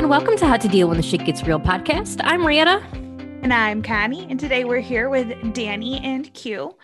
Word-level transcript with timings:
and 0.00 0.08
welcome 0.08 0.34
to 0.34 0.46
How 0.46 0.56
to 0.56 0.66
Deal 0.66 0.88
When 0.88 0.96
the 0.96 1.02
Shit 1.02 1.26
Gets 1.26 1.42
Real 1.42 1.60
podcast. 1.60 2.22
I'm 2.24 2.46
Rietta. 2.46 2.82
And 3.42 3.52
I'm 3.52 3.82
Connie, 3.82 4.26
and 4.30 4.40
today 4.40 4.64
we're 4.64 4.80
here 4.80 5.10
with 5.10 5.28
Dani 5.52 6.02
and 6.02 6.32
Q. 6.32 6.74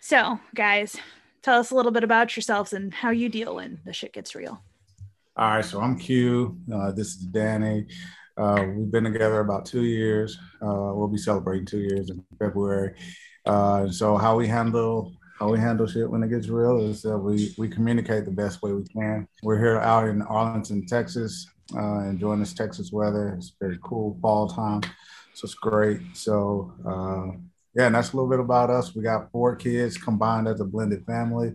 So, 0.00 0.38
guys, 0.54 0.94
tell 1.40 1.58
us 1.58 1.70
a 1.70 1.74
little 1.74 1.92
bit 1.92 2.04
about 2.04 2.36
yourselves 2.36 2.74
and 2.74 2.92
how 2.92 3.08
you 3.08 3.30
deal 3.30 3.54
when 3.54 3.80
the 3.86 3.94
shit 3.94 4.12
gets 4.12 4.34
real. 4.34 4.62
All 5.34 5.48
right, 5.48 5.64
so 5.64 5.80
I'm 5.80 5.98
Q. 5.98 6.58
Uh, 6.70 6.92
this 6.92 7.16
is 7.16 7.26
Dani. 7.28 7.90
Uh, 8.36 8.66
we've 8.76 8.90
been 8.90 9.04
together 9.04 9.40
about 9.40 9.64
two 9.64 9.84
years. 9.84 10.36
Uh, 10.60 10.92
we'll 10.92 11.08
be 11.08 11.16
celebrating 11.16 11.64
two 11.64 11.80
years 11.80 12.10
in 12.10 12.22
February. 12.38 12.92
Uh, 13.46 13.88
so 13.88 14.18
how 14.18 14.36
we 14.36 14.46
handle 14.46 15.14
how 15.38 15.50
we 15.50 15.58
handle 15.58 15.86
shit 15.86 16.10
when 16.10 16.22
it 16.22 16.28
gets 16.28 16.48
real 16.48 16.82
is 16.82 17.00
that 17.00 17.16
we 17.16 17.54
we 17.56 17.66
communicate 17.66 18.26
the 18.26 18.30
best 18.30 18.60
way 18.60 18.72
we 18.72 18.84
can. 18.84 19.26
We're 19.42 19.58
here 19.58 19.78
out 19.78 20.06
in 20.06 20.20
Arlington, 20.20 20.84
Texas, 20.86 21.46
uh, 21.76 22.00
enjoying 22.00 22.40
this 22.40 22.54
Texas 22.54 22.92
weather. 22.92 23.34
It's 23.36 23.54
very 23.60 23.78
cool 23.82 24.18
fall 24.20 24.48
time, 24.48 24.82
so 25.34 25.44
it's 25.44 25.54
great. 25.54 26.00
So 26.14 26.72
uh, 26.86 27.36
yeah, 27.74 27.86
and 27.86 27.94
that's 27.94 28.12
a 28.12 28.16
little 28.16 28.30
bit 28.30 28.40
about 28.40 28.70
us. 28.70 28.94
We 28.94 29.02
got 29.02 29.30
four 29.30 29.56
kids 29.56 29.96
combined 29.96 30.48
as 30.48 30.60
a 30.60 30.64
blended 30.64 31.04
family. 31.06 31.54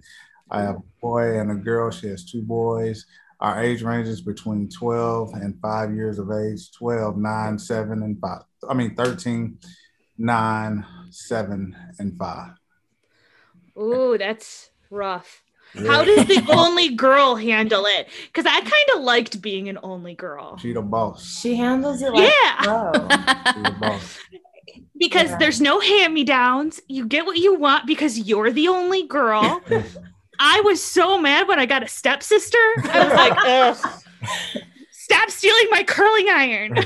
I 0.49 0.61
have 0.61 0.75
a 0.75 0.83
boy 1.01 1.39
and 1.39 1.51
a 1.51 1.55
girl. 1.55 1.91
She 1.91 2.07
has 2.07 2.23
two 2.23 2.41
boys. 2.41 3.05
Our 3.39 3.61
age 3.61 3.81
ranges 3.81 4.21
between 4.21 4.69
12 4.69 5.33
and 5.33 5.59
five 5.61 5.93
years 5.93 6.17
of 6.17 6.31
age 6.31 6.71
12, 6.71 7.17
9, 7.17 7.59
7, 7.59 8.03
and 8.03 8.19
5. 8.19 8.41
I 8.69 8.73
mean, 8.73 8.95
13, 8.95 9.57
9, 10.17 10.85
7, 11.09 11.75
and 11.99 12.17
5. 12.17 12.49
Ooh, 13.77 14.17
that's 14.17 14.69
rough. 14.89 15.42
Yeah. 15.75 15.91
How 15.91 16.03
does 16.03 16.27
the 16.27 16.45
only 16.49 16.89
girl 16.89 17.35
handle 17.35 17.85
it? 17.85 18.07
Because 18.27 18.45
I 18.45 18.59
kind 18.59 18.89
of 18.95 19.01
liked 19.03 19.41
being 19.41 19.69
an 19.69 19.79
only 19.83 20.13
girl. 20.13 20.57
She 20.57 20.73
the 20.73 20.81
boss. 20.81 21.39
She 21.39 21.55
handles 21.55 22.01
it 22.01 22.13
like 22.13 22.31
yeah. 22.31 23.99
because 24.97 25.31
yeah. 25.31 25.37
there's 25.37 25.61
no 25.61 25.79
hand 25.79 26.13
me 26.13 26.23
downs. 26.23 26.81
You 26.87 27.07
get 27.07 27.25
what 27.25 27.37
you 27.37 27.55
want 27.55 27.87
because 27.87 28.19
you're 28.19 28.51
the 28.51 28.67
only 28.67 29.07
girl. 29.07 29.61
I 30.39 30.61
was 30.61 30.83
so 30.83 31.17
mad 31.19 31.47
when 31.47 31.59
I 31.59 31.65
got 31.65 31.83
a 31.83 31.87
stepsister. 31.87 32.57
I 32.83 33.05
was 33.05 33.13
like, 33.13 33.33
Ugh. 33.37 34.03
stop 34.91 35.29
stealing 35.29 35.67
my 35.71 35.83
curling 35.83 36.27
iron. 36.29 36.77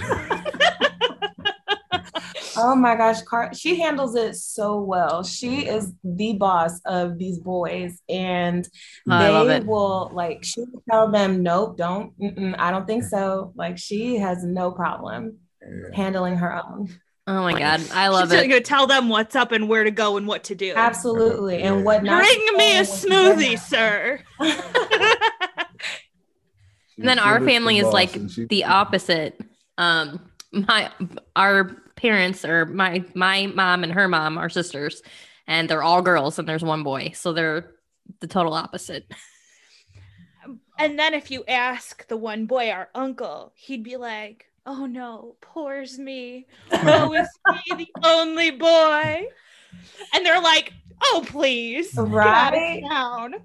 Oh 2.58 2.75
my 2.75 2.95
gosh, 2.95 3.22
Car- 3.22 3.53
she 3.53 3.80
handles 3.80 4.16
it 4.16 4.36
so 4.36 4.80
well. 4.80 5.23
She 5.23 5.67
is 5.67 5.94
the 6.03 6.33
boss 6.33 6.80
of 6.86 7.17
these 7.17 7.39
boys, 7.39 8.02
and 8.09 8.67
oh, 9.09 9.45
they 9.45 9.59
will 9.59 10.11
like 10.13 10.44
she 10.44 10.61
will 10.61 10.83
tell 10.89 11.09
them, 11.09 11.44
"Nope, 11.44 11.78
don't. 11.78 12.13
I 12.58 12.72
don't 12.72 12.88
think 12.88 13.03
so." 13.03 13.53
Like 13.55 13.78
she 13.78 14.17
has 14.17 14.44
no 14.44 14.72
problem 14.72 15.38
yeah. 15.61 15.95
handling 15.95 16.38
her 16.38 16.55
own. 16.55 16.89
Oh 17.28 17.41
my 17.41 17.59
god, 17.59 17.83
I 17.91 18.08
love 18.08 18.31
She's 18.31 18.41
it. 18.41 18.50
You 18.50 18.61
tell 18.61 18.88
them 18.88 19.09
what's 19.09 19.35
up 19.35 19.52
and 19.52 19.67
where 19.67 19.83
to 19.83 19.91
go 19.91 20.16
and 20.16 20.28
what 20.28 20.45
to 20.45 20.55
do. 20.55 20.73
Absolutely, 20.75 21.61
and 21.61 21.83
what 21.83 22.03
not. 22.03 22.23
Bring 22.23 22.58
me 22.58 22.78
a 22.78 22.81
smoothie, 22.81 23.59
sir. 23.59 24.19
and 24.39 24.55
then 26.97 27.19
our 27.19 27.41
family 27.41 27.80
is 27.80 27.88
like 27.88 28.13
the 28.13 28.63
opposite. 28.63 29.39
Um, 29.78 30.22
my 30.53 30.89
our 31.35 31.75
parents 31.98 32.45
or 32.45 32.66
my 32.66 33.03
my 33.14 33.48
mom 33.48 33.84
and 33.84 33.92
her 33.92 34.08
mom 34.08 34.38
are 34.38 34.50
sisters, 34.50 35.02
and 35.48 35.67
they're 35.67 35.84
all 35.84 36.02
girls, 36.02 36.40
and 36.40 36.48
there's 36.48 36.64
one 36.64 36.84
boy, 36.84 37.12
so 37.14 37.34
they're 37.34 37.76
the 38.22 38.28
total 38.28 38.53
opposite. 38.53 39.12
And 40.80 40.98
then 40.98 41.14
if 41.14 41.31
you 41.31 41.44
ask 41.48 42.08
the 42.08 42.18
one 42.18 42.45
boy, 42.45 42.70
our 42.70 42.90
uncle, 42.95 43.52
he'd 43.56 43.84
be 43.84 43.98
like, 43.98 44.46
oh 44.66 44.86
no, 44.86 45.36
poor's 45.41 45.97
me. 45.97 46.46
Oh, 46.72 47.13
is 47.13 47.28
he 47.66 47.74
the 47.75 47.90
only 48.03 48.52
boy? 48.52 49.28
And 50.13 50.25
they're 50.25 50.41
like, 50.41 50.74
oh, 51.02 51.25
please. 51.28 51.94
Right. 51.96 52.84
down. 52.88 53.36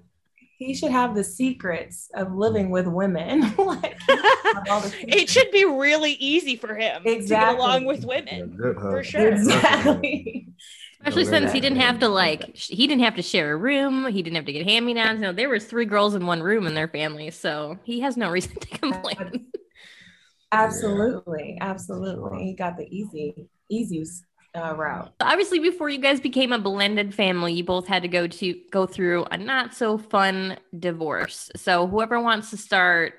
He 0.65 0.73
should 0.73 0.91
have 0.91 1.15
the 1.15 1.23
secrets 1.23 2.09
of 2.15 2.33
living 2.33 2.69
with 2.69 2.87
women. 2.87 3.41
like, 3.57 3.97
it 4.07 5.29
should 5.29 5.51
be 5.51 5.65
really 5.65 6.13
easy 6.13 6.55
for 6.55 6.75
him 6.75 7.01
exactly. 7.05 7.27
to 7.27 7.27
get 7.27 7.55
along 7.55 7.85
with 7.85 8.05
women. 8.05 8.57
Yeah, 8.59 8.73
for 8.73 9.03
sure. 9.03 9.33
Exactly. 9.33 10.47
Especially 11.05 11.25
since 11.25 11.51
he 11.51 11.59
didn't 11.59 11.79
have 11.79 11.99
to 11.99 12.07
like 12.07 12.55
he 12.55 12.87
didn't 12.87 13.03
have 13.03 13.15
to 13.17 13.21
share 13.21 13.51
a 13.51 13.57
room, 13.57 14.07
he 14.07 14.23
didn't 14.23 14.37
have 14.37 14.45
to 14.45 14.53
get 14.53 14.65
hand-me-downs. 14.65 15.19
You 15.19 15.27
know, 15.27 15.33
there 15.33 15.49
was 15.49 15.65
three 15.65 15.83
girls 15.85 16.15
in 16.15 16.25
one 16.25 16.41
room 16.41 16.65
in 16.65 16.75
their 16.75 16.87
family, 16.87 17.29
so 17.29 17.77
he 17.83 17.99
has 17.99 18.15
no 18.15 18.29
reason 18.29 18.55
to 18.59 18.67
complain. 18.77 19.47
Absolutely, 20.53 21.57
absolutely. 21.59 22.45
He 22.45 22.55
got 22.55 22.77
the 22.77 22.87
easy, 22.89 23.49
easy 23.69 24.05
uh, 24.55 24.73
route. 24.75 25.13
Obviously, 25.19 25.59
before 25.59 25.89
you 25.89 25.97
guys 25.99 26.19
became 26.19 26.51
a 26.51 26.59
blended 26.59 27.13
family, 27.13 27.53
you 27.53 27.63
both 27.63 27.87
had 27.87 28.03
to 28.03 28.07
go 28.07 28.27
to 28.27 28.61
go 28.71 28.85
through 28.85 29.25
a 29.25 29.37
not 29.37 29.73
so 29.73 29.97
fun 29.97 30.57
divorce. 30.77 31.49
So, 31.55 31.87
whoever 31.87 32.19
wants 32.19 32.49
to 32.51 32.57
start, 32.57 33.13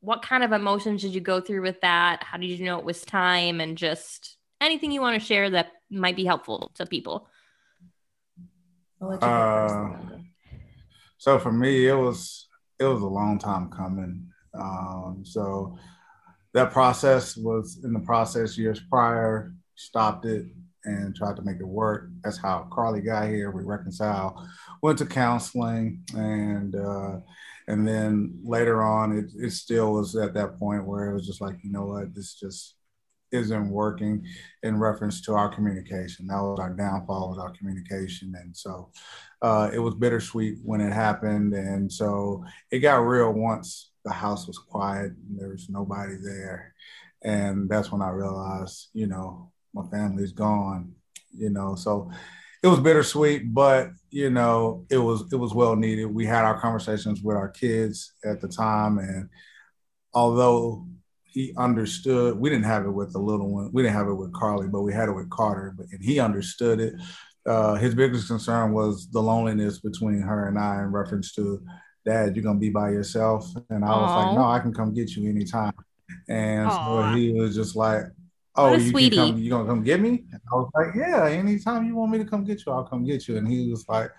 what 0.00 0.22
kind 0.22 0.44
of 0.44 0.52
emotions 0.52 1.02
did 1.02 1.14
you 1.14 1.20
go 1.20 1.40
through 1.40 1.62
with 1.62 1.80
that? 1.80 2.22
How 2.22 2.38
did 2.38 2.46
you 2.46 2.64
know 2.64 2.78
it 2.78 2.84
was 2.84 3.02
time? 3.02 3.60
And 3.60 3.76
just 3.76 4.36
anything 4.60 4.92
you 4.92 5.00
want 5.00 5.20
to 5.20 5.26
share 5.26 5.50
that 5.50 5.72
might 5.90 6.16
be 6.16 6.24
helpful 6.24 6.70
to 6.76 6.86
people. 6.86 7.28
Uh, 9.00 9.90
so 11.18 11.38
for 11.38 11.52
me, 11.52 11.88
it 11.88 11.94
was 11.94 12.46
it 12.78 12.84
was 12.84 13.02
a 13.02 13.06
long 13.06 13.38
time 13.38 13.70
coming. 13.70 14.28
Um, 14.54 15.22
so 15.24 15.76
that 16.54 16.72
process 16.72 17.36
was 17.36 17.80
in 17.84 17.92
the 17.92 18.00
process 18.00 18.58
years 18.58 18.80
prior, 18.90 19.54
stopped 19.74 20.26
it 20.26 20.46
and 20.84 21.14
tried 21.14 21.36
to 21.36 21.42
make 21.42 21.58
it 21.60 21.66
work. 21.66 22.08
That's 22.22 22.38
how 22.38 22.68
Carly 22.72 23.00
got 23.00 23.28
here. 23.28 23.50
We 23.50 23.62
reconciled, 23.62 24.34
went 24.82 24.98
to 24.98 25.06
counseling, 25.06 26.02
and 26.16 26.74
uh, 26.74 27.18
and 27.68 27.86
then 27.86 28.40
later 28.42 28.82
on, 28.82 29.16
it, 29.16 29.30
it 29.38 29.52
still 29.52 29.92
was 29.92 30.16
at 30.16 30.34
that 30.34 30.58
point 30.58 30.84
where 30.84 31.10
it 31.10 31.14
was 31.14 31.26
just 31.26 31.40
like, 31.40 31.56
you 31.62 31.70
know 31.70 31.86
what, 31.86 32.14
this 32.14 32.34
just 32.34 32.74
isn't 33.30 33.70
working 33.70 34.26
in 34.62 34.78
reference 34.78 35.22
to 35.22 35.34
our 35.34 35.48
communication. 35.48 36.26
That 36.26 36.42
was 36.42 36.58
our 36.60 36.70
downfall 36.70 37.30
was 37.30 37.38
our 37.38 37.52
communication, 37.52 38.34
and 38.36 38.56
so 38.56 38.90
uh, 39.40 39.70
it 39.72 39.78
was 39.78 39.94
bittersweet 39.94 40.58
when 40.64 40.80
it 40.80 40.92
happened, 40.92 41.54
and 41.54 41.90
so 41.90 42.44
it 42.70 42.80
got 42.80 42.96
real 42.96 43.32
once 43.32 43.90
the 44.04 44.12
house 44.12 44.46
was 44.46 44.58
quiet 44.58 45.12
and 45.12 45.38
there 45.38 45.50
was 45.50 45.68
nobody 45.68 46.16
there. 46.16 46.74
And 47.22 47.68
that's 47.68 47.92
when 47.92 48.02
I 48.02 48.10
realized, 48.10 48.88
you 48.92 49.06
know, 49.06 49.51
my 49.74 49.86
family's 49.90 50.32
gone, 50.32 50.92
you 51.36 51.50
know. 51.50 51.74
So 51.74 52.10
it 52.62 52.68
was 52.68 52.80
bittersweet, 52.80 53.52
but 53.52 53.88
you 54.10 54.30
know, 54.30 54.86
it 54.90 54.98
was 54.98 55.24
it 55.32 55.36
was 55.36 55.54
well 55.54 55.76
needed. 55.76 56.06
We 56.06 56.26
had 56.26 56.44
our 56.44 56.60
conversations 56.60 57.22
with 57.22 57.36
our 57.36 57.48
kids 57.48 58.12
at 58.24 58.40
the 58.40 58.48
time, 58.48 58.98
and 58.98 59.28
although 60.14 60.86
he 61.24 61.54
understood, 61.56 62.38
we 62.38 62.50
didn't 62.50 62.64
have 62.66 62.84
it 62.84 62.90
with 62.90 63.12
the 63.12 63.18
little 63.18 63.52
one. 63.52 63.70
We 63.72 63.82
didn't 63.82 63.94
have 63.96 64.08
it 64.08 64.14
with 64.14 64.32
Carly, 64.34 64.68
but 64.68 64.82
we 64.82 64.92
had 64.92 65.08
it 65.08 65.12
with 65.12 65.30
Carter. 65.30 65.74
But 65.76 65.86
and 65.90 66.02
he 66.02 66.20
understood 66.20 66.80
it. 66.80 66.94
Uh, 67.44 67.74
his 67.74 67.94
biggest 67.94 68.28
concern 68.28 68.72
was 68.72 69.10
the 69.10 69.20
loneliness 69.20 69.80
between 69.80 70.20
her 70.20 70.46
and 70.46 70.58
I 70.58 70.82
in 70.82 70.92
reference 70.92 71.32
to 71.34 71.60
Dad, 72.04 72.34
you're 72.34 72.44
gonna 72.44 72.58
be 72.58 72.70
by 72.70 72.90
yourself. 72.90 73.48
And 73.70 73.84
I 73.84 73.96
was 73.96 74.10
Aww. 74.10 74.26
like, 74.26 74.36
No, 74.36 74.44
I 74.44 74.58
can 74.58 74.72
come 74.74 74.92
get 74.94 75.10
you 75.16 75.28
anytime. 75.28 75.72
And 76.28 76.68
Aww. 76.70 77.12
so 77.12 77.16
he 77.16 77.32
was 77.32 77.54
just 77.54 77.76
like, 77.76 78.02
Oh, 78.54 78.74
you 78.74 78.90
sweetie. 78.90 79.16
Come, 79.16 79.38
you 79.38 79.50
gonna 79.50 79.66
come 79.66 79.82
get 79.82 80.00
me? 80.00 80.24
And 80.30 80.40
I 80.52 80.56
was 80.56 80.70
like, 80.74 80.94
Yeah, 80.94 81.26
anytime 81.26 81.86
you 81.86 81.96
want 81.96 82.12
me 82.12 82.18
to 82.18 82.24
come 82.24 82.44
get 82.44 82.64
you, 82.64 82.72
I'll 82.72 82.84
come 82.84 83.04
get 83.04 83.26
you. 83.26 83.36
And 83.36 83.48
he 83.48 83.70
was 83.70 83.86
like, 83.88 84.10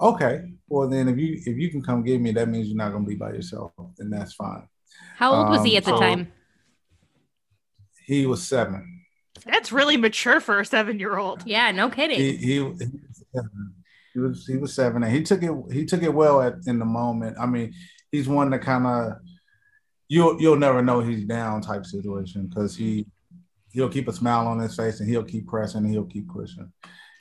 Okay, 0.00 0.42
well 0.68 0.88
then 0.88 1.08
if 1.08 1.18
you 1.18 1.40
if 1.44 1.56
you 1.56 1.70
can 1.70 1.82
come 1.82 2.02
get 2.02 2.20
me, 2.20 2.32
that 2.32 2.48
means 2.48 2.68
you're 2.68 2.76
not 2.76 2.92
gonna 2.92 3.04
be 3.04 3.14
by 3.14 3.30
yourself, 3.30 3.72
and 3.98 4.12
that's 4.12 4.34
fine. 4.34 4.66
How 5.16 5.34
old 5.34 5.50
was 5.50 5.64
he 5.64 5.76
at 5.76 5.84
the 5.84 5.94
um, 5.94 6.00
time? 6.00 6.32
He 8.06 8.26
was 8.26 8.46
seven. 8.46 9.04
That's 9.44 9.70
really 9.70 9.96
mature 9.96 10.40
for 10.40 10.60
a 10.60 10.66
seven 10.66 10.98
year 10.98 11.16
old. 11.16 11.46
Yeah, 11.46 11.70
no 11.70 11.90
kidding. 11.90 12.18
He, 12.18 12.36
he, 12.36 12.54
he 12.54 12.90
he 14.12 14.18
was 14.18 14.46
he 14.46 14.56
was 14.56 14.74
seven, 14.74 15.02
and 15.02 15.12
he 15.12 15.22
took 15.22 15.42
it 15.42 15.52
he 15.72 15.84
took 15.84 16.02
it 16.02 16.12
well 16.12 16.42
at 16.42 16.54
in 16.66 16.78
the 16.78 16.84
moment. 16.84 17.36
I 17.40 17.46
mean, 17.46 17.72
he's 18.10 18.28
one 18.28 18.50
that 18.50 18.62
kind 18.62 18.86
of 18.86 19.12
you'll 20.08 20.40
you'll 20.40 20.56
never 20.56 20.82
know 20.82 21.00
he's 21.00 21.24
down 21.24 21.60
type 21.60 21.86
situation 21.86 22.48
because 22.48 22.76
he 22.76 23.06
he'll 23.72 23.88
keep 23.88 24.08
a 24.08 24.12
smile 24.12 24.46
on 24.46 24.58
his 24.58 24.76
face 24.76 25.00
and 25.00 25.08
he'll 25.08 25.24
keep 25.24 25.46
pressing 25.46 25.84
and 25.84 25.92
he'll 25.92 26.04
keep 26.04 26.28
pushing, 26.28 26.72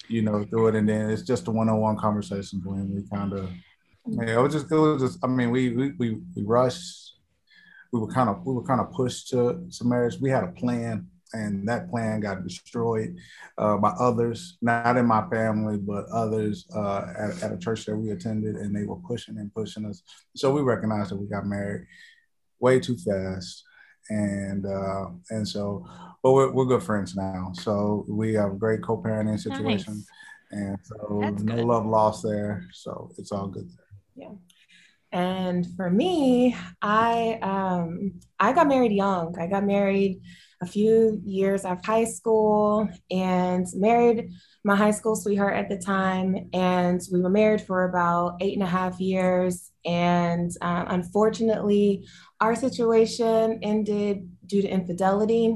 you 0.07 0.22
know, 0.22 0.44
through 0.46 0.69
it. 0.69 0.75
And 0.75 0.88
then 0.88 1.10
it's 1.10 1.24
just 1.24 1.48
a 1.48 1.51
one 1.51 1.69
on 1.69 1.80
one 1.80 1.98
conversation 1.98 2.62
when 2.63 2.94
we 2.94 3.04
kind 3.10 3.34
of 3.34 3.50
yeah, 4.07 4.40
it 4.40 4.42
was 4.42 4.54
just 4.54 4.72
it 4.72 4.75
was 4.75 5.01
just 5.01 5.19
I 5.24 5.28
mean 5.28 5.51
we 5.51 5.69
we 5.69 5.92
we, 5.98 6.22
we 6.36 6.44
rushed. 6.44 7.16
We 7.92 8.00
were 8.00 8.07
kind 8.07 8.30
of 8.30 8.46
we 8.46 8.54
were 8.54 8.63
kind 8.63 8.81
of 8.81 8.92
pushed 8.92 9.30
to, 9.30 9.68
to 9.72 9.84
marriage. 9.84 10.18
We 10.19 10.30
had 10.30 10.44
a 10.44 10.51
plan 10.51 11.07
and 11.34 11.68
that 11.68 11.90
plan 11.90 12.19
got 12.19 12.44
destroyed 12.44 13.16
uh, 13.57 13.78
by 13.78 13.90
others, 13.90 14.57
not 14.62 14.98
in 14.98 15.06
my 15.06 15.28
family, 15.30 15.78
but 15.78 16.06
others 16.12 16.66
uh, 16.75 17.06
at, 17.18 17.44
at, 17.44 17.52
a 17.52 17.57
church 17.57 17.86
that 17.86 17.95
we 17.95 18.12
attended, 18.12 18.56
and 18.56 18.75
they 18.75 18.84
were 18.84 18.95
pushing 18.95 19.38
and 19.38 19.54
pushing 19.54 19.86
us. 19.86 20.02
So 20.36 20.52
we 20.52 20.62
recognized 20.62 21.12
that 21.12 21.18
we 21.18 21.28
got 21.28 21.45
married 21.45 21.86
way 22.60 22.80
too 22.80 22.98
fast, 22.98 23.63
and 24.09 24.65
uh, 24.65 25.07
and 25.29 25.47
so, 25.47 25.85
but 26.23 26.33
we're, 26.33 26.51
we're 26.51 26.65
good 26.65 26.83
friends 26.83 27.15
now. 27.15 27.51
So 27.53 28.06
we 28.07 28.33
have 28.33 28.51
a 28.51 28.56
great 28.56 28.81
co-parenting 28.81 29.39
situation, 29.39 29.94
nice. 29.94 30.07
and 30.51 30.77
so 30.83 31.19
That's 31.21 31.44
no 31.44 31.56
good. 31.56 31.65
love 31.65 31.85
lost 31.85 32.23
there. 32.23 32.65
So 32.73 33.11
it's 33.17 33.31
all 33.31 33.47
good. 33.47 33.69
There. 33.69 34.27
Yeah. 34.27 34.35
And 35.11 35.65
for 35.75 35.89
me, 35.89 36.56
I 36.81 37.39
um, 37.41 38.19
I 38.39 38.53
got 38.53 38.67
married 38.67 38.91
young. 38.91 39.35
I 39.39 39.47
got 39.47 39.63
married 39.63 40.21
a 40.61 40.65
few 40.65 41.21
years 41.23 41.65
after 41.65 41.91
high 41.91 42.06
school 42.06 42.88
and 43.09 43.65
married 43.75 44.31
my 44.63 44.75
high 44.75 44.91
school 44.91 45.15
sweetheart 45.15 45.56
at 45.56 45.69
the 45.69 45.77
time. 45.77 46.50
And 46.53 47.01
we 47.11 47.21
were 47.21 47.29
married 47.29 47.61
for 47.61 47.85
about 47.85 48.38
eight 48.41 48.53
and 48.53 48.63
a 48.63 48.67
half 48.67 49.00
years. 49.00 49.71
And 49.85 50.51
uh, 50.61 50.85
unfortunately, 50.88 52.06
our 52.41 52.56
situation 52.56 53.59
ended 53.63 54.29
due 54.45 54.61
to 54.61 54.67
infidelity. 54.67 55.56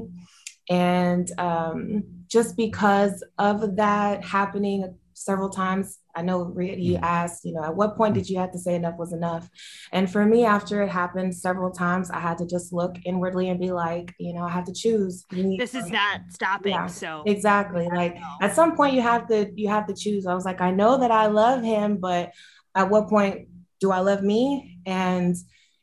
And 0.70 1.30
um, 1.38 2.04
just 2.28 2.56
because 2.56 3.22
of 3.38 3.76
that 3.76 4.24
happening 4.24 4.96
several 5.14 5.48
times, 5.48 5.98
I 6.14 6.22
know 6.22 6.54
you 6.58 6.94
mm-hmm. 6.94 7.04
asked, 7.04 7.44
you 7.44 7.54
know, 7.54 7.64
at 7.64 7.74
what 7.74 7.96
point 7.96 8.14
did 8.14 8.28
you 8.28 8.38
have 8.38 8.52
to 8.52 8.58
say 8.58 8.74
enough 8.74 8.96
was 8.98 9.12
enough? 9.12 9.48
And 9.92 10.10
for 10.10 10.24
me, 10.24 10.44
after 10.44 10.82
it 10.82 10.88
happened 10.88 11.34
several 11.34 11.70
times, 11.70 12.10
I 12.10 12.20
had 12.20 12.38
to 12.38 12.46
just 12.46 12.72
look 12.72 12.96
inwardly 13.04 13.48
and 13.48 13.58
be 13.58 13.72
like, 13.72 14.14
you 14.18 14.34
know, 14.34 14.42
I 14.42 14.50
have 14.50 14.64
to 14.64 14.72
choose. 14.72 15.24
This 15.30 15.74
is 15.74 15.90
not 15.90 16.20
stopping. 16.30 16.72
Yeah, 16.72 16.86
so 16.86 17.22
exactly. 17.26 17.88
Like 17.88 18.16
at 18.40 18.54
some 18.54 18.76
point 18.76 18.94
you 18.94 19.02
have 19.02 19.26
to 19.28 19.50
you 19.54 19.68
have 19.68 19.86
to 19.86 19.94
choose. 19.94 20.26
I 20.26 20.34
was 20.34 20.44
like, 20.44 20.60
I 20.60 20.70
know 20.70 20.98
that 20.98 21.10
I 21.10 21.26
love 21.26 21.62
him, 21.62 21.96
but 21.98 22.32
at 22.74 22.90
what 22.90 23.08
point 23.08 23.48
do 23.80 23.90
I 23.90 24.00
love 24.00 24.22
me? 24.22 24.78
And 24.86 25.36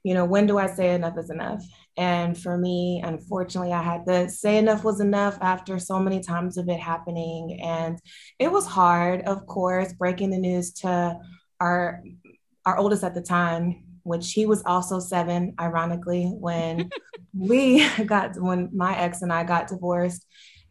you 0.03 0.13
know, 0.13 0.25
when 0.25 0.47
do 0.47 0.57
I 0.57 0.67
say 0.67 0.93
enough 0.95 1.17
is 1.17 1.29
enough? 1.29 1.63
And 2.01 2.35
for 2.35 2.57
me, 2.57 2.99
unfortunately, 3.05 3.71
I 3.71 3.83
had 3.83 4.07
to 4.07 4.27
say 4.27 4.57
enough 4.57 4.83
was 4.83 4.99
enough 5.01 5.37
after 5.39 5.77
so 5.77 5.99
many 5.99 6.19
times 6.19 6.57
of 6.57 6.67
it 6.67 6.79
happening. 6.79 7.59
And 7.61 7.99
it 8.39 8.51
was 8.51 8.65
hard, 8.65 9.21
of 9.27 9.45
course, 9.45 9.93
breaking 9.93 10.31
the 10.31 10.39
news 10.39 10.73
to 10.81 11.15
our 11.59 12.01
our 12.65 12.79
oldest 12.79 13.03
at 13.03 13.13
the 13.13 13.21
time, 13.21 13.83
which 14.01 14.33
he 14.33 14.47
was 14.47 14.63
also 14.65 14.99
seven, 14.99 15.53
ironically, 15.59 16.25
when 16.25 16.89
we 17.35 17.87
got 18.07 18.35
when 18.35 18.71
my 18.73 18.97
ex 18.97 19.21
and 19.21 19.31
I 19.31 19.43
got 19.43 19.67
divorced. 19.67 20.25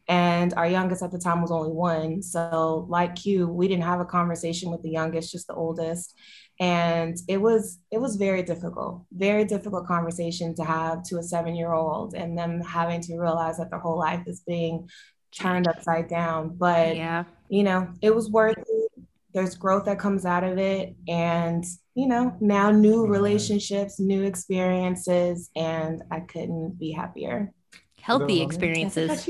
And 0.09 0.53
our 0.55 0.67
youngest 0.67 1.01
at 1.01 1.13
the 1.13 1.19
time 1.21 1.43
was 1.43 1.53
only 1.53 1.71
one. 1.71 2.23
So, 2.23 2.87
like 2.89 3.15
Q, 3.15 3.47
we 3.47 3.69
didn't 3.69 3.85
have 3.85 4.01
a 4.01 4.05
conversation 4.05 4.73
with 4.73 4.83
the 4.83 4.91
youngest, 4.91 5.31
just 5.31 5.47
the 5.47 5.55
oldest 5.55 6.13
and 6.61 7.17
it 7.27 7.39
was 7.39 7.79
it 7.91 7.99
was 7.99 8.17
very 8.17 8.43
difficult 8.43 9.03
very 9.13 9.45
difficult 9.45 9.87
conversation 9.87 10.55
to 10.55 10.63
have 10.63 11.03
to 11.03 11.17
a 11.17 11.23
seven 11.23 11.57
year 11.57 11.73
old 11.73 12.15
and 12.15 12.37
them 12.37 12.61
having 12.61 13.01
to 13.01 13.19
realize 13.19 13.57
that 13.57 13.71
their 13.71 13.79
whole 13.79 13.99
life 13.99 14.23
is 14.27 14.43
being 14.47 14.87
turned 15.33 15.67
upside 15.69 16.09
down. 16.09 16.57
But 16.57 16.97
yeah. 16.97 17.25
you 17.49 17.63
know 17.63 17.89
it 18.03 18.15
was 18.15 18.31
worth 18.31 18.59
it. 18.59 18.93
There's 19.33 19.55
growth 19.55 19.85
that 19.85 19.99
comes 19.99 20.25
out 20.25 20.45
of 20.45 20.59
it. 20.59 20.95
And 21.09 21.65
you 21.95 22.07
know 22.07 22.37
now 22.41 22.71
new 22.71 23.07
relationships 23.07 23.99
new 23.99 24.23
experiences 24.23 25.51
and 25.57 26.03
i 26.11 26.21
couldn't 26.21 26.79
be 26.79 26.93
happier. 26.93 27.53
Healthy 28.01 28.43
experiences 28.43 29.29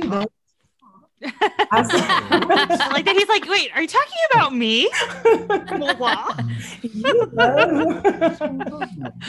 like 1.22 3.04
that 3.04 3.14
he's 3.16 3.28
like 3.28 3.46
wait 3.46 3.70
are 3.74 3.82
you 3.82 3.88
talking 3.88 4.12
about 4.32 4.54
me? 4.54 4.88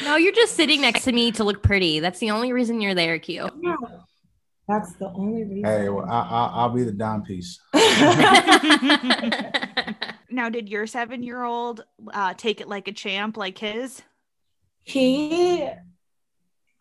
No 0.05 0.15
you're 0.15 0.33
just 0.33 0.55
sitting 0.55 0.81
next 0.81 1.03
to 1.03 1.11
me 1.11 1.31
to 1.33 1.43
look 1.43 1.61
pretty. 1.61 1.99
That's 1.99 2.19
the 2.19 2.31
only 2.31 2.53
reason 2.53 2.81
you're 2.81 2.95
there 2.95 3.19
q. 3.19 3.49
Yeah. 3.61 3.75
that's 4.67 4.93
the 4.93 5.09
only 5.09 5.43
reason. 5.43 5.65
Hey 5.65 5.89
well, 5.89 6.09
I, 6.09 6.65
will 6.65 6.75
be 6.75 6.83
the 6.83 6.91
down 6.91 7.23
piece. 7.23 7.59
Now 10.31 10.49
did 10.49 10.69
your 10.69 10.87
seven 10.87 11.23
year 11.23 11.43
old 11.43 11.83
uh, 12.13 12.33
take 12.35 12.61
it 12.61 12.69
like 12.69 12.87
a 12.87 12.93
champ 12.93 13.35
like 13.35 13.57
his? 13.57 14.01
He 14.83 15.67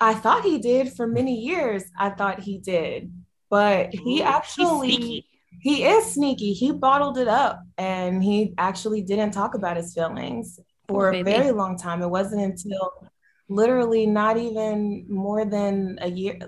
i 0.02 0.14
thought 0.14 0.44
he 0.44 0.58
did 0.58 0.92
for 0.92 1.06
many 1.06 1.34
years. 1.34 1.84
I 1.98 2.10
thought 2.10 2.40
he 2.40 2.58
did 2.58 3.12
but 3.50 3.92
he 3.92 4.22
actually 4.22 5.26
he 5.60 5.84
is 5.84 6.12
sneaky. 6.12 6.54
He 6.54 6.72
bottled 6.72 7.18
it 7.18 7.28
up 7.28 7.62
and 7.76 8.22
he 8.22 8.54
actually 8.56 9.02
didn't 9.02 9.32
talk 9.32 9.54
about 9.54 9.76
his 9.76 9.92
feelings 9.92 10.58
for 10.88 11.12
a 11.12 11.22
very 11.22 11.50
long 11.50 11.76
time. 11.76 12.02
It 12.02 12.08
wasn't 12.08 12.42
until 12.42 13.10
literally 13.48 14.06
not 14.06 14.38
even 14.38 15.04
more 15.08 15.44
than 15.44 15.98
a 16.00 16.08
year, 16.08 16.38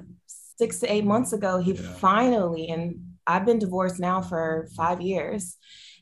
six 0.57 0.79
to 0.79 0.93
eight 0.93 1.05
months 1.05 1.33
ago, 1.33 1.59
he 1.59 1.73
yeah. 1.73 1.93
finally, 1.95 2.69
and 2.69 3.01
I've 3.27 3.45
been 3.45 3.59
divorced 3.59 4.01
now 4.01 4.23
for 4.23 4.69
five 4.77 5.01
years. 5.01 5.57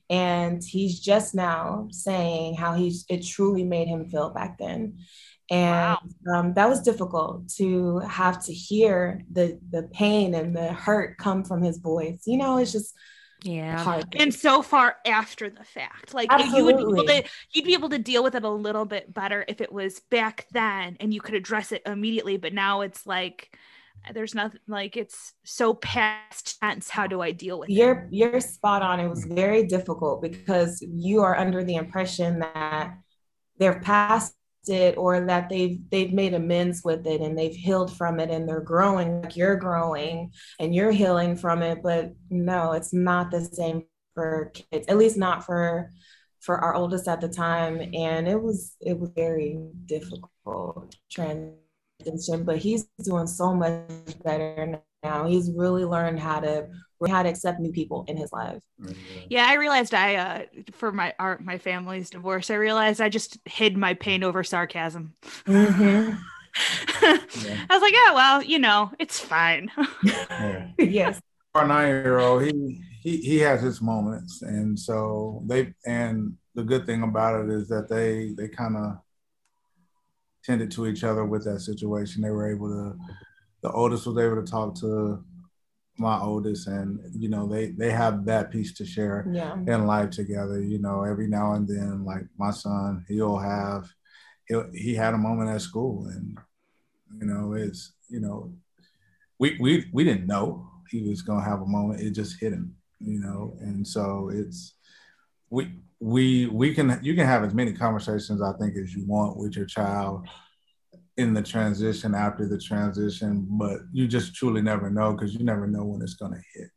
And 0.08 0.61
he's 0.62 0.99
just 0.99 1.35
now 1.37 1.87
saying 1.93 2.56
how 2.56 2.75
he's 2.75 3.05
it 3.08 3.25
truly 3.25 3.62
made 3.62 3.87
him 3.87 4.08
feel 4.11 4.31
back 4.31 4.58
then 4.58 4.99
and 5.50 5.99
wow. 6.26 6.38
um, 6.38 6.55
that 6.55 6.69
was 6.69 6.81
difficult 6.81 7.49
to 7.49 7.99
have 8.00 8.43
to 8.44 8.52
hear 8.52 9.20
the 9.32 9.58
the 9.70 9.82
pain 9.93 10.35
and 10.35 10.56
the 10.56 10.73
hurt 10.73 11.19
come 11.19 11.44
from 11.44 11.62
his 11.62 11.79
voice 11.79 12.23
you 12.26 12.38
know 12.38 12.56
it's 12.58 12.73
just 12.73 12.94
yeah 13.43 13.82
hard. 13.82 14.05
and 14.19 14.32
so 14.35 14.62
far 14.62 14.97
after 15.06 15.50
the 15.50 15.64
fact 15.64 16.14
like 16.14 16.29
Absolutely. 16.31 16.58
you 16.58 16.64
would 16.64 16.76
be 16.76 16.82
able 16.82 17.06
to 17.06 17.31
you'd 17.52 17.64
be 17.64 17.75
able 17.75 17.88
to 17.88 17.99
deal 17.99 18.23
with 18.23 18.35
it 18.35 18.44
a 18.44 18.50
little 18.50 18.85
bit 18.85 19.12
better 19.12 19.44
if 19.49 19.61
it 19.61 19.73
was 19.73 20.00
back 20.11 20.47
then 20.52 20.97
and 21.00 21.12
you 21.12 21.20
could 21.20 21.35
address 21.35 21.73
it 21.73 21.82
immediately 21.85 22.37
but 22.37 22.53
now 22.53 22.82
it's 22.82 23.06
like 23.06 23.56
there's 24.14 24.35
nothing 24.35 24.61
like 24.67 24.96
it's 24.96 25.35
so 25.43 25.75
past 25.75 26.58
tense 26.61 26.88
how 26.88 27.06
do 27.06 27.20
i 27.20 27.32
deal 27.32 27.58
with 27.58 27.69
you're 27.70 28.05
it? 28.05 28.08
you're 28.12 28.41
spot 28.41 28.82
on 28.82 29.00
it 29.00 29.08
was 29.08 29.25
very 29.25 29.67
difficult 29.67 30.23
because 30.23 30.82
you 30.82 31.23
are 31.23 31.37
under 31.37 31.64
the 31.64 31.76
impression 31.76 32.38
that 32.38 32.94
they're 33.58 33.81
past 33.81 34.35
it 34.70 34.96
or 34.96 35.20
that 35.26 35.49
they've 35.49 35.78
they've 35.90 36.12
made 36.12 36.34
amends 36.34 36.82
with 36.84 37.06
it 37.06 37.20
and 37.20 37.38
they've 37.38 37.55
healed 37.55 37.96
from 37.96 38.20
it 38.20 38.31
and 38.31 38.49
they're 38.49 38.61
growing 38.61 39.22
like 39.22 39.37
you're 39.37 39.56
growing 39.56 40.32
and 40.58 40.75
you're 40.75 40.93
healing 40.93 41.37
from 41.37 41.62
it. 41.62 41.82
But 41.82 42.12
no 42.31 42.72
it's 42.72 42.93
not 42.93 43.31
the 43.31 43.44
same 43.44 43.84
for 44.14 44.52
kids 44.55 44.87
at 44.88 44.99
least 44.99 45.17
not 45.17 45.44
for 45.44 45.90
for 46.40 46.58
our 46.58 46.75
oldest 46.75 47.08
at 47.08 47.20
the 47.20 47.28
time. 47.28 47.81
And 47.94 48.28
it 48.28 48.40
was 48.40 48.77
it 48.81 48.98
was 48.98 49.10
very 49.15 49.58
difficult 49.86 50.96
transition 51.10 51.58
but 52.44 52.56
he's 52.56 52.89
doing 53.05 53.27
so 53.27 53.55
much 53.55 53.82
better 54.24 54.81
now. 55.03 55.27
He's 55.27 55.50
really 55.55 55.84
learned 55.84 56.20
how 56.20 56.41
to 56.41 56.69
how 57.08 57.22
to 57.22 57.28
accept 57.28 57.60
new 57.60 57.72
people 57.72 58.04
in 58.08 58.16
his 58.16 58.32
life. 58.32 58.60
Yeah, 59.28 59.46
I 59.48 59.54
realized 59.54 59.94
I 59.94 60.16
uh 60.16 60.42
for 60.72 60.92
my 60.92 61.14
our 61.19 61.38
my 61.42 61.58
family's 61.58 62.10
divorce, 62.10 62.50
I 62.50 62.54
realized 62.54 63.00
I 63.00 63.08
just 63.08 63.38
hid 63.46 63.76
my 63.76 63.94
pain 63.94 64.22
over 64.22 64.44
sarcasm. 64.44 65.14
Mm-hmm. 65.46 65.82
yeah. 65.82 66.16
I 67.02 67.66
was 67.70 67.82
like, 67.82 67.94
oh 67.96 68.12
well, 68.14 68.42
you 68.42 68.58
know, 68.58 68.92
it's 68.98 69.19
fine. 69.19 69.70
yeah. 70.02 70.69
Yes. 70.78 71.20
Our 71.54 71.66
nine-year-old, 71.66 72.44
he 72.44 72.80
he 73.02 73.16
he 73.16 73.38
has 73.38 73.60
his 73.60 73.80
moments, 73.80 74.42
and 74.42 74.78
so 74.78 75.42
they 75.46 75.74
and 75.84 76.36
the 76.54 76.62
good 76.62 76.86
thing 76.86 77.02
about 77.02 77.44
it 77.44 77.50
is 77.50 77.66
that 77.69 77.88
they 77.88 78.34
they 78.36 78.48
kind 78.48 78.76
of 78.76 78.98
tended 80.44 80.70
to 80.72 80.86
each 80.86 81.02
other 81.02 81.24
with 81.24 81.44
that 81.44 81.60
situation. 81.60 82.22
They 82.22 82.30
were 82.30 82.50
able 82.50 82.69
to. 82.69 82.98
The 83.62 83.72
oldest 83.72 84.06
was 84.06 84.16
able 84.16 84.42
to 84.42 84.50
talk 84.50 84.74
to 84.76 85.22
my 85.99 86.19
oldest 86.19 86.67
and 86.67 86.99
you 87.13 87.29
know 87.29 87.47
they 87.47 87.70
they 87.73 87.91
have 87.91 88.25
that 88.25 88.51
piece 88.51 88.73
to 88.73 88.87
share 88.87 89.27
yeah. 89.31 89.55
in 89.55 89.87
life 89.87 90.11
together 90.11 90.61
you 90.61 90.79
know 90.79 91.05
every 91.05 91.29
now 91.29 91.53
and 91.53 91.69
then 91.69 92.05
like 92.05 92.25
my 92.39 92.51
son 92.51 93.05
he'll 93.09 93.37
have 93.37 93.87
he 94.47 94.55
he 94.73 94.94
had 94.94 95.15
a 95.15 95.19
moment 95.19 95.51
at 95.51 95.61
school 95.61 96.06
and 96.06 96.39
you 97.20 97.27
know 97.27 97.53
it's 97.53 97.93
you 98.09 98.20
know 98.20 98.53
we 99.39 99.56
we 99.61 99.87
we 99.93 100.05
didn't 100.05 100.27
know 100.27 100.67
he 100.91 101.09
was 101.09 101.23
going 101.23 101.43
to 101.43 101.49
have 101.49 101.61
a 101.61 101.67
moment 101.67 102.01
it 102.01 102.13
just 102.13 102.41
hit 102.41 102.53
him 102.53 102.75
you 103.01 103.20
know 103.20 103.56
and 103.61 103.87
so 103.87 104.31
it's 104.32 104.75
we 105.51 105.73
we 106.01 106.47
we 106.47 106.75
can 106.75 106.99
you 107.03 107.15
can 107.15 107.27
have 107.27 107.44
as 107.44 107.53
many 107.53 107.73
conversations 107.73 108.41
i 108.41 108.53
think 108.55 108.75
as 108.77 108.94
you 108.94 109.05
want 109.06 109.37
with 109.37 109.55
your 109.55 109.67
child 109.67 110.27
in 111.20 111.34
the 111.34 111.43
transition 111.43 112.15
after 112.15 112.48
the 112.48 112.58
transition, 112.58 113.46
but 113.50 113.81
you 113.93 114.08
just 114.08 114.34
truly 114.34 114.62
never 114.62 114.91
know 114.91 115.12
because 115.12 115.34
you 115.34 115.44
never 115.44 115.67
know 115.67 115.84
when 115.84 116.03
it's 116.03 116.15
going 116.15 116.32
to 116.32 116.43
hit. 116.55 116.70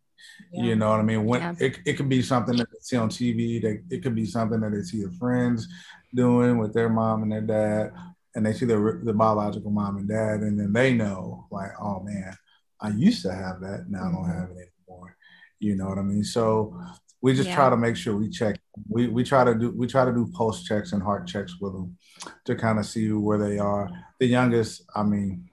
Yeah. 0.52 0.64
You 0.64 0.76
know 0.76 0.90
what 0.90 1.00
I 1.00 1.04
mean? 1.04 1.26
When 1.26 1.42
yeah. 1.42 1.54
it, 1.60 1.80
it 1.86 1.94
could 1.94 2.10
be 2.10 2.22
something 2.22 2.56
that 2.58 2.70
they 2.72 2.80
see 2.82 2.98
on 2.98 3.10
TV, 3.10 3.62
that 3.62 3.84
it 3.90 4.04
could 4.04 4.16
be 4.16 4.26
something 4.26 4.60
that 4.60 4.72
they 4.72 4.82
see 4.82 5.02
their 5.02 5.12
friends 5.12 5.68
doing 6.14 6.58
with 6.58 6.74
their 6.74 6.90
mom 6.90 7.24
and 7.24 7.32
their 7.32 7.42
dad, 7.42 7.94
and 8.36 8.46
they 8.46 8.54
see 8.54 8.66
the 8.66 9.02
the 9.04 9.14
biological 9.14 9.72
mom 9.72 9.98
and 9.98 10.08
dad, 10.08 10.42
and 10.42 10.60
then 10.60 10.74
they 10.74 10.94
know, 10.94 11.48
like, 11.52 11.72
oh 11.82 12.02
man, 12.02 12.36
I 12.82 12.90
used 12.90 13.22
to 13.24 13.34
have 13.34 13.62
that, 13.62 13.86
now 13.90 14.00
I 14.00 14.12
don't 14.12 14.24
mm-hmm. 14.24 14.40
have 14.40 14.50
it 14.52 14.72
anymore. 14.88 15.16
You 15.60 15.76
know 15.76 15.88
what 15.88 15.98
I 15.98 16.04
mean? 16.04 16.24
So 16.24 16.78
we 17.22 17.34
just 17.34 17.50
yeah. 17.50 17.56
try 17.56 17.70
to 17.70 17.78
make 17.78 17.96
sure 17.96 18.16
we 18.16 18.30
check. 18.30 18.60
We 18.90 19.08
we 19.08 19.24
try 19.24 19.44
to 19.44 19.54
do 19.54 19.72
we 19.72 19.88
try 19.88 20.06
to 20.06 20.12
do 20.12 20.30
pulse 20.34 20.64
checks 20.64 20.94
and 20.94 21.04
heart 21.04 21.28
checks 21.28 21.60
with 21.60 21.74
them 21.74 21.98
to 22.46 22.56
kind 22.56 22.80
of 22.80 22.86
see 22.86 23.12
where 23.12 23.38
they 23.38 23.60
are. 23.60 23.90
The 24.20 24.26
youngest, 24.26 24.84
I 24.96 25.04
mean, 25.04 25.50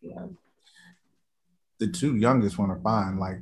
yeah. 0.00 0.26
the 1.78 1.88
two 1.88 2.16
youngest 2.16 2.58
one 2.58 2.70
are 2.70 2.80
fine. 2.80 3.18
Like 3.18 3.38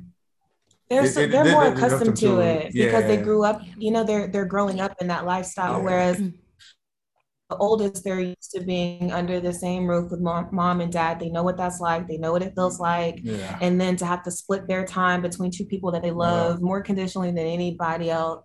they're 0.89 1.05
so, 1.05 1.27
they're 1.27 1.51
more 1.51 1.67
accustomed 1.67 2.17
to 2.17 2.39
it 2.39 2.71
yeah. 2.73 2.85
because 2.85 3.03
they 3.05 3.17
grew 3.17 3.43
up. 3.43 3.61
You 3.77 3.91
know, 3.91 4.03
they're 4.03 4.27
they're 4.27 4.45
growing 4.45 4.81
up 4.81 4.95
in 4.99 5.07
that 5.07 5.25
lifestyle. 5.25 5.77
Yeah. 5.77 5.83
Whereas 5.83 6.17
mm 6.17 6.33
the 6.33 6.40
oldest, 7.57 8.03
they're 8.03 8.19
used 8.19 8.51
to 8.53 8.61
being 8.61 9.11
under 9.11 9.39
the 9.39 9.53
same 9.53 9.87
roof 9.87 10.11
with 10.11 10.19
mom, 10.19 10.49
mom 10.51 10.81
and 10.81 10.91
dad. 10.91 11.19
They 11.19 11.29
know 11.29 11.43
what 11.43 11.57
that's 11.57 11.79
like. 11.79 12.07
They 12.07 12.17
know 12.17 12.31
what 12.31 12.43
it 12.43 12.53
feels 12.55 12.79
like. 12.79 13.19
Yeah. 13.23 13.57
And 13.61 13.79
then 13.79 13.95
to 13.97 14.05
have 14.05 14.23
to 14.23 14.31
split 14.31 14.67
their 14.67 14.85
time 14.85 15.21
between 15.21 15.51
two 15.51 15.65
people 15.65 15.91
that 15.91 16.01
they 16.01 16.11
love 16.11 16.57
yeah. 16.59 16.65
more 16.65 16.81
conditionally 16.81 17.29
than 17.29 17.45
anybody 17.45 18.09
else, 18.09 18.43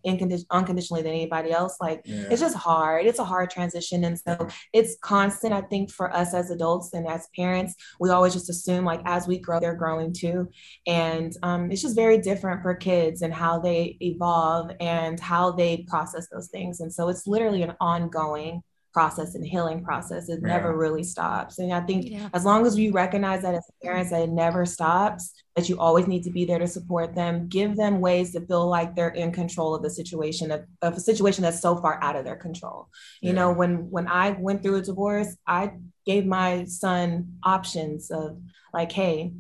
unconditionally 0.50 1.02
than 1.02 1.12
anybody 1.12 1.52
else, 1.52 1.76
like 1.80 2.02
yeah. 2.04 2.28
it's 2.30 2.40
just 2.40 2.56
hard. 2.56 3.06
It's 3.06 3.18
a 3.18 3.24
hard 3.24 3.50
transition. 3.50 4.04
And 4.04 4.18
so 4.18 4.48
it's 4.72 4.96
constant, 5.02 5.52
I 5.52 5.62
think, 5.62 5.90
for 5.90 6.14
us 6.14 6.34
as 6.34 6.50
adults 6.50 6.92
and 6.92 7.06
as 7.06 7.28
parents. 7.34 7.74
We 8.00 8.10
always 8.10 8.32
just 8.32 8.50
assume 8.50 8.84
like 8.84 9.00
as 9.04 9.26
we 9.26 9.38
grow, 9.38 9.60
they're 9.60 9.74
growing 9.74 10.12
too. 10.12 10.48
And 10.86 11.32
um, 11.42 11.70
it's 11.70 11.82
just 11.82 11.96
very 11.96 12.18
different 12.18 12.62
for 12.62 12.74
kids 12.74 13.22
and 13.22 13.32
how 13.32 13.58
they 13.58 13.96
evolve 14.00 14.70
and 14.80 15.18
how 15.20 15.52
they 15.52 15.84
process 15.88 16.28
those 16.28 16.48
things. 16.48 16.80
And 16.80 16.92
so 16.92 17.08
it's 17.08 17.26
literally 17.26 17.62
an 17.62 17.74
ongoing 17.80 18.62
process 18.96 19.34
and 19.34 19.46
healing 19.46 19.84
process. 19.84 20.30
It 20.30 20.40
yeah. 20.40 20.48
never 20.48 20.74
really 20.74 21.04
stops. 21.04 21.58
And 21.58 21.70
I 21.70 21.82
think 21.82 22.06
yeah. 22.08 22.30
as 22.32 22.46
long 22.46 22.64
as 22.64 22.78
you 22.78 22.92
recognize 22.92 23.42
that 23.42 23.54
as 23.54 23.70
parents, 23.82 24.10
that 24.10 24.22
it 24.22 24.30
never 24.30 24.64
stops, 24.64 25.34
that 25.54 25.68
you 25.68 25.78
always 25.78 26.06
need 26.06 26.22
to 26.22 26.30
be 26.30 26.46
there 26.46 26.58
to 26.58 26.66
support 26.66 27.14
them, 27.14 27.46
give 27.46 27.76
them 27.76 28.00
ways 28.00 28.32
to 28.32 28.40
feel 28.46 28.66
like 28.66 28.96
they're 28.96 29.10
in 29.10 29.32
control 29.32 29.74
of 29.74 29.82
the 29.82 29.90
situation 29.90 30.50
of, 30.50 30.64
of 30.80 30.94
a 30.94 31.00
situation 31.00 31.42
that's 31.42 31.60
so 31.60 31.76
far 31.76 32.02
out 32.02 32.16
of 32.16 32.24
their 32.24 32.36
control. 32.36 32.88
You 33.20 33.32
yeah. 33.32 33.34
know, 33.34 33.52
when 33.52 33.90
when 33.90 34.08
I 34.08 34.30
went 34.30 34.62
through 34.62 34.76
a 34.76 34.82
divorce, 34.82 35.36
I 35.46 35.72
gave 36.06 36.24
my 36.24 36.64
son 36.64 37.34
options 37.42 38.10
of 38.10 38.40
like, 38.72 38.92
hey, 38.92 39.34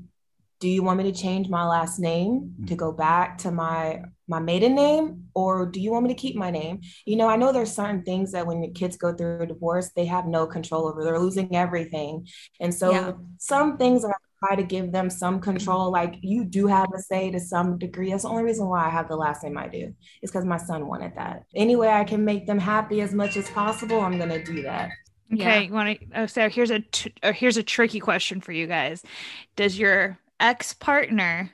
do 0.66 0.72
you 0.72 0.82
want 0.82 0.98
me 0.98 1.04
to 1.04 1.12
change 1.12 1.48
my 1.48 1.64
last 1.64 2.00
name 2.00 2.52
to 2.66 2.74
mm-hmm. 2.74 2.74
go 2.74 2.90
back 2.90 3.38
to 3.38 3.52
my 3.52 4.02
my 4.26 4.40
maiden 4.40 4.74
name? 4.74 5.26
Or 5.32 5.64
do 5.64 5.78
you 5.78 5.92
want 5.92 6.06
me 6.06 6.12
to 6.12 6.20
keep 6.20 6.34
my 6.34 6.50
name? 6.50 6.80
You 7.04 7.14
know 7.14 7.28
i 7.28 7.36
know 7.36 7.52
there's 7.52 7.72
certain 7.72 8.02
things 8.02 8.32
that 8.32 8.48
when 8.48 8.74
kids 8.74 8.96
go 8.96 9.14
through 9.14 9.42
a 9.42 9.46
divorce 9.46 9.90
they 9.90 10.06
have 10.06 10.26
no 10.26 10.44
control 10.44 10.88
over 10.88 11.04
they're 11.04 11.20
losing 11.20 11.54
everything. 11.54 12.26
And 12.58 12.74
so 12.74 12.90
yeah. 12.90 13.12
some 13.38 13.76
things 13.76 14.04
i 14.04 14.10
try 14.44 14.56
to 14.56 14.64
give 14.64 14.90
them 14.90 15.08
some 15.08 15.38
control 15.40 15.92
like 15.92 16.16
you 16.20 16.44
do 16.44 16.66
have 16.66 16.88
a 16.92 17.00
say 17.00 17.30
to 17.30 17.38
some 17.38 17.78
degree. 17.78 18.10
That's 18.10 18.24
the 18.24 18.30
only 18.30 18.42
reason 18.42 18.66
why 18.66 18.86
i 18.86 18.90
have 18.90 19.06
the 19.06 19.14
last 19.14 19.44
name 19.44 19.56
i 19.56 19.68
do 19.68 19.94
is 20.20 20.32
because 20.32 20.44
my 20.44 20.58
son 20.58 20.88
wanted 20.88 21.12
that. 21.14 21.44
Any 21.54 21.76
way 21.76 21.90
i 21.90 22.02
can 22.02 22.24
make 22.24 22.44
them 22.48 22.58
happy 22.58 23.02
as 23.02 23.14
much 23.14 23.36
as 23.36 23.48
possible 23.50 24.00
i'm 24.00 24.18
going 24.18 24.30
to 24.30 24.42
do 24.42 24.62
that. 24.62 24.90
Okay 25.32 25.44
yeah. 25.44 25.60
you 25.60 25.72
want 25.72 26.00
to 26.00 26.06
oh, 26.16 26.26
so 26.26 26.48
here's 26.48 26.72
a 26.72 26.80
t- 26.80 27.14
here's 27.22 27.56
a 27.56 27.62
tricky 27.62 28.00
question 28.00 28.40
for 28.40 28.50
you 28.50 28.66
guys. 28.66 29.04
Does 29.54 29.78
your 29.78 30.18
ex 30.40 30.72
partner 30.72 31.50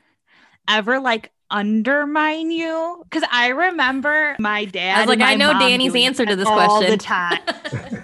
ever 0.68 1.00
like 1.00 1.30
undermine 1.50 2.50
you? 2.50 3.04
Because 3.04 3.28
I 3.30 3.48
remember 3.48 4.36
my 4.38 4.64
dad. 4.64 4.98
I 4.98 5.00
was 5.00 5.08
like, 5.08 5.20
I 5.20 5.34
know 5.34 5.58
Dani's 5.58 5.94
answer 5.94 6.24
to 6.26 6.36
this 6.36 6.46
all 6.46 6.54
question 6.54 6.70
all 6.70 6.90
the 6.90 6.96
time. 6.96 7.38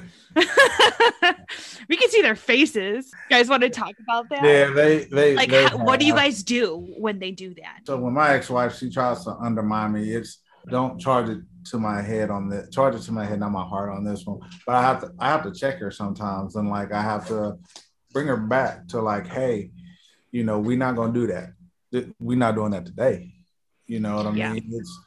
we 1.89 1.97
can 1.97 2.11
see 2.11 2.23
their 2.23 2.37
faces. 2.37 3.11
You 3.31 3.37
guys 3.37 3.49
want 3.49 3.63
to 3.63 3.71
talk 3.71 3.95
about 4.01 4.29
that? 4.31 4.45
Yeah, 4.45 4.71
they 4.71 5.05
they 5.05 5.35
like. 5.35 5.51
They, 5.51 5.65
how, 5.65 5.79
what 5.79 5.99
do 5.99 6.07
you 6.07 6.15
guys 6.15 6.43
do 6.43 6.95
when 6.97 7.19
they 7.19 7.31
do 7.31 7.55
that? 7.55 7.81
So 7.87 7.97
when 7.97 8.15
my 8.15 8.35
ex-wife 8.35 8.77
she 8.77 8.91
tries 8.91 9.25
to 9.25 9.35
undermine 9.37 9.93
me, 9.93 10.11
it's 10.11 10.41
don't 10.71 11.01
charge 11.01 11.29
it 11.29 11.41
to 11.67 11.79
my 11.79 12.03
head 12.03 12.31
on 12.31 12.49
the 12.49 12.69
charge 12.71 12.95
it 12.95 13.03
to 13.03 13.13
my 13.13 13.25
head, 13.25 13.41
not 13.41 13.51
my 13.51 13.65
heart 13.65 13.91
on 13.91 14.05
this 14.05 14.27
one. 14.27 14.41
But 14.67 14.77
I 14.77 14.83
have 14.83 15.01
to 15.01 15.13
I 15.19 15.29
have 15.29 15.43
to 15.45 15.53
check 15.53 15.79
her 15.79 15.91
sometimes, 15.91 16.57
and 16.57 16.69
like 16.69 16.93
I 16.93 17.03
have 17.03 17.27
to 17.29 17.59
bring 18.13 18.27
her 18.27 18.37
back 18.37 18.87
to 18.89 19.01
like, 19.01 19.27
hey, 19.27 19.71
you 20.31 20.45
know, 20.45 20.59
we're 20.59 20.79
not 20.79 20.97
gonna 20.97 21.13
do 21.13 21.27
that. 21.29 22.15
We're 22.19 22.39
not 22.39 22.55
doing 22.55 22.73
that 22.73 22.87
today. 22.87 23.33
You 23.87 24.01
know 24.01 24.17
what 24.17 24.27
I 24.27 24.31
mean? 24.33 24.71
It's 24.73 25.01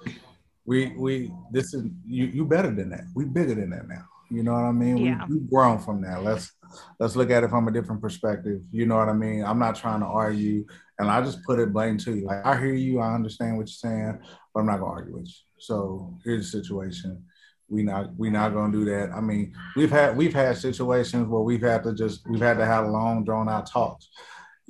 we 0.66 0.94
we 0.98 1.32
this 1.52 1.74
is 1.74 1.86
you 2.06 2.26
you 2.26 2.46
better 2.46 2.72
than 2.72 2.90
that. 2.90 3.06
We 3.16 3.26
bigger 3.26 3.56
than 3.56 3.70
that 3.72 3.88
now. 3.88 4.06
You 4.30 4.44
know 4.44 4.54
what 4.54 4.64
I 4.64 4.72
mean? 4.72 4.98
Yeah. 4.98 5.26
We, 5.28 5.38
we've 5.38 5.50
grown 5.50 5.78
from 5.78 6.02
that. 6.02 6.24
Let's 6.24 6.52
let's 7.00 7.16
look 7.16 7.30
at 7.30 7.44
it 7.44 7.50
from 7.50 7.68
a 7.68 7.72
different 7.72 8.02
perspective. 8.02 8.62
You 8.72 8.86
know 8.86 8.98
what 8.98 9.10
I 9.10 9.14
mean? 9.14 9.44
I'm 9.44 9.60
not 9.60 9.76
trying 9.76 10.00
to 10.00 10.06
argue, 10.06 10.66
and 11.00 11.12
I 11.12 11.22
just 11.22 11.44
put 11.44 11.60
it 11.60 11.74
blame 11.74 11.98
to 12.00 12.16
you. 12.16 12.26
Like 12.26 12.46
I 12.46 12.58
hear 12.58 12.74
you, 12.74 13.00
I 13.00 13.14
understand 13.14 13.58
what 13.58 13.68
you're 13.68 13.92
saying, 13.92 14.20
but 14.54 14.62
I'm 14.62 14.66
not 14.66 14.80
gonna 14.80 14.92
argue 14.92 15.18
with 15.18 15.28
you. 15.28 15.34
So 15.60 16.18
here's 16.24 16.52
the 16.52 16.62
situation. 16.62 17.24
We 17.70 17.84
not 17.84 18.16
we 18.18 18.30
not 18.30 18.54
gonna 18.54 18.72
do 18.72 18.86
that. 18.86 19.12
I 19.12 19.22
mean, 19.22 19.54
we've 19.76 19.92
had 19.92 20.18
we've 20.18 20.34
had 20.34 20.58
situations 20.58 21.28
where 21.28 21.42
we've 21.42 21.62
had 21.62 21.84
to 21.84 21.94
just 21.94 22.28
we've 22.28 22.42
had 22.42 22.58
to 22.58 22.66
have 22.66 22.88
long 22.88 23.24
drawn 23.24 23.50
out 23.50 23.70
talks 23.70 24.10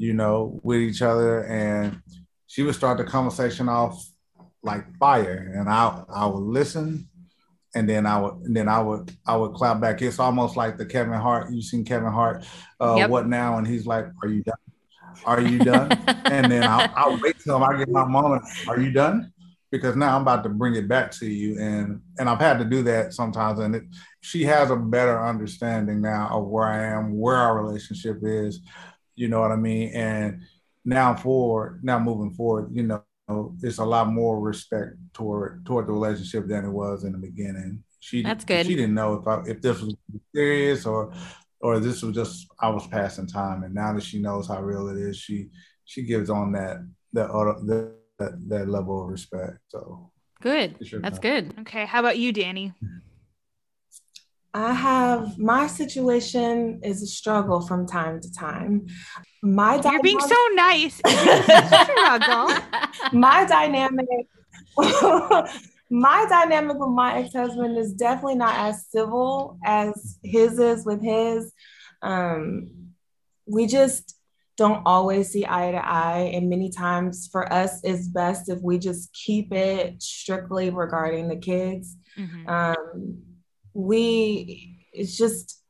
you 0.01 0.13
know, 0.13 0.59
with 0.63 0.79
each 0.79 1.01
other. 1.01 1.43
And 1.45 2.01
she 2.47 2.63
would 2.63 2.75
start 2.75 2.97
the 2.97 3.03
conversation 3.03 3.69
off 3.69 4.03
like 4.63 4.83
fire. 4.97 5.53
And 5.55 5.69
I 5.69 6.03
I 6.09 6.25
would 6.25 6.43
listen 6.43 7.07
and 7.73 7.87
then 7.87 8.05
I 8.05 8.19
would 8.19 8.33
and 8.45 8.55
then 8.55 8.67
I 8.67 8.81
would 8.81 9.15
I 9.25 9.37
would 9.37 9.53
clap 9.53 9.79
back. 9.79 10.01
It's 10.01 10.19
almost 10.19 10.57
like 10.57 10.77
the 10.77 10.85
Kevin 10.85 11.13
Hart. 11.13 11.51
You 11.51 11.61
seen 11.61 11.85
Kevin 11.85 12.11
Hart, 12.11 12.45
uh, 12.79 12.95
yep. 12.97 13.09
what 13.09 13.27
now? 13.27 13.57
And 13.57 13.67
he's 13.67 13.85
like, 13.85 14.07
Are 14.21 14.29
you 14.29 14.43
done? 14.43 14.55
Are 15.25 15.41
you 15.41 15.59
done? 15.59 15.91
and 16.25 16.51
then 16.51 16.63
I'll, 16.63 16.91
I'll 16.95 17.19
wait 17.21 17.39
till 17.39 17.63
I 17.63 17.77
get 17.77 17.89
my 17.89 18.05
moment. 18.05 18.43
Are 18.67 18.79
you 18.79 18.91
done? 18.91 19.31
Because 19.71 19.95
now 19.95 20.15
I'm 20.15 20.23
about 20.23 20.43
to 20.43 20.49
bring 20.49 20.75
it 20.75 20.89
back 20.89 21.11
to 21.11 21.27
you, 21.27 21.57
and 21.57 22.01
and 22.19 22.29
I've 22.29 22.41
had 22.41 22.59
to 22.59 22.65
do 22.65 22.83
that 22.83 23.13
sometimes. 23.13 23.59
And 23.59 23.75
it, 23.75 23.83
she 24.19 24.43
has 24.43 24.69
a 24.69 24.75
better 24.75 25.23
understanding 25.23 26.01
now 26.01 26.27
of 26.31 26.47
where 26.47 26.65
I 26.65 26.83
am, 26.87 27.17
where 27.17 27.37
our 27.37 27.63
relationship 27.63 28.17
is, 28.21 28.59
you 29.15 29.27
know 29.27 29.41
what 29.41 29.51
I 29.51 29.55
mean? 29.55 29.91
And 29.93 30.33
mm-hmm. 30.33 30.43
now 30.85 31.15
forward, 31.15 31.81
now 31.83 31.99
moving 31.99 32.33
forward, 32.33 32.69
you 32.71 32.83
know, 32.83 33.03
it's 33.61 33.77
a 33.77 33.85
lot 33.85 34.07
more 34.07 34.39
respect 34.39 34.95
toward 35.13 35.65
toward 35.65 35.87
the 35.87 35.93
relationship 35.93 36.47
than 36.47 36.65
it 36.65 36.71
was 36.71 37.03
in 37.03 37.13
the 37.13 37.17
beginning. 37.17 37.83
She 37.99 38.23
that's 38.23 38.43
good. 38.43 38.65
She 38.65 38.75
didn't 38.75 38.95
know 38.95 39.13
if 39.15 39.27
I, 39.27 39.41
if 39.45 39.61
this 39.61 39.81
was 39.81 39.95
serious 40.35 40.85
or 40.85 41.13
or 41.61 41.79
this 41.79 42.01
was 42.01 42.15
just 42.15 42.47
I 42.59 42.69
was 42.69 42.87
passing 42.87 43.27
time. 43.27 43.63
And 43.63 43.73
now 43.73 43.93
that 43.93 44.03
she 44.03 44.19
knows 44.19 44.47
how 44.47 44.61
real 44.61 44.89
it 44.89 44.97
is, 44.97 45.17
she 45.17 45.49
she 45.85 46.03
gives 46.03 46.29
on 46.29 46.51
that 46.53 46.77
that 47.13 47.27
that 47.27 47.93
that, 48.19 48.49
that 48.49 48.69
level 48.69 49.03
of 49.03 49.09
respect. 49.09 49.59
So 49.69 50.11
good. 50.41 50.75
That's 51.01 51.19
good. 51.19 51.53
Okay. 51.61 51.85
How 51.85 51.99
about 51.99 52.17
you, 52.17 52.33
Dani? 52.33 52.73
I 54.53 54.73
have 54.73 55.37
my 55.37 55.67
situation 55.67 56.81
is 56.83 57.01
a 57.01 57.07
struggle 57.07 57.61
from 57.61 57.87
time 57.87 58.19
to 58.19 58.33
time. 58.33 58.87
My 59.41 59.75
You're 59.75 59.83
dynamic, 59.83 60.03
being 60.03 60.19
so 60.19 60.47
nice. 60.53 60.95
struggle. 60.97 62.49
my 63.13 63.45
dynamic 63.45 64.07
my 65.89 66.25
dynamic 66.29 66.77
with 66.77 66.89
my 66.89 67.19
ex-husband 67.19 67.77
is 67.77 67.93
definitely 67.93 68.35
not 68.35 68.55
as 68.55 68.87
civil 68.87 69.57
as 69.65 70.19
his 70.23 70.59
is 70.59 70.85
with 70.85 71.01
his. 71.01 71.53
Um, 72.01 72.71
we 73.45 73.67
just 73.67 74.15
don't 74.57 74.83
always 74.85 75.29
see 75.29 75.45
eye 75.45 75.71
to 75.71 75.85
eye. 75.85 76.31
And 76.33 76.49
many 76.49 76.69
times 76.69 77.27
for 77.31 77.51
us, 77.51 77.81
it's 77.83 78.07
best 78.07 78.49
if 78.49 78.61
we 78.61 78.79
just 78.79 79.13
keep 79.13 79.51
it 79.51 80.01
strictly 80.01 80.69
regarding 80.69 81.27
the 81.27 81.35
kids. 81.35 81.97
Mm-hmm. 82.17 82.47
Um, 82.47 83.23
we 83.73 84.87
it's 84.93 85.17
just 85.17 85.61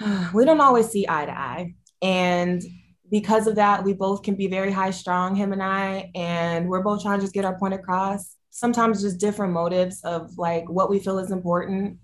we 0.34 0.44
don't 0.44 0.60
always 0.60 0.88
see 0.88 1.06
eye 1.08 1.26
to 1.26 1.32
eye. 1.32 1.74
And 2.00 2.62
because 3.10 3.46
of 3.46 3.56
that 3.56 3.84
we 3.84 3.92
both 3.92 4.22
can 4.22 4.34
be 4.34 4.46
very 4.46 4.72
high 4.72 4.90
strong 4.90 5.36
him 5.36 5.52
and 5.52 5.62
i 5.62 6.10
and 6.14 6.66
we're 6.66 6.82
both 6.82 7.02
trying 7.02 7.18
to 7.18 7.24
just 7.24 7.34
get 7.34 7.44
our 7.44 7.58
point 7.58 7.74
across. 7.74 8.36
Sometimes 8.50 9.02
just 9.02 9.20
different 9.20 9.52
motives 9.52 10.00
of 10.02 10.36
like 10.38 10.68
what 10.68 10.90
we 10.90 10.98
feel 10.98 11.18
is 11.18 11.30
important. 11.30 11.98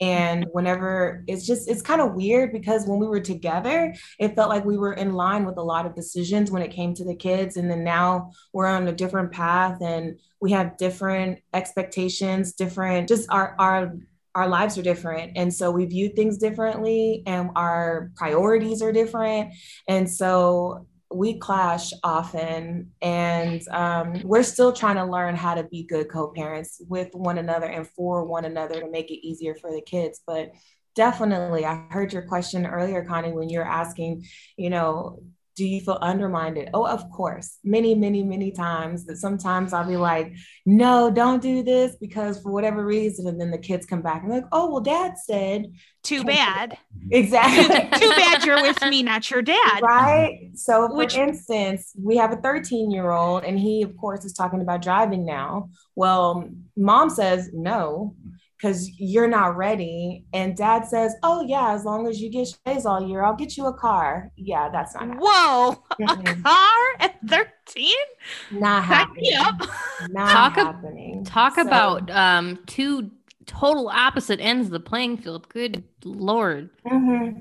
And 0.00 0.46
whenever 0.52 1.22
it's 1.28 1.46
just 1.46 1.68
it's 1.68 1.80
kind 1.80 2.00
of 2.00 2.14
weird 2.14 2.52
because 2.52 2.86
when 2.86 2.98
we 2.98 3.06
were 3.06 3.20
together 3.20 3.94
it 4.18 4.34
felt 4.34 4.48
like 4.48 4.64
we 4.64 4.76
were 4.76 4.94
in 4.94 5.12
line 5.12 5.46
with 5.46 5.56
a 5.56 5.62
lot 5.62 5.86
of 5.86 5.94
decisions 5.94 6.50
when 6.50 6.62
it 6.62 6.72
came 6.72 6.94
to 6.94 7.04
the 7.04 7.14
kids. 7.14 7.56
And 7.56 7.70
then 7.70 7.84
now 7.84 8.32
we're 8.52 8.66
on 8.66 8.88
a 8.88 8.92
different 8.92 9.32
path 9.32 9.80
and 9.80 10.18
we 10.40 10.50
have 10.50 10.76
different 10.76 11.38
expectations 11.52 12.54
different 12.54 13.08
just 13.08 13.30
our 13.30 13.54
our 13.58 13.94
our 14.34 14.48
lives 14.48 14.76
are 14.78 14.82
different. 14.82 15.32
And 15.36 15.52
so 15.52 15.70
we 15.70 15.86
view 15.86 16.10
things 16.10 16.38
differently 16.38 17.22
and 17.26 17.50
our 17.56 18.10
priorities 18.16 18.82
are 18.82 18.92
different. 18.92 19.54
And 19.88 20.10
so 20.10 20.86
we 21.10 21.38
clash 21.38 21.92
often 22.02 22.90
and 23.00 23.62
um, 23.68 24.20
we're 24.24 24.42
still 24.42 24.72
trying 24.72 24.96
to 24.96 25.04
learn 25.04 25.36
how 25.36 25.54
to 25.54 25.62
be 25.64 25.84
good 25.84 26.10
co-parents 26.10 26.80
with 26.88 27.10
one 27.12 27.38
another 27.38 27.66
and 27.66 27.86
for 27.88 28.24
one 28.24 28.44
another 28.44 28.80
to 28.80 28.90
make 28.90 29.10
it 29.10 29.24
easier 29.24 29.54
for 29.54 29.70
the 29.70 29.82
kids. 29.82 30.20
But 30.26 30.52
definitely 30.94 31.66
i 31.66 31.74
heard 31.90 32.12
your 32.12 32.22
question 32.22 32.66
earlier 32.66 33.04
connie 33.04 33.32
when 33.32 33.48
you're 33.48 33.66
asking 33.66 34.24
you 34.56 34.70
know 34.70 35.18
do 35.56 35.64
you 35.64 35.80
feel 35.80 35.98
undermined? 36.00 36.70
Oh, 36.74 36.86
of 36.86 37.08
course. 37.10 37.58
Many, 37.62 37.94
many, 37.94 38.22
many 38.22 38.50
times 38.50 39.04
that 39.06 39.18
sometimes 39.18 39.72
I'll 39.72 39.86
be 39.86 39.96
like, 39.96 40.34
no, 40.66 41.10
don't 41.10 41.40
do 41.40 41.62
this 41.62 41.96
because 41.96 42.40
for 42.42 42.50
whatever 42.50 42.84
reason. 42.84 43.26
And 43.26 43.40
then 43.40 43.50
the 43.50 43.58
kids 43.58 43.86
come 43.86 44.02
back 44.02 44.22
and 44.22 44.32
like, 44.32 44.44
oh, 44.52 44.70
well, 44.70 44.80
dad 44.80 45.14
said. 45.16 45.72
Too 46.02 46.24
bad. 46.24 46.76
Exactly. 47.10 47.98
Too 48.00 48.10
bad 48.10 48.44
you're 48.44 48.62
with 48.62 48.82
me, 48.82 49.02
not 49.02 49.30
your 49.30 49.42
dad. 49.42 49.80
Right. 49.82 50.50
So, 50.54 50.88
for 50.88 50.96
Which, 50.96 51.16
instance, 51.16 51.92
we 51.98 52.16
have 52.16 52.32
a 52.32 52.36
13 52.36 52.90
year 52.90 53.10
old 53.10 53.44
and 53.44 53.58
he, 53.58 53.82
of 53.82 53.96
course, 53.96 54.24
is 54.24 54.32
talking 54.32 54.60
about 54.60 54.82
driving 54.82 55.24
now. 55.24 55.70
Well, 55.94 56.48
mom 56.76 57.10
says 57.10 57.50
no 57.52 58.16
because 58.64 58.90
you're 58.98 59.28
not 59.28 59.56
ready. 59.56 60.24
And 60.32 60.56
dad 60.56 60.86
says, 60.86 61.14
Oh, 61.22 61.44
yeah, 61.46 61.72
as 61.72 61.84
long 61.84 62.06
as 62.06 62.20
you 62.20 62.30
get 62.30 62.48
shays 62.66 62.86
all 62.86 63.06
year, 63.06 63.22
I'll 63.22 63.36
get 63.36 63.58
you 63.58 63.66
a 63.66 63.74
car. 63.74 64.30
Yeah, 64.36 64.70
that's 64.70 64.94
not 64.94 65.02
happening. 65.02 65.20
Whoa, 65.20 65.82
mm-hmm. 66.00 66.26
a 66.40 66.42
car 66.42 66.84
at 67.00 67.16
13? 67.28 67.94
Not 68.52 68.84
happening. 68.84 69.32
Not 70.10 70.30
talk 70.30 70.54
happening. 70.54 71.24
talk 71.24 71.56
so, 71.56 71.62
about 71.62 72.10
um, 72.10 72.58
two 72.66 73.10
total 73.44 73.88
opposite 73.88 74.40
ends 74.40 74.68
of 74.68 74.72
the 74.72 74.80
playing 74.80 75.18
field. 75.18 75.46
Good 75.50 75.84
Lord. 76.02 76.70
Mm-hmm. 76.86 77.40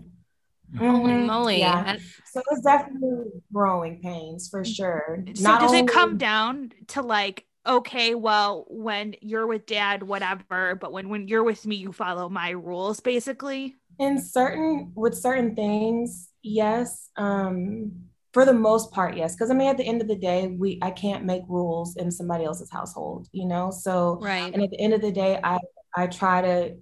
Holy 0.78 1.12
mm-hmm. 1.14 1.26
moly. 1.26 1.60
Yeah. 1.60 1.98
So 2.26 2.42
it's 2.52 2.62
definitely 2.62 3.32
growing 3.54 4.02
pains 4.02 4.50
for 4.50 4.66
sure. 4.66 5.24
So 5.36 5.44
Not 5.44 5.62
does 5.62 5.70
only- 5.70 5.84
it 5.84 5.88
come 5.88 6.18
down 6.18 6.74
to 6.88 7.02
like 7.02 7.46
okay, 7.66 8.16
well, 8.16 8.66
when 8.70 9.16
you're 9.22 9.48
with 9.48 9.66
dad, 9.66 10.04
whatever, 10.04 10.76
but 10.76 10.92
when 10.92 11.10
when 11.10 11.28
you're 11.28 11.44
with 11.44 11.66
me, 11.66 11.76
you 11.76 11.92
follow 11.92 12.30
my 12.30 12.52
rules, 12.52 13.00
basically. 13.00 13.76
In 14.00 14.20
certain 14.20 14.92
with 14.96 15.16
certain 15.16 15.56
things, 15.56 16.30
yes. 16.42 17.10
Um, 17.16 17.92
for 18.34 18.46
the 18.46 18.54
most 18.54 18.92
part, 18.92 19.16
yes. 19.16 19.36
Because 19.36 19.52
I 19.52 19.54
mean, 19.54 19.70
at 19.70 19.78
the 19.78 19.86
end 19.86 20.02
of 20.02 20.08
the 20.08 20.16
day, 20.16 20.48
we 20.48 20.80
I 20.82 20.92
can't 20.92 21.26
make 21.26 21.44
rules 21.48 21.96
in 21.98 22.12
somebody 22.12 22.46
else's 22.46 22.72
household, 22.72 23.28
you 23.32 23.46
know. 23.46 23.72
So 23.72 24.20
right. 24.22 24.54
And 24.54 24.64
at 24.64 24.72
the 24.72 24.80
end 24.80 24.94
of 24.94 25.02
the 25.02 25.12
day, 25.12 25.40
I 25.44 25.60
I 25.96 26.08
try 26.08 26.42
to 26.42 26.76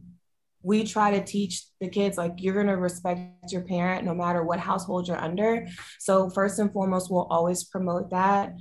we 0.63 0.83
try 0.83 1.11
to 1.11 1.23
teach 1.23 1.65
the 1.79 1.89
kids 1.89 2.17
like 2.17 2.33
you're 2.37 2.53
going 2.53 2.67
to 2.67 2.77
respect 2.77 3.51
your 3.51 3.63
parent 3.63 4.05
no 4.05 4.13
matter 4.13 4.43
what 4.43 4.59
household 4.59 5.07
you're 5.07 5.17
under 5.17 5.67
so 5.99 6.29
first 6.29 6.59
and 6.59 6.71
foremost 6.71 7.09
we'll 7.09 7.25
always 7.31 7.63
promote 7.63 8.11
that 8.11 8.53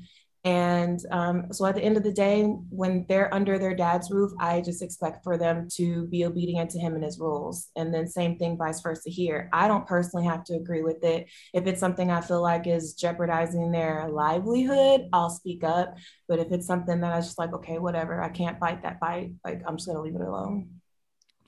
and 0.44 0.98
um, 1.10 1.52
so 1.52 1.66
at 1.66 1.74
the 1.74 1.82
end 1.82 1.98
of 1.98 2.02
the 2.02 2.12
day, 2.12 2.44
when 2.70 3.04
they're 3.08 3.32
under 3.34 3.58
their 3.58 3.74
dad's 3.74 4.10
roof, 4.10 4.32
I 4.40 4.62
just 4.62 4.82
expect 4.82 5.22
for 5.22 5.36
them 5.36 5.68
to 5.76 6.06
be 6.06 6.24
obedient 6.24 6.70
to 6.70 6.78
him 6.78 6.94
and 6.94 7.04
his 7.04 7.18
rules. 7.18 7.68
And 7.76 7.92
then 7.92 8.06
same 8.06 8.38
thing, 8.38 8.56
vice 8.56 8.80
versa 8.80 9.10
here. 9.10 9.50
I 9.52 9.68
don't 9.68 9.86
personally 9.86 10.24
have 10.24 10.44
to 10.44 10.54
agree 10.54 10.82
with 10.82 11.04
it. 11.04 11.26
If 11.52 11.66
it's 11.66 11.80
something 11.80 12.10
I 12.10 12.22
feel 12.22 12.40
like 12.40 12.66
is 12.66 12.94
jeopardizing 12.94 13.70
their 13.70 14.08
livelihood, 14.08 15.08
I'll 15.12 15.30
speak 15.30 15.62
up. 15.62 15.96
But 16.26 16.38
if 16.38 16.50
it's 16.52 16.66
something 16.66 17.00
that 17.00 17.12
I 17.12 17.20
just 17.20 17.38
like, 17.38 17.52
okay, 17.52 17.78
whatever, 17.78 18.22
I 18.22 18.30
can't 18.30 18.58
fight 18.58 18.82
that 18.82 18.98
fight, 18.98 19.32
like 19.44 19.60
I'm 19.66 19.76
just 19.76 19.88
gonna 19.88 20.00
leave 20.00 20.14
it 20.14 20.22
alone. 20.22 20.79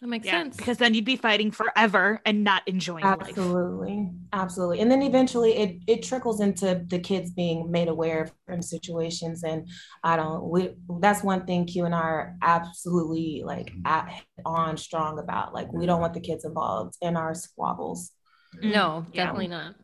That 0.02 0.09
makes 0.09 0.26
yeah, 0.26 0.42
sense. 0.42 0.56
Because 0.56 0.78
then 0.78 0.94
you'd 0.94 1.04
be 1.04 1.14
fighting 1.14 1.52
forever 1.52 2.21
and 2.26 2.42
not 2.42 2.66
enjoying 2.66 3.04
absolutely. 3.04 3.99
life. 3.99 4.09
Absolutely. 4.32 4.80
And 4.80 4.90
then 4.90 5.00
eventually 5.00 5.56
it 5.56 5.78
it 5.87 6.02
trickles 6.02 6.40
into 6.40 6.85
the 6.88 6.99
kids 6.99 7.30
being 7.30 7.71
made 7.71 7.87
aware 7.87 8.25
of 8.25 8.32
certain 8.49 8.62
situations. 8.62 9.44
And 9.44 9.68
I 10.02 10.16
don't 10.16 10.50
we 10.50 10.71
that's 10.99 11.23
one 11.23 11.47
thing 11.47 11.66
Q 11.66 11.85
and 11.85 11.94
I 11.94 12.00
are 12.00 12.37
absolutely 12.42 13.44
like 13.47 13.66
mm-hmm. 13.66 13.87
at, 13.87 14.23
on 14.44 14.76
strong 14.76 15.21
about. 15.21 15.54
Like 15.54 15.73
we 15.73 15.87
don't 15.87 16.00
want 16.00 16.14
the 16.14 16.21
kids 16.21 16.44
involved 16.44 16.97
in 17.00 17.16
our 17.16 17.32
squabbles. 17.32 18.11
No, 18.61 19.06
definitely 19.14 19.47
yeah. 19.47 19.56
not. 19.56 19.75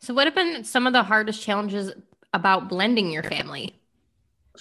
So 0.00 0.12
what 0.12 0.26
have 0.26 0.34
been 0.34 0.64
some 0.64 0.86
of 0.86 0.92
the 0.92 1.02
hardest 1.02 1.40
challenges 1.40 1.94
about 2.34 2.68
blending 2.68 3.10
your 3.10 3.22
family? 3.22 3.74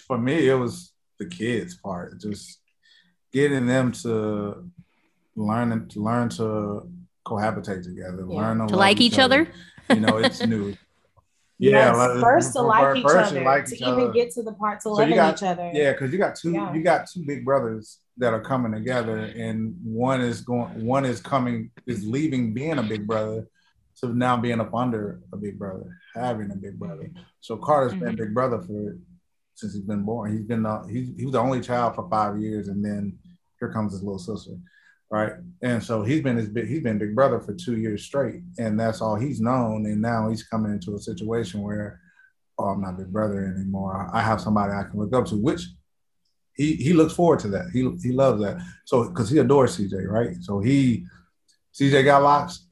For 0.08 0.18
me, 0.18 0.48
it 0.48 0.54
was 0.54 0.94
the 1.20 1.26
kids 1.26 1.76
part. 1.76 2.22
Just 2.22 2.59
getting 3.32 3.66
them 3.66 3.92
to 3.92 4.70
learn 5.36 5.88
to 5.90 6.00
learn 6.02 6.30
to 6.30 6.88
cohabitate 7.26 7.84
together, 7.84 8.26
yeah. 8.28 8.36
learn 8.36 8.60
to, 8.60 8.68
to 8.68 8.76
like 8.76 9.00
each 9.00 9.20
other. 9.20 9.42
other. 9.90 9.96
You 9.96 10.02
know, 10.02 10.18
it's 10.18 10.46
new. 10.46 10.76
yeah, 11.60 11.92
like, 11.92 12.22
first 12.22 12.54
to 12.54 12.62
like 12.62 12.98
each 12.98 13.06
other, 13.06 13.44
like 13.44 13.66
to 13.66 13.76
each 13.76 13.82
even 13.82 13.94
other. 13.94 14.12
get 14.14 14.32
to 14.32 14.44
the 14.44 14.54
part 14.54 14.80
to 14.80 14.84
so 14.84 14.92
love 14.92 15.10
each 15.10 15.44
other. 15.44 15.72
Yeah, 15.74 15.94
because 15.94 16.12
you 16.12 16.18
got 16.18 16.36
two, 16.36 16.52
yeah. 16.52 16.74
you 16.74 16.84
got 16.84 17.10
two 17.10 17.24
big 17.26 17.46
brothers 17.46 18.00
that 18.18 18.34
are 18.34 18.42
coming 18.42 18.72
together, 18.72 19.18
and 19.18 19.76
one 19.84 20.22
is 20.22 20.42
going, 20.42 20.86
one 20.86 21.06
is 21.06 21.22
coming, 21.22 21.72
is 21.88 22.06
leaving 22.06 22.54
being 22.54 22.78
a 22.78 22.84
big 22.84 23.08
brother, 23.08 23.48
to 24.00 24.16
now 24.16 24.38
being 24.38 24.60
up 24.60 24.74
under 24.74 25.20
a 25.34 25.38
big 25.38 25.58
brother, 25.60 25.98
having 26.16 26.52
a 26.52 26.56
big 26.56 26.80
brother. 26.80 27.12
So 27.42 27.58
Carter's 27.58 27.94
mm-hmm. 27.94 28.06
been 28.06 28.16
big 28.16 28.34
brother 28.34 28.62
for 28.62 28.98
since 29.60 29.74
he's 29.74 29.84
been 29.84 30.04
born. 30.04 30.32
He's 30.32 30.46
been 30.46 30.66
uh, 30.66 30.86
he, 30.88 31.14
he 31.18 31.26
was 31.26 31.34
the 31.34 31.40
only 31.40 31.62
child 31.62 31.96
for 31.96 32.10
five 32.10 32.40
years, 32.40 32.68
and 32.68 32.84
then 32.84 33.18
here 33.60 33.72
comes 33.72 33.94
his 33.94 34.04
little 34.04 34.20
sister, 34.20 34.54
right? 35.12 35.34
And 35.62 35.84
so 35.84 36.04
he's 36.04 36.22
been 36.22 36.38
his 36.38 36.50
big 36.50 36.68
he's 36.68 36.82
been 36.82 36.98
big 36.98 37.16
brother 37.16 37.40
for 37.40 37.54
two 37.54 37.78
years 37.78 38.04
straight, 38.04 38.42
and 38.58 38.80
that's 38.80 39.02
all 39.02 39.16
he's 39.16 39.42
known. 39.42 39.86
And 39.86 40.02
now 40.02 40.30
he's 40.30 40.44
coming 40.44 40.72
into 40.72 40.96
a 40.96 41.00
situation 41.00 41.62
where, 41.62 42.00
oh, 42.58 42.66
I'm 42.66 42.82
not 42.82 42.98
big 42.98 43.12
brother 43.12 43.46
anymore. 43.46 44.10
I 44.14 44.22
have 44.22 44.42
somebody 44.42 44.74
I 44.74 44.84
can 44.84 45.00
look 45.00 45.14
up 45.14 45.26
to, 45.28 45.36
which 45.36 45.62
he 46.56 46.76
he 46.76 46.94
looks 46.94 47.14
forward 47.14 47.40
to 47.40 47.48
that. 47.50 47.70
He 47.74 47.82
he 48.02 48.12
loves 48.12 48.42
that. 48.42 48.58
So 48.86 49.10
because 49.10 49.30
he 49.30 49.40
adores 49.40 49.78
CJ, 49.78 50.08
right? 50.08 50.36
So 50.42 50.60
he 50.60 51.06
CJ 51.74 52.06
got 52.06 52.24
locks, 52.24 52.68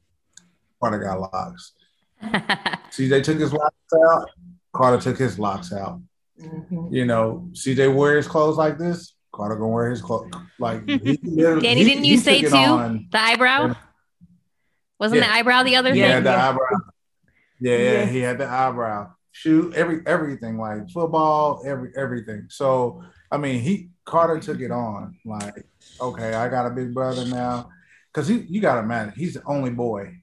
Carter 0.82 1.00
got 1.00 1.20
locks. 1.20 1.74
CJ 2.24 3.24
took 3.24 3.40
his 3.40 3.54
locks 3.54 3.76
out. 4.10 4.30
Carter 4.74 5.02
took 5.02 5.18
his 5.18 5.40
locks 5.40 5.74
out. 5.74 6.02
Mm-hmm. 6.42 6.94
You 6.94 7.06
know, 7.06 7.50
CJ 7.54 7.94
wears 7.94 8.28
clothes 8.28 8.58
like 8.58 8.78
this. 8.78 9.14
Carter 9.34 9.56
gonna 9.56 9.72
wear 9.72 9.90
his 9.90 10.02
clothes 10.02 10.32
like. 10.60 10.88
He, 10.88 10.98
Dani, 11.00 11.76
he, 11.76 11.84
didn't 11.84 12.06
you 12.06 12.18
say 12.18 12.42
too 12.42 12.56
on, 12.56 13.08
the 13.12 13.20
eyebrow? 13.20 13.76
Wasn't 15.00 15.22
yeah. 15.22 15.28
the 15.28 15.34
eyebrow 15.34 15.64
the 15.64 15.76
other 15.76 15.94
yeah, 15.94 16.16
thing? 16.16 16.24
The 16.24 16.30
yeah, 16.30 16.38
the 16.38 16.44
eyebrow. 16.44 16.80
Yeah, 17.60 17.78
yeah, 17.78 18.06
he 18.06 18.20
had 18.20 18.38
the 18.38 18.48
eyebrow. 18.48 19.12
Shoot, 19.32 19.76
every 19.76 20.02
everything 20.08 20.58
like 20.58 20.90
football, 20.90 21.62
every 21.66 21.92
everything. 21.96 22.48
So 22.50 23.04
I 23.32 23.38
mean, 23.38 23.62
he 23.62 23.90
Carter 24.06 24.40
took 24.40 24.60
it 24.60 24.72
on. 24.72 25.18
Like, 25.26 25.66
okay, 26.02 26.34
I 26.34 26.50
got 26.50 26.66
a 26.66 26.72
big 26.72 26.94
brother 26.94 27.26
now, 27.26 27.70
because 28.12 28.28
he 28.28 28.46
you 28.50 28.62
gotta 28.62 28.82
imagine 28.82 29.14
he's 29.16 29.36
the 29.36 29.44
only 29.46 29.70
boy. 29.70 30.22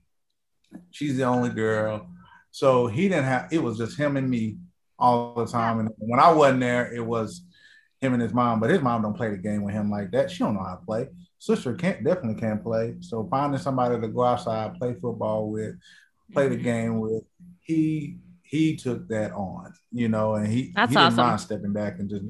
She's 0.91 1.17
the 1.17 1.25
only 1.25 1.51
girl. 1.51 2.09
So 2.51 2.89
he 2.89 3.09
didn't 3.09 3.25
have. 3.25 3.53
It 3.53 3.63
was 3.63 3.79
just 3.79 3.97
him 3.97 4.17
and 4.17 4.29
me 4.29 4.59
all 5.05 5.35
the 5.35 5.47
time. 5.47 5.81
And 5.81 5.91
when 5.99 6.21
I 6.21 6.33
wasn't 6.33 6.61
there, 6.61 6.93
it 6.93 7.05
was 7.05 7.45
him 8.01 8.15
and 8.15 8.23
his 8.23 8.33
mom. 8.33 8.61
But 8.61 8.71
his 8.71 8.81
mom 8.81 9.03
don't 9.03 9.17
play 9.17 9.31
the 9.31 9.37
game 9.37 9.63
with 9.63 9.75
him 9.75 9.91
like 9.91 10.11
that. 10.13 10.31
She 10.31 10.39
don't 10.39 10.55
know 10.55 10.65
how 10.65 10.77
to 10.77 10.85
play. 10.85 11.09
Sister 11.39 11.75
can't 11.75 12.03
definitely 12.05 12.41
can't 12.41 12.63
play. 12.63 12.97
So 13.01 13.29
finding 13.31 13.61
somebody 13.61 14.01
to 14.01 14.09
go 14.09 14.25
outside, 14.25 14.79
play 14.79 14.95
football 14.95 15.51
with, 15.51 15.75
play 16.33 16.49
the 16.49 16.55
mm-hmm. 16.55 16.65
game 16.65 17.01
with, 17.01 17.25
he 17.61 18.19
he 18.43 18.77
took 18.77 19.09
that 19.09 19.33
on, 19.33 19.73
you 19.91 20.09
know, 20.09 20.35
and 20.35 20.47
he, 20.47 20.73
That's 20.75 20.91
he 20.91 20.95
didn't 20.95 21.07
awesome. 21.07 21.27
mind 21.27 21.41
stepping 21.41 21.73
back 21.73 21.99
and 21.99 22.09
just 22.09 22.25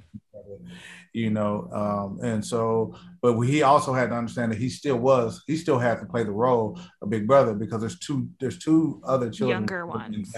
you 1.13 1.31
know, 1.31 1.69
um, 1.73 2.19
and 2.25 2.45
so, 2.45 2.97
but 3.23 3.41
he 3.41 3.63
also 3.63 3.93
had 3.95 4.11
to 4.11 4.17
understand 4.17 4.51
that 4.51 4.59
he 4.59 4.69
still 4.69 4.97
was, 4.97 5.43
he 5.47 5.57
still 5.57 5.79
had 5.79 6.01
to 6.01 6.07
play 6.07 6.25
the 6.25 6.33
role 6.33 6.79
of 7.01 7.09
big 7.09 7.27
brother 7.27 7.55
because 7.55 7.81
there's 7.81 7.99
two, 8.01 8.29
there's 8.41 8.59
two 8.59 9.01
other 9.05 9.31
children, 9.31 9.61
younger 9.61 9.87
ones, 9.87 10.35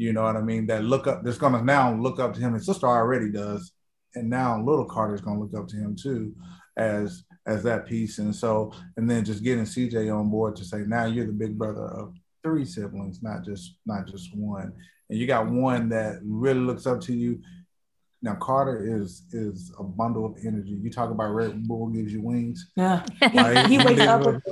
you 0.00 0.14
know 0.14 0.22
what 0.22 0.36
I 0.36 0.40
mean? 0.40 0.66
That 0.66 0.82
look 0.82 1.06
up, 1.06 1.22
that's 1.22 1.36
gonna 1.36 1.62
now 1.62 1.94
look 1.94 2.18
up 2.18 2.32
to 2.32 2.40
him. 2.40 2.54
His 2.54 2.64
sister 2.64 2.86
already 2.86 3.30
does, 3.30 3.72
and 4.14 4.30
now 4.30 4.58
little 4.58 4.86
Carter's 4.86 5.20
gonna 5.20 5.38
look 5.38 5.54
up 5.54 5.68
to 5.68 5.76
him 5.76 5.94
too, 5.94 6.34
as 6.78 7.24
as 7.46 7.62
that 7.64 7.84
piece. 7.84 8.18
And 8.18 8.34
so, 8.34 8.72
and 8.96 9.10
then 9.10 9.26
just 9.26 9.44
getting 9.44 9.64
CJ 9.64 10.10
on 10.10 10.30
board 10.30 10.56
to 10.56 10.64
say, 10.64 10.84
now 10.86 11.04
you're 11.04 11.26
the 11.26 11.32
big 11.32 11.58
brother 11.58 11.84
of 11.84 12.14
three 12.42 12.64
siblings, 12.64 13.22
not 13.22 13.44
just 13.44 13.76
not 13.84 14.06
just 14.08 14.34
one. 14.34 14.72
And 15.10 15.18
you 15.18 15.26
got 15.26 15.50
one 15.50 15.90
that 15.90 16.20
really 16.24 16.60
looks 16.60 16.86
up 16.86 17.02
to 17.02 17.12
you. 17.12 17.38
Now 18.22 18.36
Carter 18.36 19.02
is 19.02 19.24
is 19.32 19.70
a 19.78 19.84
bundle 19.84 20.24
of 20.24 20.38
energy. 20.46 20.78
You 20.82 20.90
talk 20.90 21.10
about 21.10 21.34
Red 21.34 21.62
Bull 21.68 21.88
gives 21.88 22.10
you 22.10 22.22
wings. 22.22 22.70
Yeah, 22.74 23.04
like, 23.34 23.66
he 23.68 23.76
wakes 23.76 24.00
up 24.00 24.24
with 24.24 24.42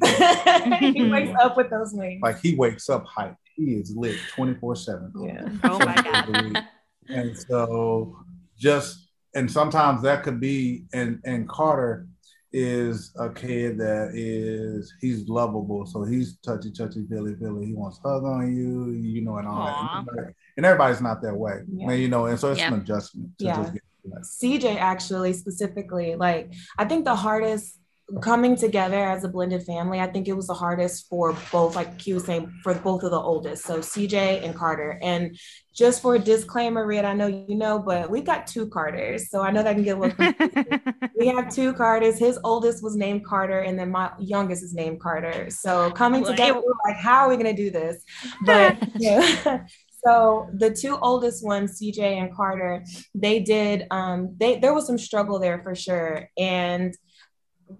he 0.80 1.10
wakes 1.10 1.36
up 1.38 1.54
with 1.58 1.68
those 1.68 1.92
wings. 1.92 2.22
Like 2.22 2.40
he 2.40 2.54
wakes 2.54 2.88
up 2.88 3.06
hyped 3.06 3.36
he 3.54 3.74
is 3.74 3.94
lit 3.96 4.16
24 4.34 4.76
7. 4.76 5.12
Yeah. 5.20 5.48
Oh 5.64 5.78
my 5.78 5.94
God. 5.94 6.64
and 7.08 7.36
so 7.36 8.16
just, 8.58 9.10
and 9.34 9.50
sometimes 9.50 10.02
that 10.02 10.22
could 10.22 10.40
be, 10.40 10.84
and, 10.92 11.20
and 11.24 11.48
Carter 11.48 12.06
is 12.52 13.12
a 13.18 13.30
kid 13.30 13.78
that 13.78 14.12
is, 14.14 14.92
he's 15.00 15.28
lovable. 15.28 15.86
So 15.86 16.04
he's 16.04 16.36
touchy, 16.38 16.70
touchy, 16.70 17.04
feely, 17.08 17.34
feely. 17.36 17.66
He 17.66 17.74
wants 17.74 17.98
hug 18.04 18.24
on 18.24 18.56
you, 18.56 18.92
you 18.92 19.22
know, 19.22 19.38
and 19.38 19.48
all 19.48 19.66
Aww. 19.66 20.04
that. 20.06 20.34
And 20.56 20.64
everybody's 20.64 21.00
not 21.00 21.20
that 21.22 21.34
way, 21.34 21.62
yeah. 21.72 21.90
and, 21.90 22.00
you 22.00 22.08
know, 22.08 22.26
and 22.26 22.38
so 22.38 22.52
it's 22.52 22.60
yeah. 22.60 22.72
an 22.72 22.80
adjustment. 22.80 23.30
yeah. 23.38 23.70
CJ 24.06 24.76
actually 24.76 25.32
specifically, 25.32 26.14
like, 26.14 26.52
I 26.78 26.84
think 26.84 27.04
the 27.04 27.16
hardest 27.16 27.80
coming 28.20 28.54
together 28.54 29.02
as 29.02 29.24
a 29.24 29.28
blended 29.28 29.62
family, 29.62 29.98
I 29.98 30.06
think 30.06 30.28
it 30.28 30.34
was 30.34 30.46
the 30.46 30.54
hardest 30.54 31.08
for 31.08 31.36
both, 31.50 31.74
like 31.74 31.98
Q 31.98 32.14
was 32.14 32.24
saying, 32.24 32.52
for 32.62 32.74
both 32.74 33.02
of 33.02 33.10
the 33.10 33.18
oldest. 33.18 33.64
So 33.64 33.78
CJ 33.78 34.44
and 34.44 34.54
Carter. 34.54 34.98
And 35.02 35.38
just 35.74 36.02
for 36.02 36.14
a 36.14 36.18
disclaimer, 36.18 36.86
Reed, 36.86 37.04
I 37.04 37.14
know 37.14 37.26
you 37.26 37.54
know, 37.54 37.78
but 37.78 38.10
we've 38.10 38.24
got 38.24 38.46
two 38.46 38.68
Carters. 38.68 39.30
So 39.30 39.40
I 39.40 39.50
know 39.50 39.62
that 39.62 39.74
can 39.74 39.84
get 39.84 39.96
a 39.96 40.00
little 40.00 41.10
We 41.16 41.28
have 41.28 41.52
two 41.52 41.72
Carters. 41.72 42.18
His 42.18 42.38
oldest 42.44 42.82
was 42.82 42.94
named 42.94 43.24
Carter, 43.24 43.60
and 43.60 43.78
then 43.78 43.90
my 43.90 44.12
youngest 44.18 44.62
is 44.62 44.74
named 44.74 45.00
Carter. 45.00 45.48
So 45.50 45.90
coming 45.90 46.24
together, 46.24 46.60
we're 46.60 46.72
like, 46.86 46.96
how 46.96 47.20
are 47.20 47.28
we 47.30 47.36
gonna 47.36 47.56
do 47.56 47.70
this? 47.70 48.02
But 48.44 48.76
yeah. 48.98 49.64
so 50.06 50.48
the 50.52 50.70
two 50.70 50.98
oldest 50.98 51.42
ones 51.42 51.80
cj 51.80 51.98
and 51.98 52.34
carter 52.36 52.84
they 53.14 53.40
did 53.40 53.86
um 53.90 54.34
they 54.36 54.58
there 54.58 54.74
was 54.74 54.86
some 54.86 54.98
struggle 54.98 55.38
there 55.38 55.62
for 55.62 55.74
sure 55.74 56.28
and 56.36 56.94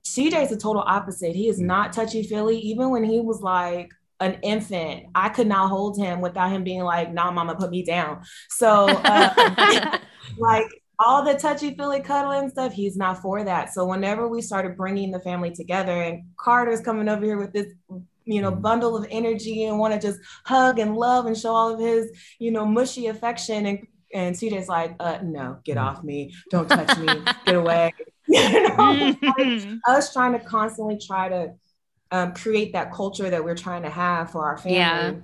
CJ 0.03 0.45
is 0.45 0.51
the 0.51 0.57
total 0.57 0.83
opposite. 0.87 1.35
He 1.35 1.49
is 1.49 1.61
not 1.61 1.93
touchy 1.93 2.23
feely. 2.23 2.59
Even 2.59 2.91
when 2.91 3.05
he 3.05 3.21
was 3.21 3.41
like 3.43 3.91
an 4.21 4.39
infant, 4.43 5.07
I 5.15 5.29
could 5.29 5.47
not 5.47 5.69
hold 5.69 5.99
him 5.99 6.21
without 6.21 6.51
him 6.51 6.65
being 6.65 6.83
like, 6.83 7.13
"Nah, 7.13 7.31
mama, 7.31 7.55
put 7.55 7.71
me 7.71 7.85
down." 7.85 8.23
So, 8.51 8.87
uh, 8.89 9.99
like 10.39 10.67
all 10.99 11.25
the 11.25 11.35
touchy 11.35 11.75
feely 11.75 12.01
cuddling 12.01 12.51
stuff, 12.51 12.73
he's 12.73 12.97
not 12.97 13.21
for 13.21 13.45
that. 13.45 13.73
So 13.73 13.85
whenever 13.85 14.29
we 14.29 14.41
started 14.41 14.77
bringing 14.77 15.11
the 15.11 15.21
family 15.21 15.51
together, 15.51 16.03
and 16.03 16.25
Carter's 16.37 16.81
coming 16.81 17.09
over 17.09 17.25
here 17.25 17.39
with 17.39 17.53
this 17.53 17.73
you 18.27 18.41
know 18.41 18.51
bundle 18.51 18.97
of 18.97 19.07
energy 19.11 19.65
and 19.65 19.79
want 19.79 19.93
to 19.93 20.01
just 20.01 20.19
hug 20.47 20.79
and 20.79 20.97
love 20.97 21.27
and 21.27 21.37
show 21.37 21.55
all 21.55 21.75
of 21.75 21.79
his 21.79 22.11
you 22.39 22.51
know 22.51 22.65
mushy 22.65 23.09
affection 23.09 23.67
and 23.67 23.87
and 24.15 24.35
CJ's 24.37 24.69
like, 24.69 24.95
uh, 25.01 25.19
no, 25.23 25.59
get 25.65 25.77
off 25.77 26.05
me. 26.05 26.33
Don't 26.49 26.69
touch 26.69 26.97
me. 26.99 27.09
get 27.45 27.57
away. 27.57 27.93
you 28.53 28.63
know, 28.63 28.77
mm-hmm. 28.77 29.25
like 29.25 29.79
us 29.87 30.13
trying 30.13 30.33
to 30.33 30.41
constantly 30.41 30.99
try 30.99 31.29
to 31.29 31.55
um, 32.11 32.33
create 32.33 32.73
that 32.73 32.93
culture 32.93 33.31
that 33.31 33.45
we're 33.45 33.57
trying 33.57 33.83
to 33.83 33.91
have 33.91 34.31
for 34.31 34.45
our 34.47 34.57
family. 34.57 34.77
Yeah. 34.77 35.15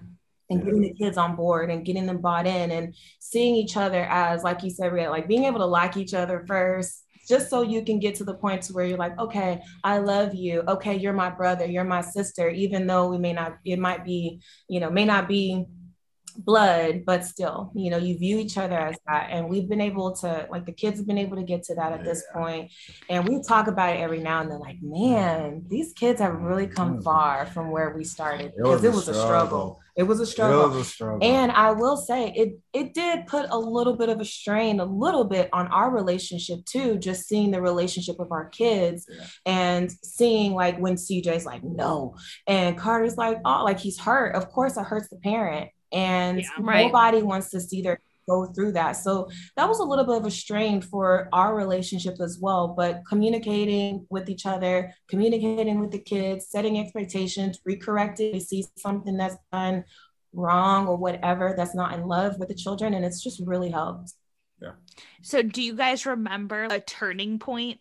And 0.50 0.64
getting 0.64 0.82
the 0.82 0.94
kids 0.94 1.16
on 1.16 1.36
board 1.36 1.70
and 1.70 1.84
getting 1.84 2.06
them 2.06 2.20
bought 2.20 2.44
in 2.44 2.72
and 2.72 2.96
seeing 3.20 3.54
each 3.54 3.76
other 3.76 4.04
as, 4.10 4.42
like 4.42 4.64
you 4.64 4.70
said, 4.70 4.92
like 4.92 5.28
being 5.28 5.44
able 5.44 5.60
to 5.60 5.66
like 5.66 5.96
each 5.96 6.12
other 6.12 6.44
first, 6.48 7.04
just 7.28 7.48
so 7.48 7.62
you 7.62 7.84
can 7.84 8.00
get 8.00 8.16
to 8.16 8.24
the 8.24 8.34
point 8.34 8.62
to 8.62 8.72
where 8.72 8.84
you're 8.84 8.98
like, 8.98 9.16
okay, 9.16 9.62
I 9.84 9.98
love 9.98 10.34
you. 10.34 10.64
Okay, 10.66 10.96
you're 10.96 11.12
my 11.12 11.30
brother, 11.30 11.66
you're 11.66 11.84
my 11.84 12.00
sister, 12.00 12.48
even 12.48 12.88
though 12.88 13.08
we 13.08 13.18
may 13.18 13.32
not, 13.32 13.58
it 13.64 13.78
might 13.78 14.04
be, 14.04 14.40
you 14.66 14.80
know, 14.80 14.90
may 14.90 15.04
not 15.04 15.28
be 15.28 15.66
blood, 16.44 17.04
but 17.04 17.24
still, 17.24 17.70
you 17.74 17.90
know, 17.90 17.98
you 17.98 18.18
view 18.18 18.38
each 18.38 18.58
other 18.58 18.78
as 18.78 18.96
that. 19.06 19.28
And 19.30 19.48
we've 19.48 19.68
been 19.68 19.80
able 19.80 20.14
to, 20.16 20.46
like, 20.50 20.66
the 20.66 20.72
kids 20.72 20.98
have 20.98 21.06
been 21.06 21.18
able 21.18 21.36
to 21.36 21.42
get 21.42 21.62
to 21.64 21.74
that 21.74 21.92
at 21.92 22.04
this 22.04 22.24
point. 22.32 22.72
And 23.08 23.28
we 23.28 23.42
talk 23.42 23.66
about 23.66 23.96
it 23.96 24.00
every 24.00 24.20
now 24.20 24.40
and 24.40 24.50
then, 24.50 24.60
like, 24.60 24.78
man, 24.82 25.64
these 25.68 25.92
kids 25.92 26.20
have 26.20 26.34
really 26.34 26.66
come 26.66 26.98
mm. 26.98 27.04
far 27.04 27.46
from 27.46 27.70
where 27.70 27.94
we 27.96 28.04
started 28.04 28.52
because 28.56 28.84
it 28.84 28.92
was, 28.92 29.08
a 29.08 29.14
struggle. 29.14 29.80
It 29.96 30.04
was 30.04 30.20
a 30.20 30.26
struggle. 30.26 30.64
It 30.64 30.68
was 30.68 30.86
a 30.86 30.90
struggle. 30.90 31.18
And 31.22 31.52
I 31.52 31.72
will 31.72 31.96
say 31.96 32.32
it 32.34 32.58
it 32.72 32.94
did 32.94 33.26
put 33.26 33.46
a 33.50 33.58
little 33.58 33.96
bit 33.96 34.08
of 34.08 34.20
a 34.20 34.24
strain, 34.24 34.80
a 34.80 34.84
little 34.84 35.24
bit 35.24 35.48
on 35.52 35.66
our 35.68 35.90
relationship 35.90 36.64
too, 36.64 36.98
just 36.98 37.28
seeing 37.28 37.50
the 37.50 37.60
relationship 37.60 38.18
of 38.18 38.32
our 38.32 38.48
kids 38.48 39.06
yeah. 39.08 39.26
and 39.46 39.90
seeing 40.02 40.54
like 40.54 40.78
when 40.78 40.94
CJ's 40.94 41.44
like, 41.44 41.62
no, 41.64 42.16
and 42.46 42.78
Carter's 42.78 43.16
like, 43.16 43.38
oh, 43.44 43.64
like 43.64 43.78
he's 43.78 43.98
hurt. 43.98 44.34
Of 44.34 44.48
course, 44.48 44.76
it 44.76 44.84
hurts 44.84 45.08
the 45.08 45.16
parent 45.16 45.70
and 45.92 46.40
yeah, 46.40 46.48
right. 46.60 46.86
nobody 46.86 47.22
wants 47.22 47.50
to 47.50 47.60
see 47.60 47.82
their 47.82 48.00
go 48.30 48.46
through 48.46 48.72
that. 48.72 48.92
So 48.92 49.28
that 49.56 49.68
was 49.68 49.80
a 49.80 49.84
little 49.84 50.04
bit 50.04 50.16
of 50.18 50.26
a 50.26 50.30
strain 50.30 50.80
for 50.80 51.28
our 51.32 51.56
relationship 51.56 52.20
as 52.20 52.38
well. 52.40 52.68
But 52.68 53.02
communicating 53.08 54.06
with 54.08 54.28
each 54.28 54.46
other, 54.46 54.94
communicating 55.08 55.80
with 55.80 55.90
the 55.90 55.98
kids, 55.98 56.46
setting 56.48 56.78
expectations, 56.78 57.60
recorrecting, 57.68 58.32
we 58.34 58.40
see 58.40 58.64
something 58.78 59.16
that's 59.16 59.36
done 59.52 59.84
wrong 60.32 60.86
or 60.86 60.96
whatever 60.96 61.54
that's 61.56 61.74
not 61.74 61.92
in 61.94 62.06
love 62.06 62.38
with 62.38 62.48
the 62.48 62.54
children. 62.54 62.94
And 62.94 63.04
it's 63.04 63.22
just 63.22 63.42
really 63.44 63.70
helped. 63.70 64.12
Yeah. 64.62 64.72
So 65.22 65.42
do 65.42 65.62
you 65.62 65.74
guys 65.74 66.06
remember 66.06 66.68
a 66.70 66.80
turning 66.80 67.38
point? 67.38 67.80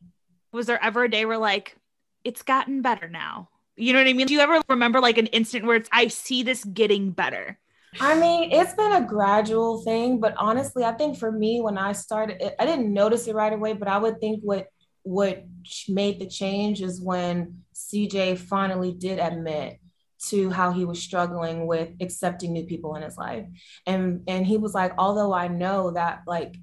Was 0.51 0.65
there 0.65 0.83
ever 0.83 1.03
a 1.03 1.09
day 1.09 1.25
where 1.25 1.37
like 1.37 1.75
it's 2.23 2.41
gotten 2.41 2.81
better 2.81 3.07
now? 3.07 3.49
You 3.75 3.93
know 3.93 3.99
what 3.99 4.07
I 4.07 4.13
mean? 4.13 4.27
Do 4.27 4.33
you 4.33 4.39
ever 4.39 4.61
remember 4.67 4.99
like 4.99 5.17
an 5.17 5.27
instant 5.27 5.65
where 5.65 5.75
it's 5.75 5.89
I 5.91 6.07
see 6.07 6.43
this 6.43 6.63
getting 6.65 7.11
better? 7.11 7.59
I 7.99 8.19
mean, 8.19 8.51
it's 8.51 8.73
been 8.73 8.91
a 8.91 9.05
gradual 9.05 9.81
thing, 9.83 10.19
but 10.19 10.35
honestly, 10.37 10.83
I 10.83 10.91
think 10.93 11.17
for 11.17 11.31
me, 11.31 11.61
when 11.61 11.77
I 11.77 11.93
started, 11.93 12.53
I 12.59 12.65
didn't 12.65 12.93
notice 12.93 13.27
it 13.27 13.35
right 13.35 13.51
away, 13.51 13.73
but 13.73 13.87
I 13.87 13.97
would 13.97 14.19
think 14.19 14.41
what 14.43 14.67
what 15.03 15.43
made 15.87 16.19
the 16.19 16.27
change 16.27 16.81
is 16.81 17.01
when 17.01 17.63
CJ 17.73 18.37
finally 18.37 18.91
did 18.91 19.17
admit 19.17 19.79
to 20.27 20.49
how 20.49 20.71
he 20.71 20.83
was 20.85 21.01
struggling 21.01 21.65
with 21.65 21.89
accepting 22.01 22.51
new 22.51 22.65
people 22.65 22.95
in 22.95 23.01
his 23.01 23.17
life, 23.17 23.45
and 23.85 24.23
and 24.27 24.45
he 24.45 24.57
was 24.57 24.73
like, 24.73 24.93
although 24.97 25.33
I 25.33 25.47
know 25.47 25.91
that 25.91 26.21
like 26.27 26.55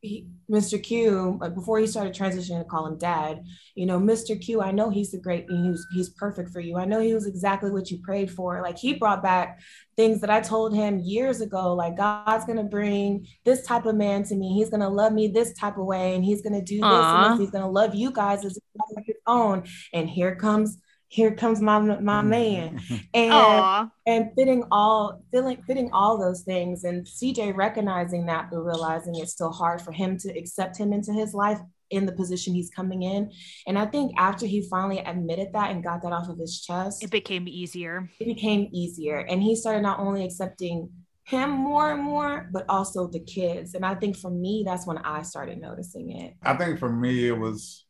he, 0.00 0.28
Mr. 0.50 0.80
Q, 0.82 1.38
like 1.40 1.54
before 1.54 1.78
he 1.78 1.86
started 1.86 2.14
transitioning 2.14 2.58
to 2.58 2.64
call 2.64 2.86
him 2.86 2.98
dad, 2.98 3.44
you 3.74 3.84
know, 3.84 3.98
Mr. 3.98 4.40
Q, 4.40 4.62
I 4.62 4.70
know 4.70 4.90
he's 4.90 5.10
the 5.10 5.18
great, 5.18 5.46
he's, 5.50 5.86
he's 5.92 6.10
perfect 6.10 6.50
for 6.50 6.60
you. 6.60 6.76
I 6.76 6.84
know 6.84 7.00
he 7.00 7.14
was 7.14 7.26
exactly 7.26 7.70
what 7.70 7.90
you 7.90 7.98
prayed 7.98 8.30
for. 8.30 8.62
Like 8.62 8.78
he 8.78 8.94
brought 8.94 9.22
back 9.22 9.60
things 9.96 10.20
that 10.20 10.30
I 10.30 10.40
told 10.40 10.74
him 10.74 11.00
years 11.00 11.40
ago, 11.40 11.74
like 11.74 11.96
God's 11.96 12.44
going 12.44 12.58
to 12.58 12.64
bring 12.64 13.26
this 13.44 13.66
type 13.66 13.86
of 13.86 13.96
man 13.96 14.22
to 14.24 14.36
me. 14.36 14.54
He's 14.54 14.70
going 14.70 14.80
to 14.80 14.88
love 14.88 15.12
me 15.12 15.28
this 15.28 15.52
type 15.54 15.78
of 15.78 15.84
way. 15.84 16.14
And 16.14 16.24
he's 16.24 16.42
going 16.42 16.54
to 16.54 16.64
do 16.64 16.76
this, 16.76 16.84
and 16.84 17.32
this. 17.32 17.40
He's 17.40 17.50
going 17.50 17.64
to 17.64 17.70
love 17.70 17.94
you 17.94 18.12
guys 18.12 18.44
as 18.44 18.58
his 19.04 19.16
own. 19.26 19.64
And 19.92 20.08
here 20.08 20.36
comes 20.36 20.78
here 21.08 21.34
comes 21.34 21.60
my 21.60 21.78
my 21.78 22.20
mm-hmm. 22.20 22.28
man 22.28 22.80
and 23.14 23.32
Aww. 23.32 23.90
and 24.06 24.30
fitting 24.36 24.64
all 24.70 25.22
feeling 25.32 25.62
fitting 25.66 25.90
all 25.92 26.18
those 26.18 26.42
things 26.42 26.84
and 26.84 27.04
cj 27.04 27.56
recognizing 27.56 28.26
that 28.26 28.50
but 28.50 28.60
realizing 28.60 29.14
it's 29.16 29.32
still 29.32 29.50
hard 29.50 29.80
for 29.80 29.92
him 29.92 30.18
to 30.18 30.38
accept 30.38 30.76
him 30.76 30.92
into 30.92 31.12
his 31.12 31.34
life 31.34 31.58
in 31.90 32.04
the 32.04 32.12
position 32.12 32.54
he's 32.54 32.70
coming 32.70 33.02
in 33.02 33.32
and 33.66 33.78
i 33.78 33.86
think 33.86 34.12
after 34.18 34.46
he 34.46 34.62
finally 34.68 34.98
admitted 34.98 35.48
that 35.54 35.70
and 35.70 35.82
got 35.82 36.02
that 36.02 36.12
off 36.12 36.28
of 36.28 36.38
his 36.38 36.60
chest 36.60 37.02
it 37.02 37.10
became 37.10 37.48
easier 37.48 38.08
it 38.20 38.26
became 38.26 38.68
easier 38.72 39.16
and 39.16 39.42
he 39.42 39.56
started 39.56 39.80
not 39.80 39.98
only 39.98 40.24
accepting 40.24 40.90
him 41.24 41.50
more 41.50 41.92
and 41.92 42.02
more, 42.02 42.48
but 42.54 42.64
also 42.70 43.06
the 43.06 43.20
kids. 43.20 43.74
And 43.74 43.84
I 43.84 43.94
think 43.94 44.16
for 44.16 44.30
me, 44.30 44.62
that's 44.64 44.86
when 44.86 44.96
I 44.96 45.20
started 45.20 45.60
noticing 45.60 46.10
it. 46.10 46.32
I 46.42 46.54
think 46.54 46.78
for 46.78 46.90
me, 46.90 47.28
it 47.28 47.36
was 47.36 47.84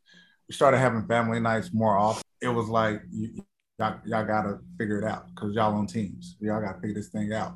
we 0.48 0.54
started 0.56 0.78
having 0.78 1.06
family 1.06 1.38
nights 1.38 1.70
more 1.72 1.96
often 1.96 2.24
it 2.40 2.48
was 2.48 2.68
like 2.68 3.02
you, 3.10 3.42
y'all, 3.78 3.98
y'all 4.04 4.24
got 4.24 4.42
to 4.42 4.58
figure 4.78 4.98
it 4.98 5.04
out 5.04 5.26
because 5.34 5.54
y'all 5.54 5.74
on 5.74 5.86
teams. 5.86 6.36
Y'all 6.40 6.60
got 6.60 6.74
to 6.74 6.80
figure 6.80 6.94
this 6.94 7.08
thing 7.08 7.32
out. 7.32 7.54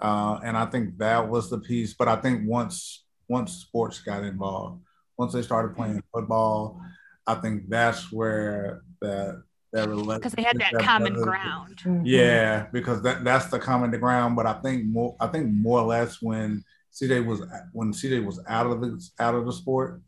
Uh, 0.00 0.38
and 0.42 0.56
I 0.56 0.66
think 0.66 0.98
that 0.98 1.28
was 1.28 1.50
the 1.50 1.58
piece. 1.58 1.94
But 1.94 2.08
I 2.08 2.16
think 2.16 2.48
once 2.48 3.04
once 3.28 3.52
sports 3.52 4.00
got 4.00 4.24
involved, 4.24 4.82
once 5.16 5.32
they 5.32 5.42
started 5.42 5.76
playing 5.76 6.02
football, 6.12 6.80
I 7.26 7.34
think 7.36 7.68
that's 7.68 8.10
where 8.12 8.82
that 9.00 9.42
that 9.72 9.88
because 9.88 10.32
they 10.32 10.42
had 10.42 10.58
that, 10.58 10.72
that 10.72 10.82
common 10.82 11.14
ground. 11.14 11.78
Mm-hmm. 11.84 12.04
Yeah, 12.04 12.66
because 12.72 13.02
that 13.02 13.22
that's 13.24 13.46
the 13.46 13.58
common 13.58 13.90
ground. 14.00 14.36
But 14.36 14.46
I 14.46 14.54
think 14.54 14.86
more 14.86 15.16
I 15.20 15.28
think 15.28 15.52
more 15.52 15.80
or 15.80 15.86
less 15.86 16.20
when 16.20 16.64
CJ 16.92 17.24
was 17.24 17.42
when 17.72 17.92
CJ 17.92 18.24
was 18.24 18.40
out 18.48 18.66
of 18.66 18.80
the 18.80 19.00
out 19.20 19.34
of 19.34 19.46
the 19.46 19.52
sport, 19.52 20.00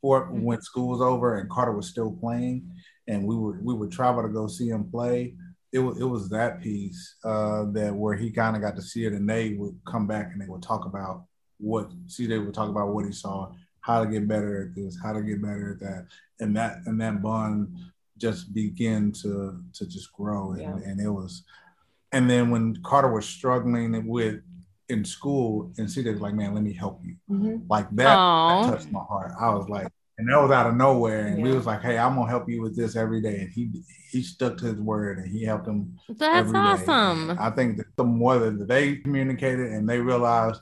for 0.00 0.26
mm-hmm. 0.26 0.42
when 0.42 0.62
school 0.62 0.88
was 0.88 1.00
over 1.00 1.38
and 1.38 1.50
Carter 1.50 1.72
was 1.72 1.88
still 1.88 2.12
playing, 2.12 2.70
and 3.10 3.26
we 3.26 3.36
would 3.36 3.62
we 3.64 3.74
would 3.74 3.90
travel 3.90 4.22
to 4.22 4.28
go 4.28 4.46
see 4.46 4.68
him 4.68 4.84
play. 4.84 5.34
It 5.72 5.80
was 5.80 6.00
it 6.00 6.04
was 6.04 6.28
that 6.30 6.60
piece 6.62 7.16
uh, 7.24 7.64
that 7.72 7.94
where 7.94 8.16
he 8.16 8.30
kind 8.30 8.56
of 8.56 8.62
got 8.62 8.76
to 8.76 8.82
see 8.82 9.04
it, 9.04 9.12
and 9.12 9.28
they 9.28 9.54
would 9.54 9.78
come 9.86 10.06
back 10.06 10.30
and 10.32 10.40
they 10.40 10.46
would 10.46 10.62
talk 10.62 10.86
about 10.86 11.24
what 11.58 11.90
CJ 12.06 12.44
would 12.44 12.54
talk 12.54 12.70
about 12.70 12.94
what 12.94 13.04
he 13.04 13.12
saw, 13.12 13.50
how 13.80 14.02
to 14.02 14.10
get 14.10 14.28
better 14.28 14.62
at 14.62 14.74
this, 14.74 14.96
how 15.02 15.12
to 15.12 15.22
get 15.22 15.42
better 15.42 15.72
at 15.72 15.80
that, 15.80 16.06
and 16.38 16.56
that 16.56 16.78
and 16.86 17.00
that 17.00 17.20
bond 17.20 17.76
just 18.16 18.54
began 18.54 19.12
to 19.22 19.60
to 19.74 19.86
just 19.86 20.12
grow, 20.12 20.52
and, 20.52 20.60
yeah. 20.60 20.88
and 20.88 21.00
it 21.00 21.10
was, 21.10 21.44
and 22.12 22.30
then 22.30 22.50
when 22.50 22.76
Carter 22.84 23.12
was 23.12 23.26
struggling 23.26 24.06
with 24.06 24.40
in 24.88 25.04
school, 25.04 25.72
and 25.78 25.88
CJ 25.88 26.12
was 26.12 26.20
like, 26.20 26.34
"Man, 26.34 26.54
let 26.54 26.62
me 26.62 26.72
help 26.72 27.00
you," 27.04 27.16
mm-hmm. 27.28 27.66
like 27.68 27.88
that, 27.90 28.14
that 28.14 28.70
touched 28.70 28.92
my 28.92 29.02
heart. 29.02 29.32
I 29.40 29.50
was 29.50 29.68
like, 29.68 29.88
and 30.20 30.28
that 30.28 30.40
was 30.40 30.50
out 30.50 30.66
of 30.66 30.76
nowhere. 30.76 31.26
And 31.26 31.38
yeah. 31.38 31.44
we 31.44 31.52
was 31.52 31.64
like, 31.64 31.80
"Hey, 31.80 31.96
I'm 31.96 32.14
gonna 32.14 32.28
help 32.28 32.48
you 32.48 32.60
with 32.60 32.76
this 32.76 32.94
every 32.94 33.22
day." 33.22 33.40
And 33.40 33.50
he 33.50 33.70
he 34.10 34.22
stuck 34.22 34.58
to 34.58 34.66
his 34.66 34.78
word, 34.78 35.18
and 35.18 35.26
he 35.26 35.44
helped 35.44 35.66
him. 35.66 35.98
That's 36.10 36.52
awesome. 36.52 37.38
I 37.40 37.50
think 37.50 37.78
that 37.78 37.86
the 37.96 38.04
more 38.04 38.38
that 38.38 38.68
they 38.68 38.96
communicated 38.96 39.72
and 39.72 39.88
they 39.88 39.98
realized, 39.98 40.60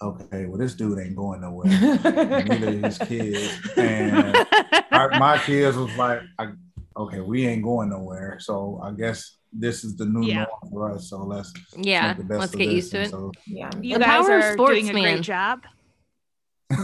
okay, 0.00 0.46
well, 0.46 0.58
this 0.58 0.74
dude 0.74 1.00
ain't 1.00 1.16
going 1.16 1.40
nowhere. 1.40 1.66
neither 2.44 2.70
his 2.70 2.98
kids. 2.98 3.58
And 3.76 4.36
our, 4.92 5.10
my 5.18 5.38
kids 5.38 5.76
was 5.76 5.94
like, 5.96 6.20
okay, 6.96 7.20
we 7.20 7.48
ain't 7.48 7.64
going 7.64 7.90
nowhere. 7.90 8.38
So 8.38 8.80
I 8.80 8.92
guess 8.92 9.38
this 9.52 9.82
is 9.82 9.96
the 9.96 10.06
new 10.06 10.24
yeah. 10.24 10.44
norm 10.44 10.70
for 10.70 10.92
us. 10.92 11.10
So 11.10 11.18
let's 11.24 11.52
yeah, 11.76 12.14
let's 12.28 12.54
get 12.54 12.70
used 12.70 12.92
to 12.92 13.02
it. 13.02 13.10
So, 13.10 13.32
yeah, 13.44 13.70
you 13.80 13.98
guys 13.98 14.28
are 14.28 14.54
doing 14.54 14.88
a 14.88 14.92
great 14.92 15.22
job 15.22 15.62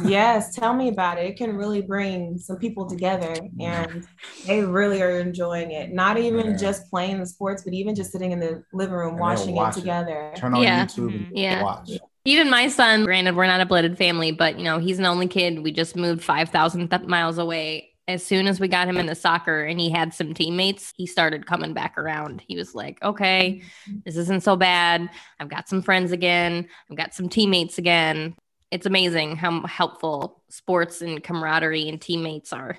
yes, 0.05 0.55
tell 0.55 0.75
me 0.75 0.89
about 0.89 1.19
it. 1.19 1.27
It 1.27 1.37
can 1.37 1.57
really 1.57 1.83
bring 1.83 2.39
some 2.39 2.57
people 2.57 2.89
together 2.89 3.35
and 3.61 4.07
they 4.47 4.63
really 4.63 5.03
are 5.03 5.19
enjoying 5.19 5.71
it. 5.73 5.93
Not 5.93 6.19
even 6.19 6.51
yeah. 6.51 6.57
just 6.57 6.89
playing 6.91 7.21
the 7.21 7.27
sports, 7.27 7.63
but 7.65 7.73
even 7.73 7.95
just 7.95 8.13
sitting 8.13 8.33
in 8.33 8.41
the 8.41 8.63
living 8.73 8.95
room 8.95 9.11
and 9.11 9.21
watching 9.21 9.55
watch 9.55 9.77
it 9.77 9.81
together. 9.81 10.33
It. 10.35 10.37
Turn 10.37 10.55
on 10.55 10.63
yeah. 10.63 10.87
YouTube 10.87 11.29
yeah. 11.33 11.63
watch. 11.63 11.91
Even 12.27 12.51
my 12.51 12.69
son, 12.69 13.05
granted, 13.05 13.35
we're 13.35 13.47
not 13.47 13.61
a 13.61 13.67
blooded 13.67 13.97
family, 13.97 14.31
but 14.31 14.59
you 14.59 14.65
know, 14.65 14.79
he's 14.79 14.99
an 14.99 15.07
only 15.07 15.27
kid. 15.27 15.63
We 15.63 15.73
just 15.73 15.97
moved 15.97 16.23
5,000 16.23 16.91
th- 16.91 17.03
miles 17.03 17.39
away. 17.39 17.89
As 18.09 18.25
soon 18.25 18.49
as 18.49 18.59
we 18.59 18.67
got 18.67 18.89
him 18.89 18.97
into 18.97 19.15
soccer 19.15 19.63
and 19.63 19.79
he 19.79 19.89
had 19.89 20.13
some 20.13 20.35
teammates, 20.35 20.93
he 20.97 21.07
started 21.07 21.47
coming 21.47 21.73
back 21.73 21.97
around. 21.97 22.43
He 22.47 22.57
was 22.57 22.75
like, 22.75 23.01
okay, 23.03 23.63
this 24.05 24.17
isn't 24.17 24.43
so 24.43 24.57
bad. 24.57 25.09
I've 25.39 25.49
got 25.49 25.69
some 25.69 25.81
friends 25.81 26.11
again. 26.11 26.67
I've 26.91 26.97
got 26.97 27.15
some 27.15 27.29
teammates 27.29 27.79
again 27.79 28.35
it's 28.71 28.87
amazing 28.87 29.37
how 29.37 29.63
helpful 29.63 30.43
sports 30.49 31.03
and 31.03 31.23
camaraderie 31.23 31.89
and 31.89 32.01
teammates 32.01 32.53
are. 32.53 32.79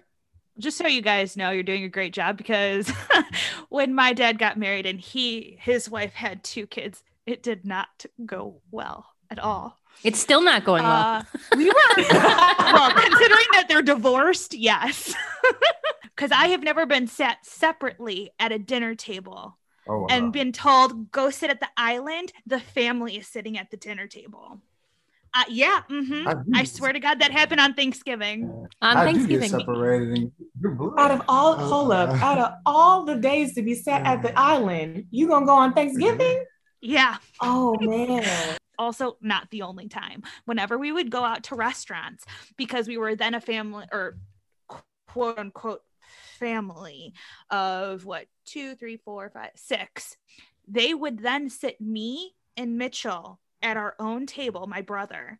Just 0.58 0.78
so 0.78 0.88
you 0.88 1.02
guys 1.02 1.38
know, 1.38 1.50
you're 1.50 1.64
doing 1.64 1.84
a 1.84 1.90
great 1.90 2.14
job 2.14 2.38
because 2.38 2.90
when 3.70 3.94
my 3.94 4.14
dad 4.14 4.38
got 4.38 4.58
married 4.58 4.86
and 4.86 5.00
he 5.00 5.58
his 5.62 5.90
wife 5.90 6.14
had 6.14 6.44
two 6.44 6.68
kids, 6.68 7.04
it 7.26 7.44
did 7.44 7.66
not 7.66 8.06
go 8.26 8.62
well 8.70 9.08
at 9.30 9.40
all. 9.40 9.78
It's 10.04 10.20
still 10.20 10.42
not 10.42 10.64
going 10.64 10.84
well. 10.84 10.94
Uh, 10.94 11.24
we 11.58 11.66
were 11.66 11.74
well, 11.98 12.92
considering 12.92 13.48
that 13.54 13.66
they're 13.68 13.82
divorced, 13.82 14.54
yes. 14.54 15.14
Because 16.04 16.32
I 16.32 16.50
have 16.50 16.62
never 16.62 16.86
been 16.86 17.08
sat 17.08 17.44
separately 17.44 18.30
at 18.38 18.52
a 18.52 18.60
dinner 18.60 18.94
table 18.94 19.58
oh, 19.88 20.02
wow. 20.02 20.08
and 20.08 20.32
been 20.32 20.52
told, 20.52 21.12
go 21.12 21.32
sit 21.32 21.50
at 21.50 21.60
the 21.60 21.70
island. 21.76 22.32
The 22.46 22.60
family 22.60 23.18
is 23.18 23.26
sitting 23.26 23.58
at 23.58 23.72
the 23.72 23.78
dinner 23.78 24.06
table. 24.06 24.62
Uh, 25.34 25.44
yeah, 25.50 25.82
mm-hmm. 25.90 26.54
I, 26.54 26.66
swear 26.66 26.92
to 26.92 27.00
God, 27.00 27.20
that 27.22 27.32
happened 27.32 27.62
on 27.62 27.74
Thanksgiving. 27.74 28.68
On 28.82 28.98
I 28.98 29.06
Thanksgiving, 29.06 29.50
separated. 29.50 30.32
Out 30.98 31.12
of 31.12 31.22
all, 31.30 31.56
hold 31.56 31.94
up, 31.94 32.10
out 32.22 32.38
of 32.38 32.54
all 32.66 33.06
the 33.06 33.16
days 33.16 33.56
to 33.56 33.62
be 33.62 33.74
sat 33.74 34.06
at 34.06 34.22
the 34.22 34.38
island, 34.38 35.06
you 35.10 35.30
gonna 35.30 35.46
go 35.46 35.56
on 35.56 35.74
Thanksgiving? 35.74 36.44
Yeah. 36.82 37.18
Oh 37.40 37.78
man. 37.80 38.58
also 38.78 39.18
not 39.22 39.50
the 39.52 39.62
only 39.62 39.88
time. 39.88 40.24
Whenever 40.46 40.78
we 40.78 40.92
would 40.92 41.10
go 41.10 41.24
out 41.24 41.44
to 41.44 41.56
restaurants, 41.56 42.26
because 42.58 42.88
we 42.88 42.98
were 42.98 43.16
then 43.16 43.34
a 43.34 43.42
family 43.42 43.86
or 43.92 44.18
quote 45.08 45.40
unquote 45.40 45.84
family 46.40 47.14
of 47.50 48.06
what 48.06 48.26
two, 48.46 48.76
three, 48.76 48.98
four, 48.98 49.30
five, 49.30 49.52
six, 49.56 50.18
they 50.68 50.94
would 50.94 51.20
then 51.20 51.50
sit 51.50 51.80
me 51.80 52.34
and 52.58 52.78
Mitchell 52.78 53.40
at 53.62 53.78
our 53.78 53.96
own 54.00 54.26
table, 54.26 54.68
my 54.68 54.82
brother. 54.82 55.40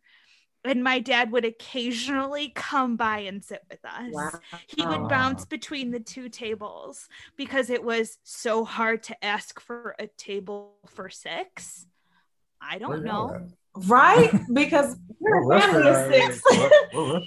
And 0.64 0.84
my 0.84 1.00
dad 1.00 1.32
would 1.32 1.44
occasionally 1.44 2.52
come 2.54 2.96
by 2.96 3.20
and 3.20 3.42
sit 3.42 3.62
with 3.68 3.84
us. 3.84 4.12
Wow. 4.12 4.30
He 4.68 4.86
would 4.86 5.08
bounce 5.08 5.44
between 5.44 5.90
the 5.90 5.98
two 5.98 6.28
tables 6.28 7.08
because 7.36 7.68
it 7.68 7.82
was 7.82 8.18
so 8.22 8.64
hard 8.64 9.02
to 9.04 9.24
ask 9.24 9.60
for 9.60 9.96
a 9.98 10.06
table 10.06 10.74
for 10.86 11.10
six. 11.10 11.86
I 12.60 12.78
don't 12.78 13.02
know. 13.02 13.48
Right? 13.74 14.30
Because 14.52 14.96
we're 15.18 15.52
a 15.52 15.60
family 15.60 15.88
of 15.88 16.12
six. 16.12 16.42
what, 16.92 17.22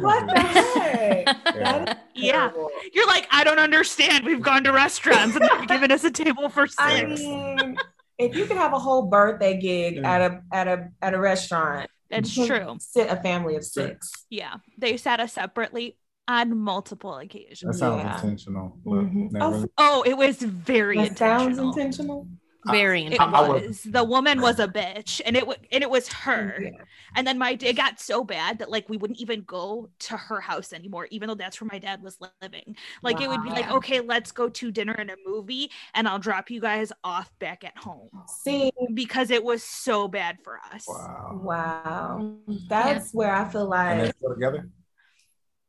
what 0.00 0.26
the 0.26 0.40
heck? 0.40 1.98
Yeah. 2.14 2.52
You're 2.92 3.08
like, 3.08 3.26
I 3.32 3.42
don't 3.42 3.58
understand. 3.58 4.24
We've 4.24 4.40
gone 4.40 4.64
to 4.64 4.72
restaurants 4.72 5.34
and 5.36 5.44
they've 5.44 5.68
given 5.68 5.90
us 5.90 6.04
a 6.04 6.12
table 6.12 6.48
for 6.48 6.68
six. 6.68 6.76
I 6.78 7.04
mean, 7.04 7.76
if 8.18 8.36
you 8.36 8.46
could 8.46 8.56
have 8.56 8.72
a 8.72 8.78
whole 8.78 9.02
birthday 9.02 9.58
gig 9.58 9.96
yeah. 9.96 10.12
at 10.12 10.20
a 10.20 10.42
at 10.52 10.68
a 10.68 10.88
at 11.02 11.14
a 11.14 11.18
restaurant, 11.18 11.90
that's 12.10 12.34
true. 12.34 12.76
Sit 12.78 13.08
a 13.10 13.16
family 13.16 13.56
of 13.56 13.64
six. 13.64 14.10
Yeah, 14.30 14.56
they 14.78 14.96
sat 14.96 15.20
us 15.20 15.32
separately 15.32 15.96
on 16.26 16.56
multiple 16.56 17.16
occasions. 17.18 17.72
That 17.72 17.78
sounds 17.78 18.02
yeah. 18.02 18.14
intentional. 18.14 18.78
Mm-hmm. 18.84 19.36
Oh, 19.40 19.66
oh, 19.78 20.02
it 20.06 20.16
was 20.16 20.36
very 20.38 20.96
that 20.96 21.08
intentional. 21.08 21.72
Sounds 21.72 21.76
intentional 21.76 22.28
very 22.66 23.06
it 23.06 23.20
was 23.20 23.82
the 23.82 24.02
woman 24.02 24.40
was 24.40 24.58
a 24.58 24.68
bitch 24.68 25.20
and 25.24 25.36
it 25.36 25.46
was 25.46 25.56
and 25.72 25.82
it 25.82 25.90
was 25.90 26.08
her 26.08 26.58
yeah. 26.62 26.70
and 27.16 27.26
then 27.26 27.38
my 27.38 27.56
it 27.60 27.76
got 27.76 28.00
so 28.00 28.24
bad 28.24 28.58
that 28.58 28.70
like 28.70 28.88
we 28.88 28.96
wouldn't 28.96 29.20
even 29.20 29.42
go 29.42 29.88
to 29.98 30.16
her 30.16 30.40
house 30.40 30.72
anymore 30.72 31.06
even 31.10 31.28
though 31.28 31.34
that's 31.34 31.60
where 31.60 31.68
my 31.70 31.78
dad 31.78 32.02
was 32.02 32.18
living 32.42 32.76
like 33.02 33.18
wow. 33.18 33.24
it 33.24 33.28
would 33.28 33.42
be 33.42 33.50
like 33.50 33.70
okay 33.70 34.00
let's 34.00 34.32
go 34.32 34.48
to 34.48 34.70
dinner 34.70 34.94
and 34.94 35.10
a 35.10 35.16
movie 35.26 35.70
and 35.94 36.08
i'll 36.08 36.18
drop 36.18 36.50
you 36.50 36.60
guys 36.60 36.92
off 37.02 37.30
back 37.38 37.64
at 37.64 37.76
home 37.76 38.08
see 38.26 38.70
because 38.94 39.30
it 39.30 39.42
was 39.42 39.62
so 39.62 40.08
bad 40.08 40.38
for 40.42 40.58
us 40.72 40.84
wow 40.88 41.40
wow 41.42 42.18
mm-hmm. 42.20 42.56
that's 42.68 43.12
yeah. 43.12 43.18
where 43.18 43.34
i 43.34 43.48
feel 43.48 43.66
like 43.66 44.14
together 44.20 44.68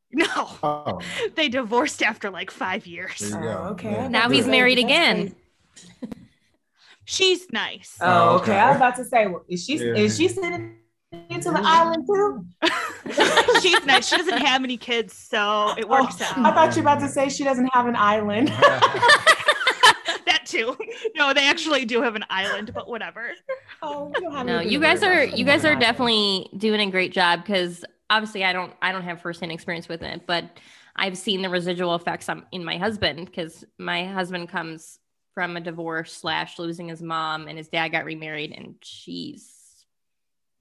no, 0.16 0.26
oh. 0.64 1.02
they 1.36 1.50
divorced 1.50 2.02
after 2.02 2.30
like 2.30 2.50
five 2.50 2.88
years. 2.88 3.34
Oh, 3.36 3.72
okay. 3.72 3.92
Yeah. 3.92 4.08
Now 4.08 4.30
he's 4.30 4.48
married 4.48 4.80
again. 4.80 5.36
She's 7.06 7.52
nice. 7.52 7.98
Oh, 8.02 8.06
oh 8.08 8.36
okay. 8.38 8.58
I 8.58 8.70
was 8.70 8.78
about 8.78 8.96
to 8.98 9.06
say, 9.06 9.28
is 9.48 9.64
she 9.64 9.78
yeah. 9.78 9.94
is 9.94 10.18
she 10.18 10.28
sitting 10.28 10.78
into 11.30 11.52
the 11.52 11.62
island 11.62 12.08
too? 12.08 12.46
She's 13.62 13.86
nice. 13.86 14.08
She 14.08 14.18
doesn't 14.18 14.40
have 14.40 14.64
any 14.64 14.78
kids, 14.78 15.14
so 15.14 15.74
it 15.78 15.86
oh, 15.86 16.02
works 16.02 16.18
oh, 16.22 16.26
out. 16.26 16.38
I 16.38 16.52
thought 16.54 16.76
you 16.76 16.84
were 16.84 16.90
about 16.90 17.02
to 17.02 17.08
say 17.08 17.30
she 17.30 17.44
doesn't 17.44 17.68
have 17.68 17.88
an 17.88 17.96
island. 17.96 18.48
that 20.26 20.42
too. 20.46 20.76
No, 21.16 21.34
they 21.34 21.48
actually 21.48 21.86
do 21.86 22.02
have 22.02 22.16
an 22.16 22.26
island, 22.30 22.72
but 22.74 22.90
whatever. 22.90 23.32
Oh, 23.82 24.12
no, 24.44 24.60
you 24.60 24.80
guys 24.80 25.04
are 25.04 25.24
you 25.24 25.46
guys 25.46 25.64
are 25.64 25.76
definitely 25.76 26.50
doing 26.58 26.82
a 26.82 26.92
great 26.92 27.14
job 27.14 27.42
because 27.42 27.86
obviously 28.10 28.44
I 28.44 28.54
don't 28.54 28.74
I 28.82 28.92
don't 28.92 29.04
have 29.04 29.22
firsthand 29.22 29.52
experience 29.52 29.88
with 29.88 30.02
it, 30.02 30.26
but 30.26 30.46
I've 30.96 31.18
seen 31.18 31.42
the 31.42 31.50
residual 31.50 31.96
effects 31.96 32.30
on, 32.30 32.46
in 32.52 32.64
my 32.64 32.78
husband 32.78 33.26
because 33.26 33.66
my 33.78 34.06
husband 34.06 34.50
comes 34.50 35.00
from 35.36 35.58
a 35.58 35.62
divorce 35.62 36.14
slash 36.14 36.58
losing 36.58 36.88
his 36.88 37.02
mom 37.02 37.48
and 37.48 37.58
his 37.58 37.68
dad 37.68 37.90
got 37.90 38.06
remarried 38.06 38.52
and 38.52 38.76
she's 38.82 39.52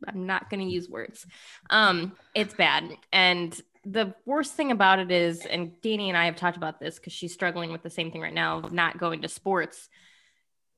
i'm 0.07 0.27
not 0.27 0.51
going 0.51 0.61
to 0.61 0.71
use 0.71 0.89
words. 0.91 1.27
Um 1.71 2.13
it's 2.35 2.53
bad. 2.53 2.91
And 3.13 3.59
the 3.87 4.15
worst 4.27 4.55
thing 4.55 4.71
about 4.71 4.99
it 4.99 5.11
is 5.11 5.47
and 5.47 5.73
dani 5.83 6.09
and 6.09 6.17
i 6.17 6.27
have 6.27 6.37
talked 6.37 6.57
about 6.57 6.81
this 6.81 6.97
because 6.97 7.13
she's 7.13 7.33
struggling 7.33 7.71
with 7.71 7.83
the 7.83 7.91
same 7.91 8.11
thing 8.11 8.21
right 8.21 8.35
now 8.35 8.59
of 8.59 8.73
not 8.73 8.99
going 8.99 9.23
to 9.23 9.29
sports. 9.29 9.89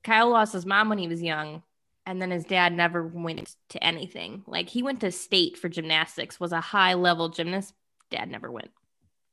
Kyle 0.03 0.29
lost 0.29 0.53
his 0.53 0.65
mom 0.65 0.87
when 0.87 0.99
he 0.99 1.07
was 1.07 1.21
young 1.21 1.63
and 2.05 2.21
then 2.21 2.31
his 2.31 2.45
dad 2.45 2.71
never 2.71 3.05
went 3.05 3.53
to 3.69 3.83
anything. 3.83 4.43
Like 4.47 4.69
he 4.69 4.83
went 4.83 5.01
to 5.01 5.11
state 5.11 5.57
for 5.57 5.67
gymnastics 5.67 6.39
was 6.39 6.53
a 6.53 6.61
high 6.61 6.93
level 6.93 7.29
gymnast. 7.29 7.73
Dad 8.09 8.29
never 8.29 8.49
went 8.49 8.71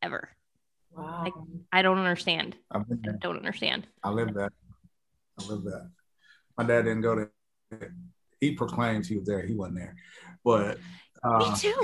ever 0.02 0.30
Wow. 0.96 1.22
Like, 1.24 1.32
I 1.72 1.82
don't 1.82 1.98
understand. 1.98 2.56
I 2.70 2.80
don't 3.20 3.36
understand. 3.36 3.86
I 4.02 4.10
live 4.10 4.34
that. 4.34 4.52
I 5.40 5.44
live 5.46 5.64
that. 5.64 5.90
My 6.56 6.64
dad 6.64 6.82
didn't 6.82 7.02
go 7.02 7.16
to. 7.16 7.28
He 8.40 8.52
proclaims 8.52 9.08
he 9.08 9.16
was 9.16 9.26
there. 9.26 9.44
He 9.44 9.54
wasn't 9.54 9.78
there, 9.78 9.96
but 10.44 10.78
uh, 11.22 11.38
me 11.38 11.56
too. 11.56 11.74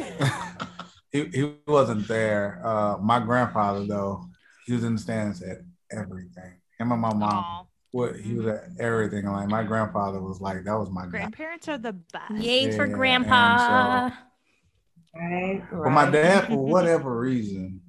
he 1.12 1.24
he 1.26 1.54
wasn't 1.66 2.06
there. 2.06 2.60
Uh, 2.64 2.98
my 2.98 3.18
grandfather 3.18 3.84
though, 3.86 4.26
he 4.66 4.74
was 4.74 4.84
in 4.84 4.94
the 4.94 5.00
stands 5.00 5.42
at 5.42 5.58
everything. 5.90 6.60
Him 6.78 6.92
and 6.92 7.00
my 7.00 7.12
mom. 7.12 7.66
What 7.92 8.14
he 8.16 8.34
was 8.34 8.46
at 8.46 8.68
everything. 8.78 9.26
Like 9.26 9.48
my 9.48 9.64
grandfather 9.64 10.20
was 10.20 10.40
like 10.40 10.62
that 10.62 10.78
was 10.78 10.90
my 10.90 11.06
grandparents 11.06 11.66
guy. 11.66 11.72
are 11.72 11.78
the 11.78 11.94
best. 11.94 12.34
Yay 12.36 12.70
yeah, 12.70 12.76
for 12.76 12.86
grandpa. 12.86 14.10
So, 14.10 14.14
right, 15.16 15.62
right. 15.72 15.82
But 15.84 15.90
my 15.90 16.08
dad, 16.08 16.46
for 16.46 16.64
whatever 16.64 17.18
reason, 17.18 17.79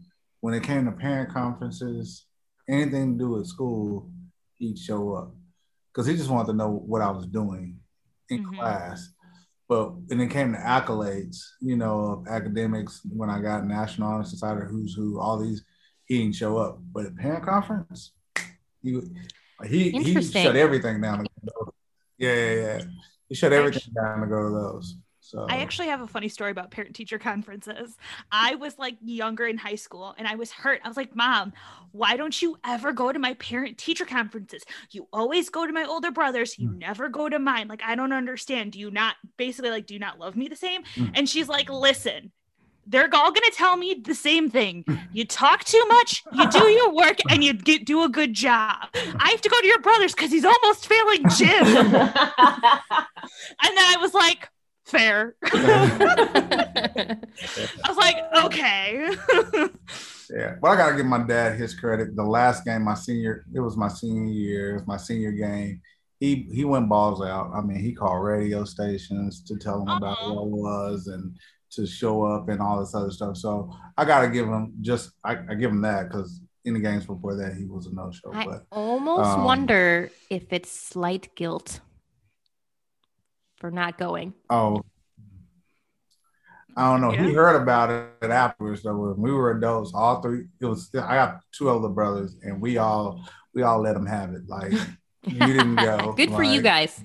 when 0.41 0.53
it 0.53 0.63
came 0.63 0.85
to 0.85 0.91
parent 0.91 1.33
conferences, 1.33 2.25
anything 2.69 3.13
to 3.13 3.23
do 3.23 3.29
with 3.31 3.47
school, 3.47 4.09
he'd 4.57 4.77
show 4.77 5.13
up 5.13 5.33
because 5.91 6.07
he 6.07 6.15
just 6.15 6.29
wanted 6.29 6.47
to 6.47 6.57
know 6.57 6.69
what 6.69 7.01
I 7.01 7.11
was 7.11 7.25
doing 7.25 7.79
in 8.29 8.43
mm-hmm. 8.43 8.55
class. 8.55 9.09
But 9.69 9.93
when 10.07 10.19
it 10.19 10.29
came 10.29 10.51
to 10.51 10.57
accolades, 10.59 11.37
you 11.61 11.77
know, 11.77 12.25
academics, 12.29 13.01
when 13.09 13.29
I 13.29 13.39
got 13.39 13.65
National 13.65 14.09
Honor 14.09 14.25
Society, 14.25 14.65
who's 14.69 14.93
who, 14.93 15.19
all 15.19 15.39
these, 15.39 15.63
he 16.05 16.19
didn't 16.19 16.35
show 16.35 16.57
up. 16.57 16.79
But 16.91 17.05
at 17.05 17.15
parent 17.15 17.45
conference, 17.45 18.11
he 18.83 18.99
he 19.65 19.91
he 19.91 20.21
shut 20.21 20.57
everything 20.57 20.99
down. 20.99 21.25
Yeah, 22.17 22.35
yeah, 22.35 22.53
yeah. 22.53 22.81
He 23.29 23.35
shut 23.35 23.53
everything 23.53 23.93
down 23.93 24.19
to 24.21 24.27
go 24.27 24.43
to 24.43 24.49
those. 24.49 24.97
So 25.31 25.45
I 25.49 25.57
actually 25.57 25.87
have 25.87 26.01
a 26.01 26.07
funny 26.07 26.27
story 26.27 26.51
about 26.51 26.71
parent 26.71 26.93
teacher 26.93 27.17
conferences. 27.31 27.95
I 28.31 28.55
was 28.55 28.77
like 28.77 28.97
younger 29.01 29.47
in 29.47 29.57
high 29.57 29.75
school 29.75 30.13
and 30.17 30.27
I 30.27 30.35
was 30.35 30.51
hurt. 30.51 30.81
I 30.83 30.89
was 30.89 30.97
like, 30.97 31.15
Mom, 31.15 31.53
why 31.93 32.17
don't 32.17 32.39
you 32.41 32.57
ever 32.65 32.91
go 32.91 33.13
to 33.13 33.17
my 33.17 33.35
parent 33.35 33.77
teacher 33.77 34.05
conferences? 34.05 34.63
You 34.91 35.07
always 35.13 35.49
go 35.49 35.65
to 35.65 35.71
my 35.71 35.85
older 35.85 36.11
brothers. 36.11 36.59
You 36.59 36.69
mm. 36.69 36.79
never 36.79 37.07
go 37.07 37.29
to 37.29 37.39
mine. 37.39 37.69
Like, 37.69 37.81
I 37.81 37.95
don't 37.95 38.11
understand. 38.11 38.73
Do 38.73 38.79
you 38.79 38.91
not 38.91 39.15
basically 39.37 39.71
like, 39.71 39.87
do 39.87 39.93
you 39.93 40.01
not 40.01 40.19
love 40.19 40.35
me 40.35 40.49
the 40.49 40.55
same? 40.57 40.83
Mm. 40.95 41.11
And 41.15 41.29
she's 41.29 41.47
like, 41.47 41.69
Listen, 41.69 42.31
they're 42.87 43.09
all 43.13 43.31
going 43.31 43.49
to 43.49 43.53
tell 43.55 43.77
me 43.77 44.01
the 44.03 44.15
same 44.15 44.49
thing. 44.49 44.85
You 45.13 45.25
talk 45.25 45.63
too 45.63 45.83
much, 45.87 46.23
you 46.33 46.49
do 46.49 46.67
your 46.67 46.93
work, 46.93 47.19
and 47.29 47.43
you 47.43 47.53
get, 47.53 47.85
do 47.85 48.03
a 48.03 48.09
good 48.09 48.33
job. 48.33 48.87
I 48.93 49.29
have 49.29 49.41
to 49.41 49.49
go 49.49 49.59
to 49.59 49.67
your 49.67 49.79
brother's 49.79 50.13
because 50.13 50.31
he's 50.31 50.45
almost 50.45 50.87
failing 50.87 51.23
gym. 51.37 51.65
and 51.65 51.85
then 51.85 53.77
I 53.77 53.97
was 53.99 54.13
like, 54.13 54.49
fair. 54.91 55.35
I 55.43 57.17
was 57.87 57.97
like, 57.97 58.17
okay. 58.45 59.09
yeah, 60.29 60.55
but 60.61 60.67
I 60.69 60.75
gotta 60.75 60.95
give 60.97 61.05
my 61.05 61.23
dad 61.23 61.57
his 61.57 61.73
credit. 61.73 62.15
The 62.15 62.23
last 62.23 62.65
game, 62.65 62.83
my 62.83 62.93
senior, 62.95 63.45
it 63.53 63.59
was 63.59 63.77
my 63.77 63.87
senior 63.87 64.31
year. 64.31 64.71
It 64.71 64.73
was 64.79 64.87
my 64.87 64.97
senior 64.97 65.31
game. 65.31 65.81
He 66.19 66.47
he 66.53 66.65
went 66.65 66.89
balls 66.89 67.21
out. 67.21 67.51
I 67.53 67.61
mean, 67.61 67.79
he 67.79 67.93
called 67.93 68.23
radio 68.23 68.63
stations 68.65 69.43
to 69.45 69.57
tell 69.57 69.79
them 69.79 69.89
about 69.89 70.17
uh-huh. 70.19 70.33
what 70.33 70.43
it 70.43 70.51
was 70.51 71.07
and 71.07 71.35
to 71.71 71.87
show 71.87 72.23
up 72.23 72.49
and 72.49 72.61
all 72.61 72.79
this 72.79 72.93
other 72.93 73.11
stuff. 73.11 73.37
So 73.37 73.73
I 73.97 74.05
gotta 74.05 74.27
give 74.27 74.47
him 74.47 74.73
just 74.81 75.11
I, 75.23 75.37
I 75.49 75.55
give 75.55 75.71
him 75.71 75.81
that 75.81 76.09
because 76.09 76.41
in 76.65 76.75
the 76.75 76.79
games 76.79 77.05
before 77.05 77.35
that 77.35 77.55
he 77.55 77.65
was 77.65 77.87
a 77.87 77.93
no 77.93 78.11
show. 78.11 78.31
I 78.33 78.45
but 78.45 78.65
almost 78.71 79.31
um, 79.31 79.45
wonder 79.45 80.11
if 80.29 80.53
it's 80.53 80.71
slight 80.71 81.33
guilt 81.35 81.79
for 83.61 83.71
not 83.71 83.97
going. 83.97 84.33
Oh, 84.49 84.83
I 86.75 86.91
don't 86.91 87.01
know. 87.01 87.13
Yeah. 87.13 87.27
He 87.27 87.33
heard 87.33 87.61
about 87.61 87.89
it 87.89 88.29
afterwards 88.29 88.83
though. 88.83 88.97
When 88.97 89.21
we 89.21 89.31
were 89.31 89.51
adults, 89.51 89.91
all 89.93 90.21
three. 90.21 90.45
It 90.59 90.65
was. 90.65 90.89
I 90.95 91.15
got 91.15 91.41
two 91.51 91.69
older 91.69 91.89
brothers, 91.89 92.35
and 92.43 92.59
we 92.59 92.77
all 92.77 93.23
we 93.53 93.61
all 93.61 93.79
let 93.81 93.93
them 93.93 94.05
have 94.05 94.33
it. 94.33 94.41
Like 94.47 94.73
you 95.25 95.39
didn't 95.39 95.75
go. 95.75 96.13
Good 96.13 96.29
like, 96.29 96.37
for 96.37 96.43
you 96.43 96.61
guys. 96.61 97.01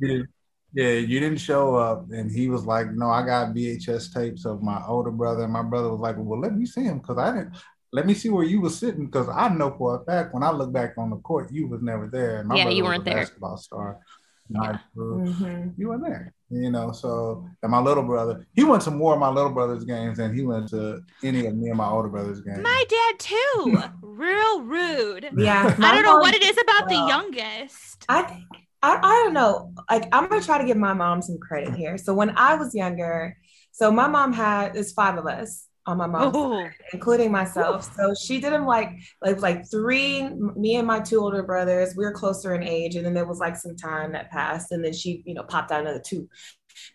Yeah, 0.00 0.90
you 0.90 1.20
didn't 1.20 1.38
show 1.38 1.76
up, 1.76 2.10
and 2.10 2.30
he 2.30 2.48
was 2.48 2.64
like, 2.64 2.90
"No, 2.92 3.08
I 3.08 3.24
got 3.24 3.54
VHS 3.54 4.12
tapes 4.12 4.44
of 4.44 4.62
my 4.62 4.82
older 4.86 5.12
brother." 5.12 5.44
And 5.44 5.52
my 5.52 5.62
brother 5.62 5.90
was 5.90 6.00
like, 6.00 6.16
"Well, 6.18 6.40
let 6.40 6.54
me 6.54 6.66
see 6.66 6.84
him 6.84 6.98
because 6.98 7.18
I 7.18 7.32
didn't. 7.32 7.56
Let 7.92 8.06
me 8.06 8.14
see 8.14 8.28
where 8.28 8.44
you 8.44 8.60
were 8.60 8.70
sitting 8.70 9.06
because 9.06 9.28
I 9.28 9.48
know 9.50 9.72
for 9.78 10.00
a 10.00 10.04
fact 10.04 10.34
when 10.34 10.42
I 10.42 10.50
look 10.50 10.72
back 10.72 10.94
on 10.98 11.10
the 11.10 11.16
court, 11.18 11.52
you 11.52 11.68
was 11.68 11.80
never 11.80 12.08
there. 12.08 12.42
My 12.42 12.56
yeah, 12.56 12.68
you 12.68 12.82
weren't 12.82 13.04
there. 13.04 13.18
Basketball 13.18 13.56
star. 13.56 14.00
Yeah. 14.48 14.78
Mm-hmm. 14.96 15.70
You 15.76 15.88
weren't 15.88 16.02
there 16.04 16.34
you 16.54 16.70
know. 16.70 16.92
So 16.92 17.48
and 17.62 17.70
my 17.70 17.80
little 17.80 18.02
brother, 18.02 18.46
he 18.54 18.64
went 18.64 18.82
to 18.82 18.90
more 18.90 19.14
of 19.14 19.20
my 19.20 19.28
little 19.28 19.50
brother's 19.50 19.84
games 19.84 20.18
than 20.18 20.34
he 20.34 20.44
went 20.44 20.68
to 20.70 21.02
any 21.22 21.46
of 21.46 21.56
me 21.56 21.68
and 21.68 21.76
my 21.78 21.88
older 21.88 22.08
brother's 22.08 22.40
games. 22.40 22.60
My 22.62 22.84
dad 22.88 23.18
too. 23.18 23.82
Real 24.02 24.62
rude. 24.62 25.30
Yeah. 25.36 25.74
I 25.78 25.94
don't 25.94 26.04
know 26.04 26.18
what 26.18 26.34
it 26.34 26.42
is 26.42 26.56
about 26.56 26.88
well, 26.88 27.06
the 27.06 27.08
youngest. 27.08 28.04
I 28.08 28.22
think 28.22 28.44
I, 28.82 28.96
I 28.96 29.22
don't 29.24 29.34
know. 29.34 29.72
Like 29.90 30.08
I'm 30.12 30.28
gonna 30.28 30.42
try 30.42 30.58
to 30.58 30.66
give 30.66 30.76
my 30.76 30.94
mom 30.94 31.22
some 31.22 31.38
credit 31.38 31.74
here. 31.74 31.98
So 31.98 32.14
when 32.14 32.36
I 32.36 32.54
was 32.54 32.74
younger, 32.74 33.36
so 33.72 33.90
my 33.90 34.06
mom 34.06 34.32
had 34.32 34.74
there's 34.74 34.92
five 34.92 35.18
of 35.18 35.26
us 35.26 35.66
on 35.86 35.98
my 35.98 36.06
mom's 36.06 36.34
side, 36.34 36.72
including 36.92 37.30
myself. 37.30 37.94
So 37.94 38.14
she 38.14 38.40
didn't 38.40 38.64
like 38.64 38.90
like 39.22 39.40
like 39.40 39.70
three, 39.70 40.28
me 40.56 40.76
and 40.76 40.86
my 40.86 41.00
two 41.00 41.20
older 41.20 41.42
brothers, 41.42 41.94
we 41.96 42.04
were 42.04 42.12
closer 42.12 42.54
in 42.54 42.62
age. 42.62 42.96
And 42.96 43.04
then 43.04 43.14
there 43.14 43.26
was 43.26 43.38
like 43.38 43.56
some 43.56 43.76
time 43.76 44.12
that 44.12 44.30
passed. 44.30 44.72
And 44.72 44.84
then 44.84 44.92
she, 44.92 45.22
you 45.26 45.34
know, 45.34 45.42
popped 45.42 45.70
out 45.70 45.80
another 45.80 46.02
two. 46.04 46.28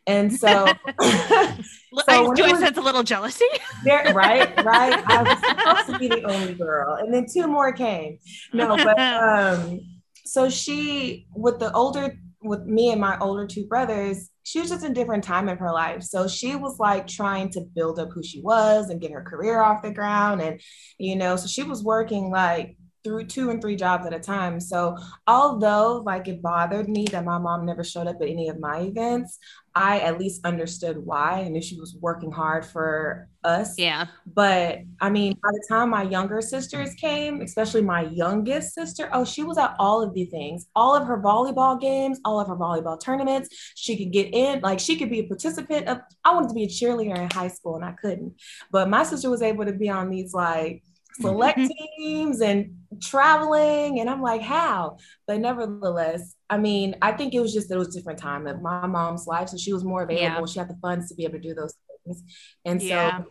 And 0.08 0.34
so, 0.34 0.66
so 1.02 1.62
I, 2.08 2.34
do 2.36 2.44
I 2.44 2.60
sense 2.60 2.78
a 2.78 2.82
little 2.82 3.04
jealousy? 3.04 3.46
There, 3.86 4.14
right, 4.14 4.50
right. 4.66 5.04
I 5.08 5.24
was 5.24 5.40
supposed 5.40 5.88
to 5.94 6.00
be 6.00 6.10
the 6.10 6.24
only 6.24 6.54
girl. 6.54 6.96
And 6.96 7.14
then 7.14 7.26
two 7.32 7.48
more 7.48 7.72
came. 7.72 8.20
No, 8.52 8.76
but 8.76 9.00
um, 9.00 9.80
so 10.26 10.50
she 10.50 11.28
with 11.34 11.60
the 11.60 11.72
older 11.72 12.20
with 12.42 12.66
me 12.66 12.92
and 12.92 13.00
my 13.00 13.18
older 13.20 13.48
two 13.48 13.66
brothers, 13.68 14.30
she 14.50 14.60
was 14.60 14.70
just 14.70 14.84
in 14.84 14.92
a 14.92 14.96
different 14.96 15.24
time 15.24 15.48
in 15.48 15.58
her 15.58 15.72
life. 15.72 16.02
So 16.02 16.28
she 16.28 16.56
was 16.56 16.80
like 16.80 17.06
trying 17.06 17.52
to 17.52 17.62
build 17.62 18.00
up 18.00 18.10
who 18.12 18.24
she 18.24 18.42
was 18.42 18.90
and 18.90 19.00
get 19.00 19.12
her 19.12 19.22
career 19.22 19.62
off 19.62 19.84
the 19.84 19.92
ground. 19.92 20.42
And, 20.42 20.60
you 20.98 21.16
know, 21.16 21.36
so 21.36 21.46
she 21.46 21.62
was 21.62 21.84
working 21.84 22.32
like 22.32 22.76
through 23.04 23.26
two 23.26 23.50
and 23.50 23.62
three 23.62 23.76
jobs 23.76 24.06
at 24.06 24.14
a 24.14 24.20
time. 24.20 24.60
So 24.60 24.98
although 25.28 26.04
like 26.06 26.28
it 26.28 26.42
bothered 26.42 26.90
me 26.90 27.06
that 27.12 27.26
my 27.26 27.38
mom 27.38 27.66
never 27.66 27.84
showed 27.84 28.08
up 28.08 28.18
at 28.22 28.28
any 28.28 28.50
of 28.50 28.60
my 28.60 28.80
events, 28.80 29.40
I 29.76 30.00
at 30.00 30.20
least 30.20 30.46
understood 30.46 30.98
why. 30.98 31.40
and 31.40 31.54
knew 31.54 31.62
she 31.62 31.80
was 31.80 31.96
working 32.02 32.32
hard 32.32 32.66
for 32.66 33.30
us. 33.44 33.76
Yeah. 33.78 34.08
But 34.26 34.80
I 35.00 35.10
mean, 35.10 35.34
by 35.42 35.50
the 35.52 35.66
time 35.70 35.92
my 35.92 36.04
younger 36.04 36.42
sisters 36.42 36.94
came, 36.96 37.42
especially 37.42 37.82
my 37.82 38.02
youngest 38.02 38.74
sister, 38.74 39.10
oh, 39.14 39.24
she 39.24 39.44
was 39.44 39.58
at 39.58 39.76
all 39.80 40.02
of 40.02 40.14
the 40.14 40.26
things, 40.26 40.68
all 40.76 40.96
of 40.96 41.08
her 41.08 41.22
volleyball 41.22 41.80
games, 41.80 42.20
all 42.26 42.40
of 42.40 42.48
her 42.48 42.56
volleyball 42.56 43.00
tournaments. 43.00 43.50
She 43.76 43.98
could 43.98 44.12
get 44.12 44.34
in, 44.34 44.60
like 44.62 44.80
she 44.80 44.98
could 44.98 45.10
be 45.10 45.20
a 45.20 45.28
participant 45.28 45.88
of. 45.88 46.00
I 46.26 46.34
wanted 46.34 46.50
to 46.50 46.56
be 46.56 46.64
a 46.64 46.68
cheerleader 46.68 47.18
in 47.18 47.30
high 47.32 47.48
school 47.48 47.76
and 47.76 47.86
I 47.86 47.94
couldn't, 47.94 48.34
but 48.72 48.90
my 48.90 49.04
sister 49.04 49.30
was 49.30 49.42
able 49.42 49.66
to 49.66 49.74
be 49.74 49.90
on 49.90 50.10
these 50.10 50.34
like 50.34 50.84
select 51.20 51.60
teams 51.98 52.42
and 52.42 52.76
traveling 53.02 54.00
and 54.00 54.10
i'm 54.10 54.22
like 54.22 54.42
how? 54.42 54.98
But 55.28 55.40
nevertheless 55.40 56.36
i 56.50 56.58
mean 56.58 56.96
i 57.02 57.12
think 57.12 57.34
it 57.34 57.40
was 57.40 57.54
just 57.54 57.72
it 57.72 57.78
was 57.78 57.90
different 57.90 58.20
time 58.20 58.48
of 58.48 58.62
my 58.62 58.88
mom's 58.88 59.28
life 59.28 59.50
so 59.50 59.58
she 59.58 59.74
was 59.74 59.84
more 59.84 60.04
available 60.04 60.42
yeah. 60.42 60.46
she 60.46 60.60
had 60.60 60.70
the 60.70 60.78
funds 60.82 61.10
to 61.10 61.16
be 61.16 61.24
able 61.24 61.34
to 61.34 61.40
do 61.40 61.54
those 61.54 61.76
things. 62.06 62.24
And 62.66 62.82
yeah. 62.82 63.20
so 63.20 63.26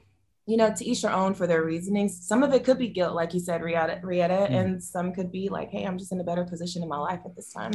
you 0.47 0.57
know 0.57 0.73
to 0.75 0.85
each 0.85 1.03
their 1.03 1.13
own 1.13 1.35
for 1.35 1.47
their 1.47 1.63
reasonings. 1.63 2.27
Some 2.27 2.43
of 2.43 2.55
it 2.55 2.65
could 2.65 2.79
be 2.79 2.89
guilt 2.89 3.15
like 3.15 3.35
you 3.35 3.41
said 3.41 3.63
rietta, 3.63 4.01
rietta 4.03 4.49
mm 4.51 4.59
and 4.59 4.83
some 4.83 5.13
could 5.13 5.31
be 5.31 5.49
like 5.51 5.69
hey 5.71 5.85
i'm 5.85 5.99
just 5.99 6.11
in 6.11 6.21
a 6.21 6.25
better 6.25 6.45
position 6.45 6.83
in 6.83 6.89
my 6.89 6.97
life 6.97 7.21
at 7.25 7.37
this 7.37 7.53
time. 7.53 7.73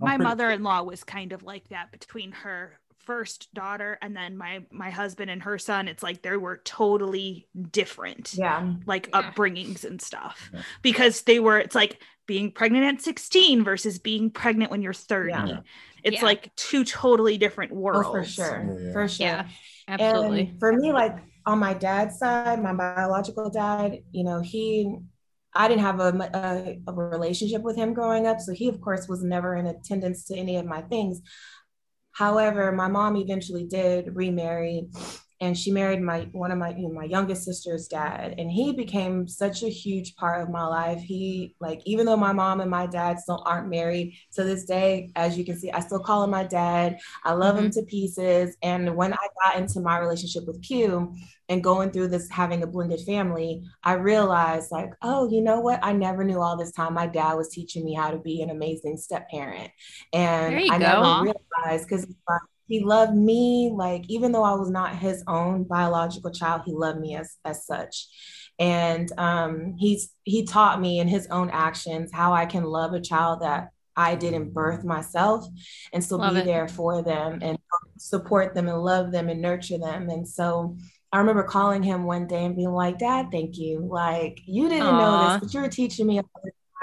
My 0.00 0.16
mother-in-law 0.16 0.84
was 0.84 1.02
kind 1.02 1.32
of 1.32 1.42
like 1.42 1.68
that 1.70 1.90
between 1.90 2.30
her 2.30 2.78
first 3.04 3.52
daughter 3.54 3.98
and 4.00 4.16
then 4.16 4.36
my 4.36 4.60
my 4.70 4.90
husband 4.90 5.30
and 5.30 5.42
her 5.42 5.58
son 5.58 5.88
it's 5.88 6.02
like 6.02 6.22
they 6.22 6.36
were 6.36 6.60
totally 6.64 7.48
different 7.70 8.34
yeah. 8.34 8.74
like 8.86 9.08
yeah. 9.08 9.22
upbringings 9.22 9.84
and 9.84 10.00
stuff. 10.00 10.50
Yeah. 10.52 10.62
because 10.82 11.22
they 11.22 11.40
were 11.40 11.58
it's 11.58 11.74
like 11.74 12.00
being 12.26 12.52
pregnant 12.52 12.84
at 12.84 13.02
16 13.02 13.64
versus 13.64 13.98
being 13.98 14.30
pregnant 14.30 14.70
when 14.70 14.82
you're 14.82 14.92
30 14.92 15.30
yeah. 15.30 15.60
it's 16.04 16.22
like 16.22 16.54
two 16.54 16.84
totally 16.84 17.38
different 17.38 17.72
worlds 17.72 18.08
oh, 18.08 18.12
for 18.12 18.24
sure. 18.24 18.92
For 18.92 19.08
sure. 19.08 19.26
Yeah 19.26 19.48
absolutely. 19.88 20.48
And 20.50 20.60
for 20.60 20.72
me 20.72 20.92
like 20.92 21.16
on 21.44 21.58
my 21.58 21.74
dad's 21.74 22.18
side 22.18 22.62
my 22.62 22.72
biological 22.72 23.50
dad 23.50 23.98
you 24.12 24.22
know 24.24 24.40
he 24.40 24.96
I 25.54 25.68
didn't 25.68 25.82
have 25.82 26.00
a, 26.00 26.12
a, 26.34 26.90
a, 26.90 26.94
relationship 26.94 27.62
with 27.62 27.76
him 27.76 27.92
growing 27.92 28.26
up. 28.26 28.40
So 28.40 28.52
he, 28.52 28.68
of 28.68 28.80
course, 28.80 29.06
was 29.06 29.22
never 29.22 29.54
in 29.54 29.66
attendance 29.66 30.24
to 30.24 30.36
any 30.36 30.56
of 30.56 30.64
my 30.64 30.80
things. 30.82 31.20
However, 32.12 32.72
my 32.72 32.88
mom 32.88 33.16
eventually 33.16 33.64
did 33.64 34.14
remarry 34.14 34.88
and 35.42 35.58
she 35.58 35.72
married 35.72 36.00
my 36.00 36.20
one 36.30 36.52
of 36.52 36.58
my 36.58 36.70
you 36.70 36.88
know, 36.88 36.94
my 36.94 37.04
youngest 37.04 37.44
sister's 37.44 37.88
dad 37.88 38.36
and 38.38 38.50
he 38.50 38.72
became 38.72 39.26
such 39.26 39.64
a 39.64 39.68
huge 39.68 40.14
part 40.14 40.40
of 40.40 40.48
my 40.48 40.64
life 40.64 41.00
he 41.00 41.54
like 41.60 41.82
even 41.84 42.06
though 42.06 42.16
my 42.16 42.32
mom 42.32 42.60
and 42.60 42.70
my 42.70 42.86
dad 42.86 43.18
still 43.18 43.42
aren't 43.44 43.68
married 43.68 44.14
to 44.32 44.44
this 44.44 44.64
day 44.64 45.10
as 45.16 45.36
you 45.36 45.44
can 45.44 45.58
see 45.58 45.70
i 45.72 45.80
still 45.80 45.98
call 45.98 46.22
him 46.22 46.30
my 46.30 46.44
dad 46.44 46.96
i 47.24 47.32
love 47.32 47.56
mm-hmm. 47.56 47.66
him 47.66 47.70
to 47.72 47.82
pieces 47.82 48.56
and 48.62 48.94
when 48.94 49.12
i 49.12 49.26
got 49.44 49.56
into 49.56 49.80
my 49.80 49.98
relationship 49.98 50.46
with 50.46 50.62
q 50.62 51.12
and 51.48 51.64
going 51.64 51.90
through 51.90 52.06
this 52.06 52.30
having 52.30 52.62
a 52.62 52.66
blended 52.66 53.00
family 53.00 53.62
i 53.82 53.94
realized 53.94 54.70
like 54.70 54.90
oh 55.02 55.28
you 55.28 55.42
know 55.42 55.58
what 55.58 55.80
i 55.82 55.92
never 55.92 56.22
knew 56.22 56.40
all 56.40 56.56
this 56.56 56.72
time 56.72 56.94
my 56.94 57.06
dad 57.06 57.34
was 57.34 57.48
teaching 57.48 57.84
me 57.84 57.92
how 57.92 58.12
to 58.12 58.18
be 58.18 58.42
an 58.42 58.50
amazing 58.50 58.96
step 58.96 59.28
parent 59.28 59.70
and 60.12 60.54
i 60.70 60.78
go. 60.78 60.78
never 60.78 61.22
realized 61.24 61.38
because 61.64 62.06
he 62.68 62.80
loved 62.80 63.14
me 63.14 63.72
like 63.74 64.04
even 64.08 64.32
though 64.32 64.44
i 64.44 64.54
was 64.54 64.70
not 64.70 64.96
his 64.96 65.22
own 65.26 65.64
biological 65.64 66.30
child 66.30 66.62
he 66.64 66.72
loved 66.72 67.00
me 67.00 67.16
as 67.16 67.36
as 67.44 67.66
such 67.66 68.06
and 68.58 69.10
um, 69.18 69.74
he's 69.78 70.12
he 70.24 70.44
taught 70.44 70.80
me 70.80 71.00
in 71.00 71.08
his 71.08 71.26
own 71.28 71.50
actions 71.50 72.10
how 72.12 72.32
i 72.32 72.46
can 72.46 72.64
love 72.64 72.92
a 72.92 73.00
child 73.00 73.40
that 73.42 73.70
i 73.96 74.14
didn't 74.14 74.52
birth 74.52 74.84
myself 74.84 75.44
and 75.92 76.02
still 76.04 76.18
love 76.18 76.34
be 76.34 76.40
it. 76.40 76.44
there 76.44 76.68
for 76.68 77.02
them 77.02 77.38
and 77.42 77.58
support 77.98 78.54
them 78.54 78.68
and 78.68 78.78
love 78.78 79.10
them 79.12 79.28
and 79.28 79.40
nurture 79.40 79.78
them 79.78 80.08
and 80.08 80.26
so 80.28 80.76
I 81.14 81.18
remember 81.18 81.42
calling 81.42 81.82
him 81.82 82.04
one 82.04 82.26
day 82.26 82.46
and 82.46 82.56
being 82.56 82.72
like, 82.72 82.98
Dad, 82.98 83.28
thank 83.30 83.58
you. 83.58 83.80
Like, 83.80 84.40
you 84.46 84.70
didn't 84.70 84.94
Aww. 84.94 84.98
know 84.98 85.28
this, 85.28 85.40
but 85.42 85.52
you 85.52 85.60
were 85.60 85.68
teaching 85.68 86.06
me 86.06 86.18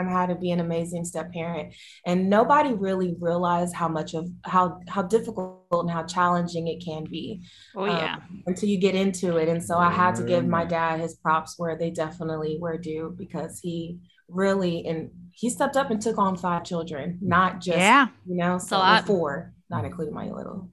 how 0.07 0.25
to 0.25 0.35
be 0.35 0.51
an 0.51 0.59
amazing 0.59 1.03
step 1.03 1.33
parent. 1.33 1.73
And 2.05 2.29
nobody 2.29 2.73
really 2.73 3.15
realized 3.19 3.75
how 3.75 3.87
much 3.87 4.13
of 4.13 4.29
how 4.45 4.79
how 4.87 5.01
difficult 5.01 5.65
and 5.71 5.89
how 5.89 6.03
challenging 6.03 6.67
it 6.67 6.83
can 6.85 7.05
be 7.05 7.43
oh 7.75 7.85
yeah. 7.85 8.15
um, 8.15 8.43
until 8.45 8.69
you 8.69 8.79
get 8.79 8.95
into 8.95 9.37
it. 9.37 9.49
And 9.49 9.63
so 9.63 9.77
i 9.77 9.91
had 9.91 10.15
to 10.15 10.23
give 10.23 10.45
my 10.45 10.65
dad 10.65 10.99
his 10.99 11.15
props 11.15 11.55
where 11.57 11.77
they 11.77 11.89
definitely 11.89 12.57
were 12.59 12.77
due 12.77 13.13
because 13.17 13.59
he 13.59 13.99
really 14.27 14.85
and 14.85 15.09
he 15.31 15.49
stepped 15.49 15.75
up 15.75 15.89
and 15.89 16.01
took 16.01 16.17
on 16.19 16.37
five 16.37 16.63
children 16.63 17.17
not 17.19 17.59
just 17.59 17.79
yeah. 17.79 18.07
you 18.27 18.35
know 18.35 18.59
so 18.59 18.79
four 19.07 19.53
not 19.69 19.85
including 19.85 20.13
my 20.13 20.29
little. 20.29 20.69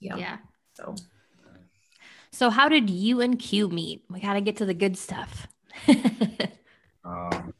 Yeah. 0.00 0.16
Yeah. 0.16 0.36
So. 0.74 0.94
So 2.32 2.48
how 2.50 2.68
did 2.68 2.88
you 2.88 3.20
and 3.20 3.38
q 3.38 3.68
meet? 3.68 4.04
We 4.08 4.20
gotta 4.20 4.40
get 4.40 4.56
to 4.58 4.64
the 4.64 4.74
good 4.74 4.96
stuff. 4.96 5.48
Um, 7.02 7.54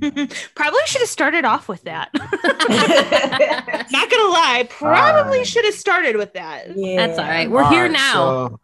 probably 0.54 0.80
should 0.86 1.00
have 1.00 1.10
started 1.10 1.44
off 1.44 1.68
with 1.68 1.82
that. 1.82 2.10
Not 3.92 4.10
gonna 4.10 4.30
lie, 4.30 4.66
probably 4.68 5.40
uh, 5.40 5.44
should 5.44 5.64
have 5.64 5.74
started 5.74 6.16
with 6.16 6.34
that. 6.34 6.76
Yeah. 6.76 7.06
That's 7.06 7.18
all 7.18 7.24
right. 7.26 7.50
We're 7.50 7.62
all 7.62 7.70
here 7.70 7.82
right, 7.82 7.92
now. 7.92 8.12
So, 8.12 8.60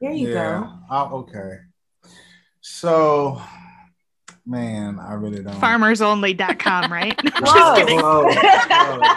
there 0.00 0.12
you 0.12 0.28
yeah, 0.28 0.60
go. 0.60 0.72
Oh, 0.90 1.18
okay. 1.20 1.58
So, 2.60 3.40
man, 4.46 4.98
I 4.98 5.14
really 5.14 5.42
don't. 5.42 5.54
Farmersonly.com, 5.54 6.92
right? 6.92 7.18
Just 7.22 7.76
kidding. 7.76 8.00
Whoa, 8.00 8.30
whoa. 8.30 9.14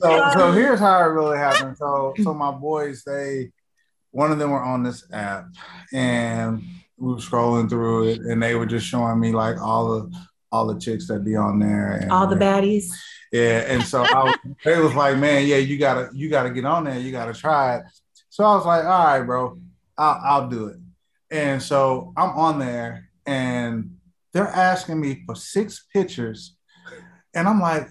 so 0.00 0.30
so 0.34 0.52
here's 0.52 0.80
how 0.80 1.00
it 1.00 1.08
really 1.08 1.38
happened. 1.38 1.76
So 1.76 2.14
so 2.22 2.34
my 2.34 2.50
boys, 2.50 3.02
they 3.04 3.50
one 4.10 4.30
of 4.30 4.38
them 4.38 4.50
were 4.50 4.62
on 4.62 4.82
this 4.82 5.04
app 5.12 5.46
and 5.92 6.62
we 6.96 7.12
were 7.12 7.18
scrolling 7.18 7.68
through 7.68 8.08
it 8.08 8.20
and 8.20 8.42
they 8.42 8.54
were 8.54 8.66
just 8.66 8.86
showing 8.86 9.20
me 9.20 9.32
like 9.32 9.60
all 9.60 9.94
the 9.94 10.16
all 10.52 10.66
the 10.66 10.78
chicks 10.78 11.08
that 11.08 11.24
be 11.24 11.34
on 11.34 11.58
there 11.58 11.92
and 11.92 12.12
all 12.12 12.26
the 12.26 12.36
baddies. 12.36 12.90
Yeah, 13.32 13.64
and 13.66 13.82
so 13.82 14.02
I 14.04 14.24
was, 14.24 14.36
they 14.64 14.78
was 14.78 14.94
like, 14.94 15.18
man, 15.18 15.46
yeah, 15.46 15.56
you 15.56 15.76
gotta 15.78 16.10
you 16.14 16.30
gotta 16.30 16.50
get 16.50 16.64
on 16.64 16.84
there, 16.84 16.98
you 16.98 17.10
gotta 17.10 17.34
try 17.34 17.78
it. 17.78 17.84
So 18.30 18.44
I 18.44 18.54
was 18.54 18.64
like, 18.64 18.84
all 18.84 19.04
right, 19.04 19.22
bro, 19.22 19.58
I'll, 19.98 20.20
I'll 20.22 20.48
do 20.48 20.68
it. 20.68 20.76
And 21.30 21.60
so 21.60 22.12
I'm 22.16 22.30
on 22.30 22.58
there 22.58 23.10
and 23.26 23.96
they're 24.32 24.48
asking 24.48 25.00
me 25.00 25.22
for 25.26 25.34
six 25.34 25.86
pictures. 25.92 26.56
And 27.34 27.48
I'm 27.48 27.60
like, 27.60 27.88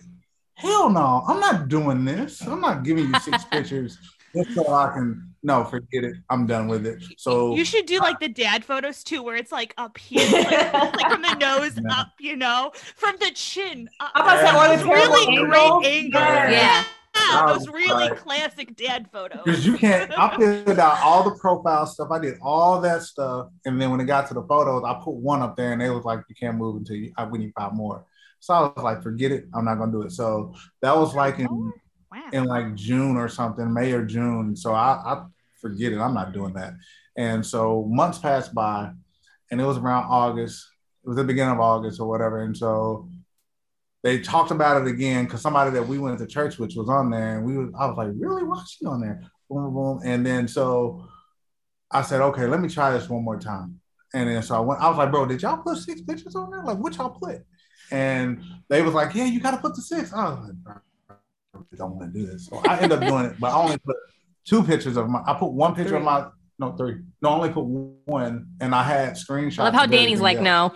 hell 0.55 0.89
no, 0.89 1.23
I'm 1.27 1.39
not 1.39 1.67
doing 1.67 2.05
this. 2.05 2.41
I'm 2.41 2.61
not 2.61 2.83
giving 2.83 3.07
you 3.07 3.19
six 3.19 3.43
pictures 3.51 3.97
just 4.35 4.55
so 4.55 4.73
I 4.73 4.93
can 4.93 5.33
no, 5.43 5.65
forget 5.65 6.05
it. 6.05 6.15
I'm 6.29 6.45
done 6.47 6.67
with 6.69 6.85
it. 6.85 7.03
So 7.17 7.53
you 7.53 7.65
should 7.65 7.85
do 7.85 7.99
like 7.99 8.19
the 8.19 8.29
dad 8.29 8.63
photos 8.63 9.03
too, 9.03 9.21
where 9.21 9.35
it's 9.35 9.51
like 9.51 9.73
up 9.77 9.97
here, 9.97 10.25
like, 10.31 10.73
like 10.73 11.11
from 11.11 11.21
the 11.21 11.35
nose 11.35 11.77
yeah. 11.77 11.99
up, 11.99 12.07
you 12.19 12.37
know, 12.37 12.71
from 12.95 13.17
the 13.19 13.29
chin. 13.31 13.89
Up. 13.99 14.11
I'm 14.15 14.23
about 14.23 14.71
to 14.71 14.79
say, 14.79 14.89
really 14.89 15.45
great 15.45 15.85
angle. 15.85 16.21
Yeah. 16.21 16.49
yeah. 16.49 16.83
Yeah, 17.15 17.45
those 17.45 17.67
really 17.67 18.09
like, 18.09 18.17
classic 18.17 18.75
dad 18.75 19.07
photos. 19.11 19.41
Because 19.45 19.65
you 19.67 19.77
can't, 19.77 20.11
I 20.17 20.35
filled 20.35 20.79
out 20.79 20.97
all 21.03 21.23
the 21.23 21.37
profile 21.37 21.85
stuff. 21.85 22.09
I 22.09 22.17
did 22.17 22.39
all 22.41 22.81
that 22.81 23.03
stuff. 23.03 23.49
And 23.65 23.79
then 23.79 23.91
when 23.91 23.99
it 23.99 24.05
got 24.05 24.27
to 24.29 24.33
the 24.33 24.41
photos, 24.41 24.83
I 24.83 24.95
put 24.95 25.13
one 25.13 25.43
up 25.43 25.55
there 25.55 25.73
and 25.73 25.81
they 25.81 25.91
was 25.91 26.05
like, 26.05 26.21
you 26.27 26.33
can't 26.33 26.57
move 26.57 26.77
until 26.77 26.95
you, 26.95 27.13
I, 27.15 27.25
we 27.25 27.37
need 27.37 27.53
five 27.55 27.73
more. 27.73 28.03
So 28.39 28.53
I 28.55 28.61
was 28.61 28.83
like, 28.83 29.03
forget 29.03 29.31
it. 29.31 29.45
I'm 29.53 29.63
not 29.63 29.75
going 29.75 29.91
to 29.91 29.97
do 29.99 30.01
it. 30.01 30.11
So 30.11 30.55
that 30.81 30.97
was 30.97 31.13
like 31.13 31.37
in, 31.37 31.73
wow. 32.13 32.29
in 32.31 32.45
like 32.45 32.75
June 32.75 33.17
or 33.17 33.27
something, 33.27 33.73
May 33.73 33.91
or 33.91 34.05
June. 34.05 34.55
So 34.55 34.73
I, 34.73 35.01
I 35.05 35.23
forget 35.59 35.93
it. 35.93 35.99
I'm 35.99 36.13
not 36.13 36.33
doing 36.33 36.53
that. 36.53 36.73
And 37.17 37.45
so 37.45 37.85
months 37.89 38.17
passed 38.17 38.53
by 38.53 38.91
and 39.51 39.61
it 39.61 39.65
was 39.65 39.77
around 39.77 40.05
August. 40.09 40.65
It 41.03 41.09
was 41.09 41.17
the 41.17 41.23
beginning 41.23 41.53
of 41.53 41.59
August 41.59 41.99
or 41.99 42.07
whatever. 42.07 42.41
And 42.43 42.55
so 42.55 43.09
they 44.03 44.19
talked 44.19 44.51
about 44.51 44.81
it 44.81 44.87
again 44.87 45.25
because 45.25 45.41
somebody 45.41 45.71
that 45.71 45.87
we 45.87 45.97
went 45.97 46.19
to 46.19 46.27
church 46.27 46.57
with 46.57 46.73
was 46.75 46.89
on 46.89 47.09
there, 47.09 47.37
and 47.37 47.45
we 47.45 47.57
was, 47.57 47.69
I 47.77 47.85
was 47.87 47.97
like, 47.97 48.09
really, 48.17 48.43
why's 48.43 48.69
she 48.69 48.85
on 48.85 48.99
there? 48.99 49.21
Boom, 49.49 49.73
boom, 49.73 50.01
and 50.03 50.25
then 50.25 50.47
so 50.47 51.07
I 51.89 52.01
said, 52.01 52.21
okay, 52.21 52.45
let 52.47 52.59
me 52.59 52.67
try 52.67 52.91
this 52.91 53.07
one 53.07 53.23
more 53.23 53.39
time. 53.39 53.79
And 54.13 54.29
then 54.29 54.43
so 54.43 54.55
I 54.55 54.59
went, 54.59 54.81
I 54.81 54.89
was 54.89 54.97
like, 54.97 55.11
bro, 55.11 55.25
did 55.25 55.41
y'all 55.41 55.57
put 55.57 55.77
six 55.77 56.01
pictures 56.01 56.35
on 56.35 56.51
there? 56.51 56.63
Like, 56.63 56.77
what 56.77 56.95
y'all 56.97 57.11
put? 57.11 57.45
And 57.91 58.43
they 58.69 58.81
was 58.81 58.93
like, 58.93 59.13
yeah, 59.15 59.25
you 59.25 59.39
got 59.39 59.51
to 59.51 59.57
put 59.57 59.75
the 59.75 59.81
six. 59.81 60.13
I 60.13 60.29
was 60.29 60.49
like, 60.65 60.75
don't 61.77 61.95
want 61.95 62.13
to 62.13 62.19
do 62.19 62.25
this. 62.25 62.47
So 62.47 62.61
I 62.67 62.79
end 62.79 62.91
up 62.91 63.01
doing 63.01 63.25
it, 63.25 63.39
but 63.39 63.51
I 63.51 63.55
only 63.55 63.77
put 63.77 63.95
two 64.45 64.63
pictures 64.63 64.97
of 64.97 65.09
my. 65.09 65.21
I 65.25 65.33
put 65.33 65.51
one 65.51 65.75
picture 65.75 65.89
three. 65.89 65.97
of 65.97 66.03
my. 66.03 66.27
No, 66.59 66.73
three. 66.73 66.97
No, 67.21 67.29
I 67.29 67.33
only 67.33 67.49
put 67.49 67.65
one, 67.65 68.47
and 68.61 68.75
I 68.75 68.83
had 68.83 69.13
screenshots. 69.13 69.59
I 69.59 69.63
love 69.63 69.73
how 69.73 69.85
Dani's 69.85 70.21
like, 70.21 70.39
no. 70.39 70.73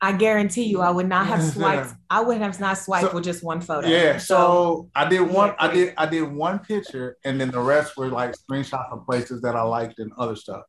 I 0.00 0.12
guarantee 0.12 0.64
you, 0.64 0.80
I 0.80 0.90
would 0.90 1.08
not 1.08 1.26
have 1.28 1.42
swiped. 1.42 1.94
I 2.10 2.20
would 2.20 2.38
have 2.38 2.58
not 2.58 2.78
swiped 2.78 3.08
so, 3.08 3.14
with 3.14 3.24
just 3.24 3.44
one 3.44 3.60
photo. 3.60 3.86
Yeah. 3.86 4.18
So, 4.18 4.34
so 4.34 4.90
I 4.94 5.08
did 5.08 5.20
one. 5.20 5.50
Yeah, 5.50 5.54
I 5.58 5.72
did. 5.72 5.94
I 5.96 6.06
did 6.06 6.22
one 6.22 6.58
picture, 6.58 7.16
and 7.24 7.40
then 7.40 7.50
the 7.50 7.60
rest 7.60 7.96
were 7.96 8.08
like 8.08 8.34
screenshots 8.34 8.92
of 8.92 9.06
places 9.06 9.40
that 9.42 9.54
I 9.54 9.62
liked 9.62 10.00
and 10.00 10.12
other 10.18 10.34
stuff. 10.34 10.62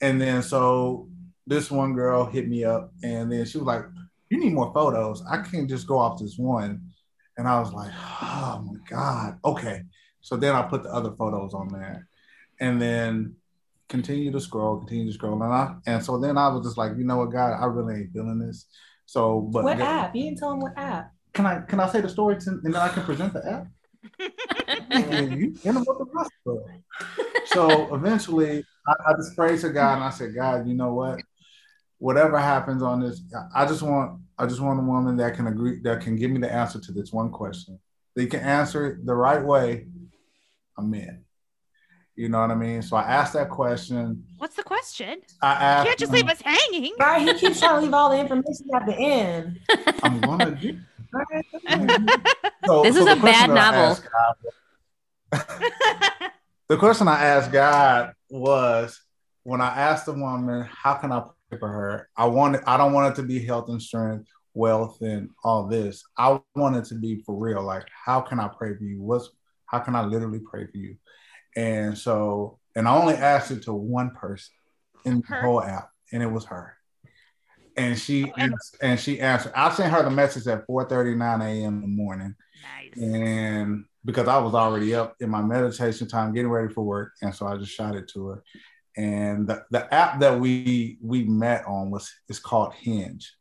And 0.00 0.20
then 0.20 0.42
so 0.42 1.08
this 1.46 1.70
one 1.70 1.94
girl 1.94 2.24
hit 2.26 2.48
me 2.48 2.64
up, 2.64 2.92
and 3.04 3.30
then 3.30 3.44
she 3.44 3.58
was 3.58 3.66
like, 3.66 3.84
"You 4.30 4.40
need 4.40 4.52
more 4.52 4.72
photos. 4.74 5.22
I 5.30 5.42
can't 5.42 5.68
just 5.68 5.86
go 5.86 5.98
off 5.98 6.20
this 6.20 6.36
one." 6.36 6.91
And 7.36 7.48
I 7.48 7.58
was 7.60 7.72
like, 7.72 7.92
"Oh 7.94 8.64
my 8.66 8.78
god, 8.88 9.38
okay." 9.44 9.82
So 10.20 10.36
then 10.36 10.54
I 10.54 10.62
put 10.62 10.82
the 10.82 10.90
other 10.90 11.12
photos 11.12 11.54
on 11.54 11.68
there, 11.68 12.06
and 12.60 12.80
then 12.80 13.36
continue 13.88 14.30
to 14.32 14.40
scroll, 14.40 14.78
continue 14.78 15.06
to 15.06 15.12
scroll, 15.12 15.42
and 15.42 15.52
I 15.52 15.74
and 15.86 16.04
so 16.04 16.18
then 16.18 16.36
I 16.38 16.48
was 16.48 16.66
just 16.66 16.78
like, 16.78 16.92
you 16.96 17.04
know 17.04 17.18
what, 17.18 17.32
God, 17.32 17.58
I 17.60 17.66
really 17.66 18.00
ain't 18.00 18.12
feeling 18.12 18.38
this. 18.38 18.66
So, 19.06 19.40
but 19.40 19.64
what 19.64 19.80
app? 19.80 20.14
You 20.14 20.24
didn't 20.24 20.38
tell 20.38 20.52
him 20.52 20.60
what 20.60 20.72
app. 20.76 21.12
Can 21.32 21.46
I 21.46 21.60
can 21.60 21.80
I 21.80 21.88
say 21.88 22.00
the 22.00 22.08
story 22.08 22.38
to, 22.40 22.50
and 22.50 22.62
then 22.62 22.76
I 22.76 22.88
can 22.88 23.02
present 23.02 23.32
the 23.32 23.46
app? 23.46 23.66
you 24.92 25.56
the 25.62 26.70
So 27.46 27.94
eventually, 27.94 28.64
I, 28.86 28.92
I 29.08 29.12
just 29.14 29.36
prayed 29.36 29.60
to 29.60 29.70
God 29.70 29.94
and 29.94 30.04
I 30.04 30.10
said, 30.10 30.34
God, 30.34 30.66
you 30.66 30.74
know 30.74 30.94
what? 30.94 31.20
Whatever 32.02 32.36
happens 32.36 32.82
on 32.82 32.98
this, 32.98 33.22
I 33.54 33.64
just 33.64 33.80
want 33.80 34.22
I 34.36 34.46
just 34.46 34.60
want 34.60 34.80
a 34.80 34.82
woman 34.82 35.16
that 35.18 35.36
can 35.36 35.46
agree 35.46 35.78
that 35.82 36.00
can 36.00 36.16
give 36.16 36.32
me 36.32 36.40
the 36.40 36.52
answer 36.52 36.80
to 36.80 36.90
this 36.90 37.12
one 37.12 37.30
question. 37.30 37.78
They 38.16 38.26
can 38.26 38.40
answer 38.40 38.86
it 38.86 39.06
the 39.06 39.14
right 39.14 39.40
way. 39.40 39.86
I'm 40.76 40.92
in. 40.94 41.22
You 42.16 42.28
know 42.28 42.40
what 42.40 42.50
I 42.50 42.56
mean? 42.56 42.82
So 42.82 42.96
I 42.96 43.02
asked 43.02 43.34
that 43.34 43.50
question. 43.50 44.24
What's 44.38 44.56
the 44.56 44.64
question? 44.64 45.20
I 45.40 45.52
asked. 45.52 45.84
You 45.84 45.90
can't 45.90 46.00
just 46.00 46.12
leave 46.12 46.28
us 46.28 46.40
hanging. 46.40 46.92
Right? 46.98 47.22
He 47.22 47.34
keeps 47.34 47.60
trying 47.60 47.76
to 47.76 47.80
leave 47.82 47.94
all 47.94 48.10
the 48.10 48.18
information 48.18 48.66
at 48.74 48.84
the 48.84 48.96
end. 48.96 49.60
I'm 50.02 50.20
gonna 50.20 50.50
do. 50.56 50.80
so, 52.66 52.82
this 52.82 52.96
so 52.96 53.06
is 53.06 53.06
a 53.06 53.14
bad 53.22 53.48
novel. 53.48 53.96
the 56.68 56.76
question 56.76 57.06
I 57.06 57.22
asked 57.26 57.52
God 57.52 58.14
was 58.28 59.00
when 59.44 59.60
I 59.60 59.68
asked 59.68 60.06
the 60.06 60.14
woman, 60.14 60.68
"How 60.68 60.94
can 60.94 61.12
I 61.12 61.20
pray 61.20 61.34
for 61.58 61.68
her?" 61.68 62.08
I 62.16 62.26
want. 62.26 62.56
It, 62.56 62.62
I 62.66 62.76
don't 62.76 62.92
want 62.92 63.12
it 63.12 63.20
to 63.20 63.26
be 63.26 63.44
health 63.44 63.68
and 63.68 63.80
strength, 63.80 64.28
wealth, 64.54 65.00
and 65.00 65.30
all 65.44 65.66
this. 65.66 66.04
I 66.16 66.40
want 66.54 66.76
it 66.76 66.84
to 66.86 66.94
be 66.94 67.22
for 67.22 67.34
real. 67.34 67.62
Like, 67.62 67.86
how 68.04 68.20
can 68.20 68.40
I 68.40 68.48
pray 68.48 68.74
for 68.76 68.84
you? 68.84 69.02
What's 69.02 69.30
how 69.66 69.78
can 69.80 69.94
I 69.94 70.04
literally 70.04 70.40
pray 70.40 70.66
for 70.66 70.76
you? 70.76 70.96
And 71.56 71.96
so, 71.96 72.58
and 72.76 72.86
I 72.86 72.94
only 72.94 73.14
asked 73.14 73.50
it 73.50 73.62
to 73.64 73.72
one 73.72 74.10
person 74.10 74.52
in 75.04 75.22
her. 75.26 75.36
the 75.36 75.46
whole 75.46 75.62
app, 75.62 75.90
and 76.12 76.22
it 76.22 76.30
was 76.30 76.44
her. 76.46 76.76
And 77.76 77.98
she 77.98 78.24
oh, 78.24 78.32
and, 78.36 78.54
and 78.82 79.00
she 79.00 79.20
answered. 79.20 79.52
I 79.56 79.70
sent 79.72 79.92
her 79.92 80.02
the 80.02 80.10
message 80.10 80.46
at 80.46 80.66
4:39 80.66 81.42
a.m. 81.42 81.74
in 81.76 81.80
the 81.80 81.86
morning. 81.86 82.34
Nice. 82.62 83.02
And 83.02 83.84
because 84.04 84.28
I 84.28 84.38
was 84.38 84.54
already 84.54 84.94
up 84.94 85.16
in 85.20 85.30
my 85.30 85.42
meditation 85.42 86.06
time, 86.06 86.34
getting 86.34 86.50
ready 86.50 86.72
for 86.72 86.84
work, 86.84 87.12
and 87.22 87.34
so 87.34 87.46
I 87.46 87.56
just 87.56 87.72
shot 87.72 87.96
it 87.96 88.08
to 88.08 88.28
her. 88.28 88.42
And 88.96 89.46
the, 89.46 89.64
the 89.70 89.92
app 89.92 90.20
that 90.20 90.38
we 90.38 90.98
we 91.00 91.24
met 91.24 91.64
on 91.66 91.90
was 91.90 92.12
is 92.28 92.38
called 92.38 92.74
Hinge. 92.74 93.32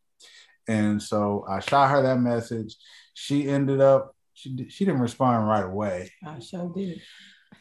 And 0.68 1.02
so 1.02 1.46
I 1.50 1.60
shot 1.60 1.90
her 1.92 2.02
that 2.04 2.20
message. 2.20 2.76
She 3.14 3.50
ended 3.50 3.82
up 3.82 4.16
she 4.34 4.70
she 4.70 4.86
didn't 4.86 5.02
respond 5.02 5.48
right 5.48 5.66
away. 5.66 6.12
I 6.26 6.40
sure 6.40 6.72
did 6.74 7.02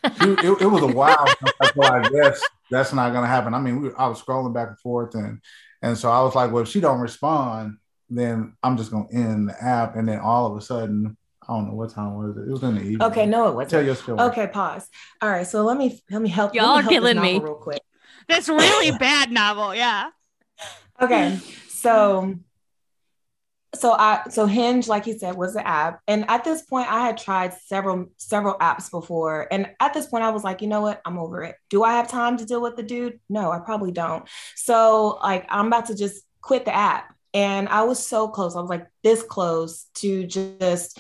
it, 0.05 0.63
it, 0.63 0.67
was 0.67 0.83
a 0.83 0.87
while. 0.87 1.27
so 1.75 1.83
I 1.83 2.09
guess 2.09 2.43
that's 2.71 2.93
not 2.93 3.13
gonna 3.13 3.27
happen. 3.27 3.55
I 3.55 3.59
mean, 3.59 3.83
we, 3.83 3.91
I 3.97 4.07
was 4.07 4.23
scrolling 4.23 4.55
back 4.55 4.69
and 4.69 4.79
forth, 4.79 5.15
and 5.15 5.41
and 5.83 5.97
so 5.97 6.11
I 6.11 6.23
was 6.23 6.35
like, 6.35 6.53
well, 6.53 6.63
if 6.63 6.69
she 6.69 6.81
don't 6.81 7.01
respond, 7.01 7.79
then 8.09 8.55
I'm 8.63 8.77
just 8.77 8.91
gonna 8.91 9.09
end 9.13 9.49
the 9.49 9.63
app. 9.63 9.97
And 9.97 10.09
then 10.09 10.21
all 10.21 10.47
of 10.47 10.57
a 10.57 10.61
sudden, 10.61 11.17
I 11.51 11.55
don't 11.55 11.67
know 11.67 11.75
what 11.75 11.91
time 11.91 12.15
was 12.15 12.37
it. 12.37 12.43
It 12.43 12.51
was 12.53 12.63
in 12.63 12.77
the 12.77 12.83
evening. 12.83 13.03
Okay, 13.03 13.27
no, 13.27 13.49
it 13.49 13.55
wasn't. 13.57 13.71
Tell 13.71 13.83
your 13.83 13.97
story. 13.97 14.21
Okay, 14.21 14.47
pause. 14.47 14.89
All 15.21 15.29
right, 15.29 15.45
so 15.45 15.65
let 15.65 15.77
me 15.77 16.01
let 16.09 16.23
me 16.23 16.29
help. 16.29 16.55
Y'all 16.55 16.79
me 16.79 16.85
are 16.85 16.89
killing 16.89 17.21
me 17.21 17.41
real 17.41 17.55
quick. 17.55 17.83
This 18.29 18.49
really 18.49 18.93
bad 18.99 19.33
novel, 19.33 19.75
yeah. 19.75 20.11
Okay, 21.03 21.39
so 21.67 22.35
so 23.75 23.93
I 23.93 24.25
so 24.29 24.45
Hinge, 24.45 24.87
like 24.87 25.07
he 25.07 25.19
said, 25.19 25.35
was 25.35 25.55
the 25.55 25.67
app. 25.67 26.01
And 26.07 26.29
at 26.29 26.45
this 26.45 26.61
point, 26.61 26.93
I 26.93 27.07
had 27.07 27.17
tried 27.17 27.55
several 27.55 28.07
several 28.19 28.55
apps 28.59 28.91
before. 28.91 29.49
And 29.51 29.71
at 29.81 29.95
this 29.95 30.07
point, 30.07 30.25
I 30.25 30.31
was 30.31 30.45
like, 30.45 30.61
you 30.61 30.69
know 30.69 30.83
what? 30.83 31.01
I'm 31.07 31.19
over 31.19 31.43
it. 31.43 31.57
Do 31.71 31.83
I 31.83 31.95
have 31.95 32.07
time 32.07 32.37
to 32.37 32.45
deal 32.45 32.61
with 32.61 32.77
the 32.77 32.83
dude? 32.83 33.19
No, 33.31 33.51
I 33.51 33.61
probably 33.61 33.93
don't. 33.93 34.29
So 34.57 35.19
like 35.23 35.47
I'm 35.49 35.69
about 35.69 35.87
to 35.87 35.97
just 35.97 36.23
quit 36.43 36.67
the 36.67 36.75
app. 36.75 37.15
And 37.33 37.69
I 37.71 37.85
was 37.85 38.05
so 38.05 38.29
close. 38.29 38.57
I 38.57 38.61
was 38.61 38.69
like 38.69 38.87
this 39.03 39.23
close 39.23 39.87
to 39.95 40.27
just 40.27 40.99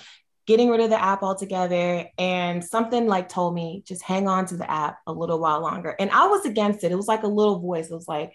getting 0.51 0.69
rid 0.69 0.81
of 0.81 0.91
the 0.91 1.01
app 1.01 1.23
altogether. 1.23 2.09
And 2.19 2.65
something 2.65 3.07
like 3.07 3.29
told 3.29 3.55
me 3.55 3.85
just 3.87 4.03
hang 4.03 4.27
on 4.27 4.47
to 4.47 4.57
the 4.57 4.69
app 4.69 4.99
a 5.07 5.13
little 5.13 5.39
while 5.39 5.61
longer. 5.61 5.95
And 6.01 6.11
I 6.11 6.27
was 6.27 6.45
against 6.45 6.83
it. 6.83 6.91
It 6.91 6.97
was 6.97 7.07
like 7.07 7.23
a 7.23 7.29
little 7.29 7.61
voice. 7.61 7.89
It 7.89 7.95
was 7.95 8.09
like, 8.09 8.33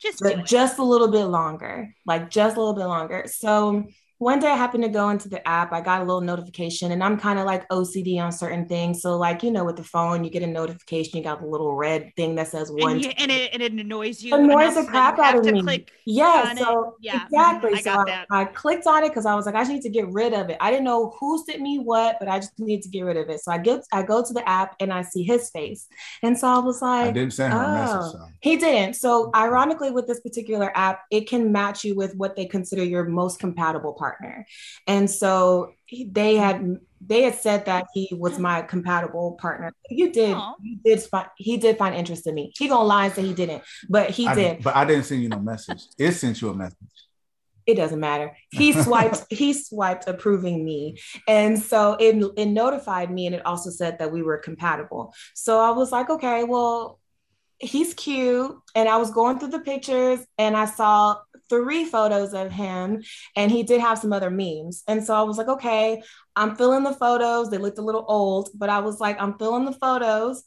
just 0.00 0.22
just 0.46 0.78
a 0.78 0.82
little 0.82 1.08
bit 1.08 1.24
longer, 1.24 1.94
like 2.06 2.30
just 2.30 2.56
a 2.56 2.58
little 2.60 2.74
bit 2.74 2.86
longer. 2.86 3.24
So 3.26 3.84
one 4.20 4.38
day 4.38 4.48
I 4.48 4.54
happened 4.54 4.84
to 4.84 4.90
go 4.90 5.08
into 5.08 5.30
the 5.30 5.46
app. 5.48 5.72
I 5.72 5.80
got 5.80 6.02
a 6.02 6.04
little 6.04 6.20
notification, 6.20 6.92
and 6.92 7.02
I'm 7.02 7.18
kind 7.18 7.38
of 7.38 7.46
like 7.46 7.66
OCD 7.70 8.20
on 8.22 8.30
certain 8.32 8.68
things. 8.68 9.00
So, 9.00 9.16
like 9.16 9.42
you 9.42 9.50
know, 9.50 9.64
with 9.64 9.76
the 9.76 9.82
phone, 9.82 10.24
you 10.24 10.30
get 10.30 10.42
a 10.42 10.46
notification. 10.46 11.16
You 11.16 11.24
got 11.24 11.40
the 11.40 11.46
little 11.46 11.74
red 11.74 12.12
thing 12.16 12.34
that 12.34 12.48
says 12.48 12.70
one, 12.70 12.96
and, 12.96 13.04
you, 13.06 13.12
and, 13.16 13.30
it, 13.30 13.50
and 13.54 13.62
it 13.62 13.72
annoys 13.72 14.22
you. 14.22 14.34
Annoys 14.34 14.74
the 14.74 14.84
crap 14.84 15.18
out 15.18 15.38
of 15.38 15.64
me. 15.64 15.86
yeah, 16.04 16.54
so 16.54 16.96
yeah, 17.00 17.14
mm-hmm. 17.14 17.34
exactly. 17.34 17.72
I 17.72 17.80
so 17.80 17.90
I, 17.92 18.26
I, 18.30 18.44
clicked 18.44 18.86
on 18.86 19.04
it 19.04 19.08
because 19.08 19.24
I 19.24 19.34
was 19.34 19.46
like, 19.46 19.54
I 19.54 19.60
just 19.60 19.70
need 19.70 19.82
to 19.82 19.88
get 19.88 20.06
rid 20.12 20.34
of 20.34 20.50
it. 20.50 20.58
I 20.60 20.70
didn't 20.70 20.84
know 20.84 21.16
who 21.18 21.42
sent 21.42 21.62
me 21.62 21.78
what, 21.78 22.16
but 22.18 22.28
I 22.28 22.40
just 22.40 22.58
need 22.58 22.82
to 22.82 22.90
get 22.90 23.06
rid 23.06 23.16
of 23.16 23.30
it. 23.30 23.40
So 23.40 23.52
I 23.52 23.56
get, 23.56 23.86
I 23.90 24.02
go 24.02 24.22
to 24.22 24.32
the 24.34 24.46
app 24.46 24.76
and 24.80 24.92
I 24.92 25.00
see 25.00 25.22
his 25.22 25.48
face, 25.48 25.88
and 26.22 26.38
so 26.38 26.46
I 26.46 26.58
was 26.58 26.82
like, 26.82 27.08
I 27.08 27.12
didn't 27.12 27.32
send 27.32 27.54
her 27.54 27.58
oh. 27.58 27.64
a 27.64 27.72
message. 27.72 27.96
Oh. 27.96 28.10
So. 28.12 28.26
He 28.42 28.56
didn't. 28.58 28.96
So 28.96 29.30
ironically, 29.34 29.90
with 29.90 30.06
this 30.06 30.20
particular 30.20 30.76
app, 30.76 31.04
it 31.10 31.26
can 31.26 31.50
match 31.50 31.84
you 31.84 31.94
with 31.94 32.14
what 32.16 32.36
they 32.36 32.44
consider 32.44 32.84
your 32.84 33.04
most 33.04 33.38
compatible 33.38 33.94
partner. 33.94 34.09
And 34.86 35.10
so 35.10 35.72
they 35.90 36.36
had 36.36 36.78
they 37.00 37.22
had 37.22 37.34
said 37.34 37.64
that 37.66 37.86
he 37.94 38.08
was 38.12 38.38
my 38.38 38.62
compatible 38.62 39.32
partner. 39.40 39.72
You 39.88 40.12
did, 40.12 40.36
Aww. 40.36 40.54
you 40.62 40.78
did 40.84 41.02
find, 41.02 41.28
he 41.36 41.56
did 41.56 41.78
find 41.78 41.94
interest 41.94 42.26
in 42.26 42.34
me. 42.34 42.52
He 42.58 42.68
gonna 42.68 42.84
lie 42.84 43.06
and 43.06 43.14
say 43.14 43.22
he 43.22 43.34
didn't, 43.34 43.62
but 43.88 44.10
he 44.10 44.26
I, 44.26 44.34
did. 44.34 44.62
But 44.62 44.76
I 44.76 44.84
didn't 44.84 45.04
send 45.04 45.22
you 45.22 45.28
no 45.28 45.38
message. 45.38 45.82
It 45.98 46.12
sent 46.12 46.40
you 46.42 46.50
a 46.50 46.54
message. 46.54 46.76
It 47.66 47.76
doesn't 47.76 48.00
matter. 48.00 48.36
He 48.50 48.72
swiped, 48.82 49.26
he 49.30 49.52
swiped 49.52 50.08
approving 50.08 50.64
me. 50.64 50.98
And 51.26 51.58
so 51.58 51.96
it, 51.98 52.22
it 52.36 52.46
notified 52.46 53.10
me 53.10 53.26
and 53.26 53.34
it 53.34 53.46
also 53.46 53.70
said 53.70 53.98
that 53.98 54.12
we 54.12 54.22
were 54.22 54.38
compatible. 54.38 55.14
So 55.34 55.58
I 55.60 55.70
was 55.70 55.92
like, 55.92 56.10
okay, 56.10 56.44
well, 56.44 57.00
he's 57.58 57.94
cute. 57.94 58.56
And 58.74 58.88
I 58.88 58.96
was 58.96 59.10
going 59.10 59.38
through 59.38 59.50
the 59.50 59.60
pictures 59.60 60.20
and 60.38 60.56
I 60.56 60.64
saw 60.64 61.18
three 61.50 61.84
photos 61.84 62.32
of 62.32 62.50
him 62.50 63.02
and 63.36 63.50
he 63.50 63.62
did 63.62 63.80
have 63.80 63.98
some 63.98 64.12
other 64.12 64.30
memes. 64.30 64.82
And 64.88 65.04
so 65.04 65.14
I 65.14 65.22
was 65.22 65.36
like, 65.36 65.48
okay, 65.48 66.02
I'm 66.34 66.56
filling 66.56 66.84
the 66.84 66.94
photos. 66.94 67.50
They 67.50 67.58
looked 67.58 67.78
a 67.78 67.82
little 67.82 68.04
old, 68.08 68.48
but 68.54 68.70
I 68.70 68.78
was 68.78 69.00
like, 69.00 69.20
I'm 69.20 69.36
filling 69.36 69.66
the 69.66 69.72
photos. 69.72 70.44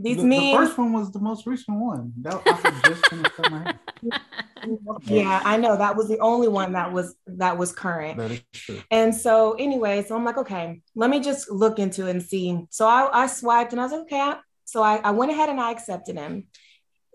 These 0.00 0.18
the, 0.18 0.24
memes. 0.24 0.52
The 0.52 0.56
first 0.56 0.78
one 0.78 0.92
was 0.92 1.10
the 1.10 1.18
most 1.18 1.44
recent 1.44 1.78
one. 1.78 2.12
That, 2.22 2.40
I 2.46 3.74
yeah, 5.02 5.42
I 5.44 5.56
know 5.56 5.76
that 5.76 5.96
was 5.96 6.08
the 6.08 6.20
only 6.20 6.46
one 6.46 6.72
that 6.72 6.92
was 6.92 7.16
that 7.26 7.58
was 7.58 7.72
current. 7.72 8.16
That 8.16 8.30
is 8.30 8.42
true. 8.52 8.80
And 8.92 9.12
so 9.12 9.54
anyway, 9.54 10.04
so 10.06 10.14
I'm 10.14 10.24
like, 10.24 10.38
okay, 10.38 10.82
let 10.94 11.10
me 11.10 11.18
just 11.18 11.50
look 11.50 11.80
into 11.80 12.06
it 12.06 12.10
and 12.10 12.22
see. 12.22 12.64
So 12.70 12.86
I, 12.86 13.24
I 13.24 13.26
swiped 13.26 13.72
and 13.72 13.80
I 13.80 13.84
was 13.84 13.92
like, 13.92 14.02
okay, 14.02 14.34
so 14.66 14.82
I, 14.82 14.98
I 14.98 15.10
went 15.10 15.32
ahead 15.32 15.48
and 15.48 15.60
I 15.60 15.72
accepted 15.72 16.16
him. 16.16 16.46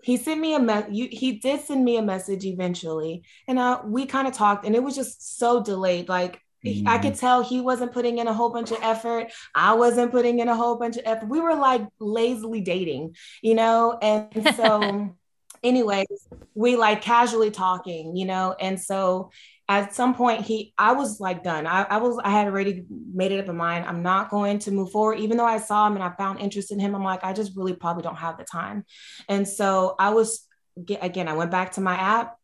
He 0.04 0.18
sent 0.18 0.38
me 0.38 0.54
a 0.54 0.60
message. 0.60 0.92
He 0.92 1.32
did 1.38 1.62
send 1.62 1.82
me 1.82 1.96
a 1.96 2.02
message 2.02 2.44
eventually, 2.44 3.24
and 3.48 3.58
uh, 3.58 3.80
we 3.86 4.04
kind 4.04 4.28
of 4.28 4.34
talked, 4.34 4.66
and 4.66 4.74
it 4.74 4.82
was 4.82 4.94
just 4.94 5.38
so 5.38 5.62
delayed. 5.62 6.10
Like 6.10 6.42
mm-hmm. 6.62 6.86
I 6.86 6.98
could 6.98 7.14
tell 7.14 7.42
he 7.42 7.62
wasn't 7.62 7.92
putting 7.92 8.18
in 8.18 8.28
a 8.28 8.34
whole 8.34 8.50
bunch 8.50 8.70
of 8.70 8.78
effort. 8.82 9.32
I 9.54 9.72
wasn't 9.72 10.12
putting 10.12 10.40
in 10.40 10.48
a 10.48 10.54
whole 10.54 10.76
bunch 10.76 10.98
of 10.98 11.04
effort. 11.06 11.30
We 11.30 11.40
were 11.40 11.54
like 11.54 11.86
lazily 11.98 12.60
dating, 12.60 13.16
you 13.40 13.54
know. 13.54 13.98
And 14.02 14.54
so, 14.54 15.16
anyways, 15.62 16.28
we 16.54 16.76
like 16.76 17.00
casually 17.00 17.50
talking, 17.50 18.14
you 18.14 18.26
know. 18.26 18.54
And 18.60 18.78
so 18.78 19.30
at 19.68 19.94
some 19.94 20.14
point 20.14 20.42
he 20.42 20.74
i 20.76 20.92
was 20.92 21.20
like 21.20 21.42
done. 21.42 21.66
I, 21.66 21.82
I 21.82 21.96
was 21.96 22.18
i 22.22 22.30
had 22.30 22.46
already 22.46 22.84
made 23.12 23.32
it 23.32 23.40
up 23.40 23.48
in 23.48 23.56
mind 23.56 23.86
i'm 23.86 24.02
not 24.02 24.30
going 24.30 24.58
to 24.60 24.70
move 24.70 24.90
forward. 24.90 25.18
Even 25.18 25.36
though 25.36 25.46
i 25.46 25.58
saw 25.58 25.86
him 25.86 25.94
and 25.94 26.02
i 26.02 26.10
found 26.10 26.40
interest 26.40 26.70
in 26.70 26.78
him 26.78 26.94
i'm 26.94 27.04
like 27.04 27.24
i 27.24 27.32
just 27.32 27.56
really 27.56 27.74
probably 27.74 28.02
don't 28.02 28.16
have 28.16 28.38
the 28.38 28.44
time. 28.44 28.84
And 29.28 29.48
so 29.48 29.94
i 29.98 30.10
was 30.10 30.46
again 31.00 31.28
i 31.28 31.34
went 31.34 31.50
back 31.50 31.72
to 31.72 31.80
my 31.80 31.94
app 31.94 32.36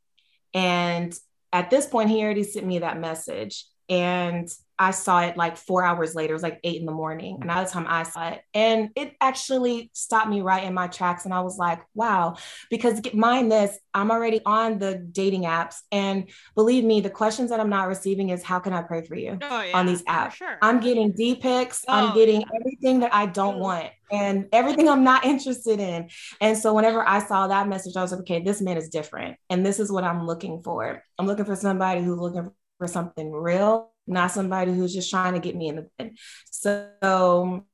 and 0.55 1.15
at 1.53 1.69
this 1.69 1.87
point 1.87 2.11
he 2.11 2.23
already 2.23 2.45
sent 2.45 2.67
me 2.67 2.79
that 2.79 2.99
message 2.99 3.67
and 3.91 4.49
I 4.81 4.93
saw 4.93 5.21
it 5.21 5.37
like 5.37 5.59
four 5.59 5.85
hours 5.85 6.15
later. 6.15 6.33
It 6.33 6.37
was 6.37 6.43
like 6.43 6.59
eight 6.65 6.81
in 6.81 6.87
the 6.87 6.93
morning. 6.93 7.37
And 7.43 7.51
was 7.51 7.69
the 7.69 7.75
time 7.75 7.87
I 7.87 8.03
saw 8.03 8.31
it. 8.31 8.41
And 8.55 8.89
it 8.97 9.15
actually 9.21 9.91
stopped 9.93 10.31
me 10.31 10.41
right 10.41 10.65
in 10.65 10.73
my 10.73 10.87
tracks. 10.87 11.27
And 11.27 11.35
I 11.35 11.43
was 11.43 11.59
like, 11.59 11.83
wow, 11.95 12.37
because 12.71 12.99
mind 13.13 13.53
this, 13.53 13.79
I'm 13.93 14.11
already 14.11 14.41
on 14.47 14.79
the 14.79 14.95
dating 14.95 15.43
apps. 15.43 15.81
And 15.93 16.31
believe 16.55 16.83
me, 16.83 17.03
the 17.03 17.11
questions 17.11 17.51
that 17.51 17.61
I'm 17.61 17.69
not 17.69 17.89
receiving 17.89 18.31
is 18.31 18.43
how 18.43 18.59
can 18.59 18.73
I 18.73 18.81
pray 18.81 19.03
for 19.03 19.17
you 19.17 19.37
oh, 19.43 19.61
yeah, 19.61 19.77
on 19.77 19.85
these 19.85 20.03
apps? 20.05 20.33
Sure. 20.33 20.57
I'm 20.63 20.81
getting 20.81 21.13
D 21.13 21.35
pics. 21.35 21.85
Oh, 21.87 21.93
I'm 21.93 22.15
getting 22.15 22.41
yeah. 22.41 22.47
everything 22.59 23.01
that 23.01 23.13
I 23.13 23.27
don't 23.27 23.57
mm. 23.57 23.61
want 23.61 23.91
and 24.11 24.49
everything 24.51 24.89
I'm 24.89 25.05
not 25.05 25.25
interested 25.27 25.79
in. 25.79 26.09
And 26.41 26.57
so 26.57 26.73
whenever 26.73 27.07
I 27.07 27.19
saw 27.19 27.49
that 27.49 27.69
message, 27.69 27.97
I 27.97 28.03
was 28.03 28.13
like, 28.13 28.21
okay, 28.23 28.43
this 28.43 28.63
man 28.63 28.79
is 28.79 28.89
different. 28.89 29.37
And 29.51 29.65
this 29.67 29.79
is 29.79 29.93
what 29.93 30.05
I'm 30.05 30.27
looking 30.27 30.63
for. 30.63 31.03
I'm 31.19 31.27
looking 31.27 31.45
for 31.45 31.57
somebody 31.57 32.03
who's 32.03 32.19
looking 32.19 32.51
for 32.81 32.89
something 32.89 33.31
real 33.31 33.91
not 34.11 34.33
somebody 34.33 34.75
who's 34.75 34.93
just 34.93 35.11
trying 35.11 35.35
to 35.35 35.41
get 35.41 35.57
me 35.57 35.69
in 35.69 35.77
the 35.77 35.89
bed. 35.97 36.17
So 36.51 37.65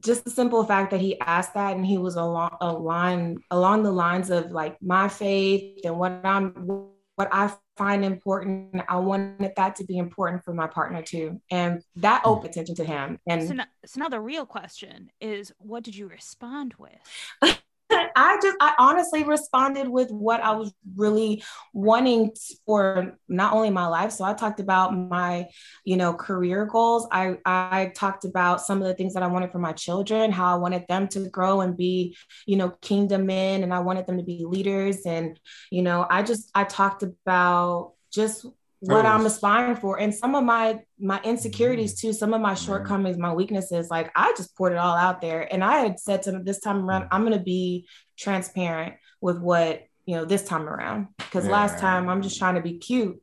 just 0.00 0.24
the 0.24 0.30
simple 0.30 0.62
fact 0.64 0.90
that 0.90 1.00
he 1.00 1.18
asked 1.20 1.54
that 1.54 1.76
and 1.76 1.84
he 1.86 1.98
was 1.98 2.16
along 2.16 2.56
a 2.60 2.72
line 2.72 3.38
along 3.50 3.82
the 3.82 3.90
lines 3.90 4.30
of 4.30 4.50
like 4.50 4.76
my 4.82 5.08
faith 5.08 5.80
and 5.84 5.98
what 5.98 6.20
I'm 6.24 6.90
what 7.16 7.28
I 7.32 7.52
find 7.76 8.04
important. 8.04 8.82
I 8.88 8.96
wanted 8.98 9.52
that 9.56 9.76
to 9.76 9.84
be 9.84 9.98
important 9.98 10.44
for 10.44 10.52
my 10.52 10.66
partner 10.66 11.02
too. 11.02 11.40
And 11.50 11.82
that 11.96 12.22
hmm. 12.22 12.28
opened 12.28 12.50
attention 12.50 12.74
to 12.76 12.84
him. 12.84 13.18
And 13.26 13.46
so 13.46 13.54
now, 13.54 13.66
so 13.86 14.00
now 14.00 14.08
the 14.08 14.20
real 14.20 14.46
question 14.46 15.10
is 15.20 15.52
what 15.58 15.84
did 15.84 15.96
you 15.96 16.08
respond 16.08 16.74
with? 16.78 17.58
I 18.16 18.38
just, 18.42 18.56
I 18.60 18.74
honestly 18.78 19.24
responded 19.24 19.88
with 19.88 20.10
what 20.10 20.42
I 20.42 20.52
was 20.52 20.72
really 20.96 21.42
wanting 21.72 22.32
for 22.66 23.16
not 23.28 23.52
only 23.52 23.70
my 23.70 23.86
life. 23.86 24.12
So 24.12 24.24
I 24.24 24.34
talked 24.34 24.60
about 24.60 24.96
my, 24.96 25.46
you 25.84 25.96
know, 25.96 26.12
career 26.12 26.66
goals. 26.66 27.06
I, 27.10 27.38
I 27.44 27.92
talked 27.94 28.24
about 28.24 28.60
some 28.60 28.82
of 28.82 28.88
the 28.88 28.94
things 28.94 29.14
that 29.14 29.22
I 29.22 29.28
wanted 29.28 29.52
for 29.52 29.58
my 29.58 29.72
children, 29.72 30.32
how 30.32 30.54
I 30.54 30.58
wanted 30.58 30.84
them 30.88 31.08
to 31.08 31.28
grow 31.30 31.60
and 31.60 31.76
be, 31.76 32.16
you 32.46 32.56
know, 32.56 32.70
kingdom 32.82 33.26
men, 33.26 33.62
and 33.62 33.72
I 33.72 33.80
wanted 33.80 34.06
them 34.06 34.18
to 34.18 34.24
be 34.24 34.44
leaders. 34.46 35.06
And, 35.06 35.38
you 35.70 35.82
know, 35.82 36.06
I 36.08 36.22
just, 36.22 36.50
I 36.54 36.64
talked 36.64 37.02
about 37.02 37.94
just 38.12 38.46
what 38.80 39.06
I'm 39.06 39.26
aspiring 39.26 39.76
for. 39.76 39.98
And 39.98 40.14
some 40.14 40.34
of 40.34 40.44
my 40.44 40.80
my 40.98 41.20
insecurities 41.22 41.94
mm-hmm. 41.94 42.08
too 42.08 42.12
some 42.12 42.34
of 42.34 42.40
my 42.40 42.54
shortcomings 42.54 43.18
my 43.18 43.32
weaknesses 43.32 43.88
like 43.90 44.10
I 44.14 44.32
just 44.36 44.56
poured 44.56 44.72
it 44.72 44.78
all 44.78 44.96
out 44.96 45.20
there. 45.20 45.52
And 45.52 45.64
I 45.64 45.78
had 45.78 45.98
said 45.98 46.22
to 46.22 46.32
them 46.32 46.44
this 46.44 46.60
time 46.60 46.84
around 46.84 47.08
I'm 47.10 47.24
going 47.24 47.36
to 47.36 47.44
be 47.44 47.88
transparent 48.16 48.94
with 49.20 49.38
what 49.38 49.82
you 50.06 50.16
know 50.16 50.24
this 50.24 50.44
time 50.44 50.68
around. 50.68 51.08
Because 51.16 51.44
yeah. 51.44 51.52
last 51.52 51.78
time 51.78 52.08
I'm 52.08 52.22
just 52.22 52.38
trying 52.38 52.54
to 52.54 52.62
be 52.62 52.78
cute. 52.78 53.20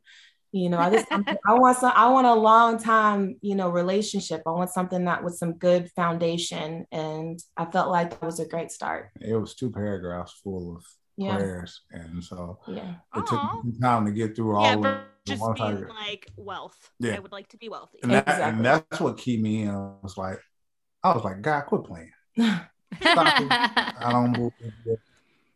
You 0.52 0.68
know 0.68 0.78
I 0.78 0.90
just 0.90 1.06
I 1.10 1.54
want 1.54 1.78
some 1.78 1.92
I 1.94 2.08
want 2.10 2.26
a 2.26 2.34
long 2.34 2.78
time 2.78 3.36
you 3.40 3.54
know 3.54 3.70
relationship. 3.70 4.42
I 4.46 4.50
want 4.50 4.70
something 4.70 5.06
that 5.06 5.24
with 5.24 5.36
some 5.36 5.54
good 5.54 5.90
foundation. 5.92 6.86
And 6.92 7.40
I 7.56 7.64
felt 7.64 7.90
like 7.90 8.10
that 8.10 8.22
was 8.22 8.40
a 8.40 8.46
great 8.46 8.70
start. 8.70 9.10
It 9.20 9.34
was 9.34 9.54
two 9.54 9.70
paragraphs 9.70 10.38
full 10.44 10.76
of 10.76 10.84
yeah. 11.16 11.36
prayers 11.36 11.80
and 11.90 12.22
so 12.22 12.58
yeah 12.68 12.94
it 13.14 13.24
Aww. 13.24 13.62
took 13.62 13.80
time 13.80 14.04
to 14.06 14.12
get 14.12 14.36
through 14.36 14.56
all 14.56 14.64
yeah, 14.64 14.74
of 14.74 15.00
just 15.26 15.42
being 15.56 15.88
like 15.88 16.30
wealth. 16.36 16.90
Yeah. 16.98 17.16
I 17.16 17.18
would 17.18 17.32
like 17.32 17.48
to 17.48 17.56
be 17.56 17.68
wealthy. 17.68 17.98
And, 18.02 18.12
that, 18.12 18.28
exactly. 18.28 18.56
and 18.56 18.64
that's 18.64 19.00
what 19.00 19.18
keyed 19.18 19.42
me 19.42 19.62
in. 19.62 19.70
I 19.70 19.92
was 20.02 20.16
like, 20.16 20.38
I 21.02 21.12
was 21.12 21.24
like, 21.24 21.42
God, 21.42 21.62
quit 21.66 21.84
playing. 21.84 22.12
I 22.38 24.10
don't 24.10 24.32
believe 24.32 24.52
you. 24.84 24.98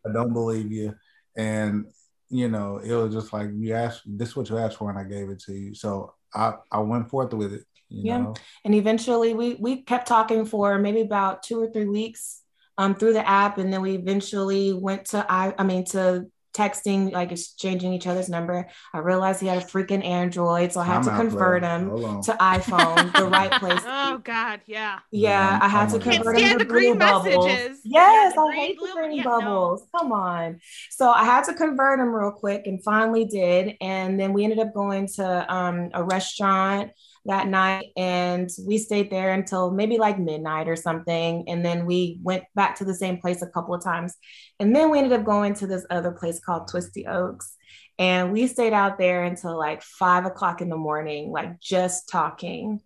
I 0.05 0.13
don't 0.13 0.33
believe 0.33 0.71
you. 0.71 0.95
And 1.35 1.85
you 2.29 2.47
know, 2.47 2.77
it 2.77 2.93
was 2.93 3.13
just 3.13 3.33
like 3.33 3.49
you 3.53 3.73
asked 3.73 4.03
this 4.05 4.29
is 4.29 4.35
what 4.35 4.49
you 4.49 4.57
asked 4.57 4.77
for, 4.77 4.89
and 4.89 4.99
I 4.99 5.03
gave 5.03 5.29
it 5.29 5.39
to 5.43 5.53
you. 5.53 5.73
So 5.73 6.13
I, 6.33 6.53
I 6.71 6.79
went 6.79 7.09
forth 7.09 7.33
with 7.33 7.53
it. 7.53 7.65
yeah. 7.89 8.19
Know? 8.19 8.35
And 8.63 8.73
eventually 8.73 9.33
we 9.33 9.55
we 9.55 9.83
kept 9.83 10.07
talking 10.07 10.45
for 10.45 10.77
maybe 10.79 11.01
about 11.01 11.43
two 11.43 11.61
or 11.61 11.69
three 11.69 11.87
weeks 11.87 12.40
um 12.77 12.95
through 12.95 13.13
the 13.13 13.27
app. 13.27 13.57
And 13.57 13.71
then 13.71 13.81
we 13.81 13.95
eventually 13.95 14.73
went 14.73 15.05
to 15.07 15.25
I 15.29 15.53
I 15.57 15.63
mean 15.63 15.85
to 15.85 16.27
texting, 16.53 17.11
like 17.11 17.31
exchanging 17.31 17.93
each 17.93 18.07
other's 18.07 18.29
number. 18.29 18.67
I 18.93 18.99
realized 18.99 19.41
he 19.41 19.47
had 19.47 19.57
a 19.57 19.65
freaking 19.65 20.03
Android, 20.03 20.73
so 20.73 20.81
I 20.81 20.85
had 20.85 20.97
I'm 20.97 21.03
to 21.03 21.09
convert 21.11 21.63
him 21.63 21.89
to 22.23 22.33
iPhone, 22.33 23.13
the 23.15 23.25
right 23.27 23.51
place. 23.51 23.81
Oh 23.85 24.19
God, 24.23 24.61
yeah. 24.65 24.99
Yeah, 25.11 25.59
I 25.61 25.67
had 25.67 25.89
to 25.89 25.99
convert 25.99 26.39
him 26.39 26.59
to 26.59 26.65
green 26.65 26.97
bubbles. 26.97 27.45
Messages. 27.45 27.79
Yes, 27.83 28.33
yeah, 28.35 28.41
I 28.41 28.55
hate 28.55 28.77
the 28.79 28.91
green 28.93 29.17
yeah, 29.17 29.23
bubbles. 29.23 29.87
No. 29.93 29.99
Come 29.99 30.11
on. 30.11 30.59
So 30.89 31.09
I 31.09 31.23
had 31.23 31.43
to 31.45 31.53
convert 31.53 31.99
him 31.99 32.13
real 32.13 32.31
quick, 32.31 32.67
and 32.67 32.83
finally 32.83 33.25
did. 33.25 33.75
And 33.81 34.19
then 34.19 34.33
we 34.33 34.43
ended 34.43 34.59
up 34.59 34.73
going 34.73 35.07
to 35.15 35.53
um, 35.53 35.89
a 35.93 36.03
restaurant 36.03 36.91
that 37.25 37.47
night 37.47 37.91
and 37.95 38.49
we 38.65 38.77
stayed 38.77 39.11
there 39.11 39.31
until 39.33 39.71
maybe 39.71 39.97
like 39.97 40.17
midnight 40.17 40.67
or 40.67 40.75
something 40.75 41.43
and 41.47 41.63
then 41.63 41.85
we 41.85 42.19
went 42.23 42.43
back 42.55 42.77
to 42.77 42.85
the 42.85 42.95
same 42.95 43.17
place 43.17 43.41
a 43.41 43.47
couple 43.47 43.73
of 43.75 43.83
times. 43.83 44.15
And 44.59 44.75
then 44.75 44.89
we 44.89 44.97
ended 44.97 45.13
up 45.13 45.25
going 45.25 45.53
to 45.55 45.67
this 45.67 45.85
other 45.89 46.11
place 46.11 46.39
called 46.39 46.67
twisty 46.67 47.05
oaks 47.05 47.55
and 47.99 48.31
we 48.31 48.47
stayed 48.47 48.73
out 48.73 48.97
there 48.97 49.23
until 49.23 49.57
like 49.57 49.83
five 49.83 50.25
o'clock 50.25 50.61
in 50.61 50.69
the 50.69 50.77
morning 50.77 51.31
like 51.31 51.59
just 51.59 52.09
talking 52.09 52.81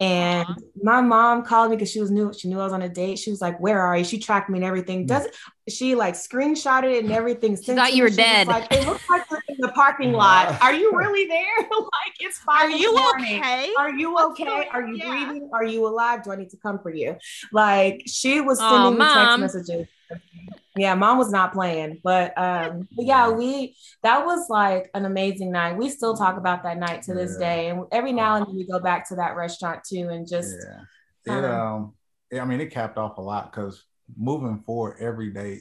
and 0.00 0.48
uh-huh. 0.48 0.60
my 0.82 1.02
mom 1.02 1.44
called 1.44 1.70
me 1.70 1.76
because 1.76 1.90
she 1.90 2.00
was 2.00 2.10
new. 2.10 2.32
She 2.32 2.48
knew 2.48 2.58
I 2.58 2.64
was 2.64 2.72
on 2.72 2.80
a 2.80 2.88
date. 2.88 3.18
She 3.18 3.30
was 3.30 3.42
like, 3.42 3.60
"Where 3.60 3.80
are 3.80 3.98
you?" 3.98 4.04
She 4.04 4.18
tracked 4.18 4.48
me 4.48 4.58
and 4.58 4.64
everything. 4.64 5.04
Does 5.04 5.26
it? 5.26 5.36
She 5.68 5.94
like 5.94 6.14
screenshotted 6.14 6.90
it 6.90 7.04
and 7.04 7.12
everything. 7.12 7.54
She 7.60 7.74
thought 7.74 7.92
you 7.92 8.04
were 8.04 8.10
dead. 8.10 8.46
Like, 8.46 8.72
it 8.72 8.86
looks 8.86 9.08
like 9.10 9.24
you're 9.30 9.42
in 9.48 9.56
the 9.58 9.68
parking 9.68 10.12
lot. 10.12 10.60
Are 10.62 10.72
you 10.72 10.96
really 10.96 11.28
there? 11.28 11.56
like 11.70 12.14
it's 12.18 12.38
fine. 12.38 12.72
Are 12.72 12.76
you 12.76 12.98
okay? 13.16 13.70
Are 13.78 13.90
you 13.90 14.18
okay? 14.30 14.68
Are 14.72 14.86
you 14.86 14.96
yeah. 14.96 15.08
breathing? 15.10 15.50
Are 15.52 15.64
you 15.64 15.86
alive? 15.86 16.24
Do 16.24 16.32
I 16.32 16.36
need 16.36 16.50
to 16.50 16.56
come 16.56 16.78
for 16.78 16.92
you? 16.92 17.16
Like 17.52 18.02
she 18.06 18.40
was 18.40 18.58
sending 18.58 18.80
oh, 18.80 18.90
me 18.92 19.04
text 19.04 19.38
messages 19.38 19.86
yeah 20.80 20.94
mom 20.94 21.18
was 21.18 21.30
not 21.30 21.52
playing 21.52 22.00
but 22.02 22.36
um 22.38 22.88
but 22.96 23.04
yeah 23.04 23.28
we 23.28 23.76
that 24.02 24.24
was 24.24 24.48
like 24.48 24.90
an 24.94 25.04
amazing 25.04 25.50
night 25.50 25.76
we 25.76 25.88
still 25.88 26.16
talk 26.16 26.36
about 26.36 26.62
that 26.62 26.78
night 26.78 27.02
to 27.02 27.14
this 27.14 27.36
yeah. 27.38 27.46
day 27.46 27.68
and 27.68 27.84
every 27.92 28.12
now 28.12 28.36
and 28.36 28.46
then 28.46 28.56
we 28.56 28.66
go 28.66 28.78
back 28.78 29.08
to 29.08 29.16
that 29.16 29.36
restaurant 29.36 29.80
too 29.84 30.08
and 30.10 30.28
just 30.28 30.56
yeah 31.26 31.38
it, 31.38 31.44
um 31.44 31.92
i 32.40 32.44
mean 32.44 32.60
it 32.60 32.70
capped 32.70 32.98
off 32.98 33.18
a 33.18 33.20
lot 33.20 33.52
because 33.52 33.84
moving 34.16 34.60
forward 34.60 34.96
every 35.00 35.30
day 35.30 35.60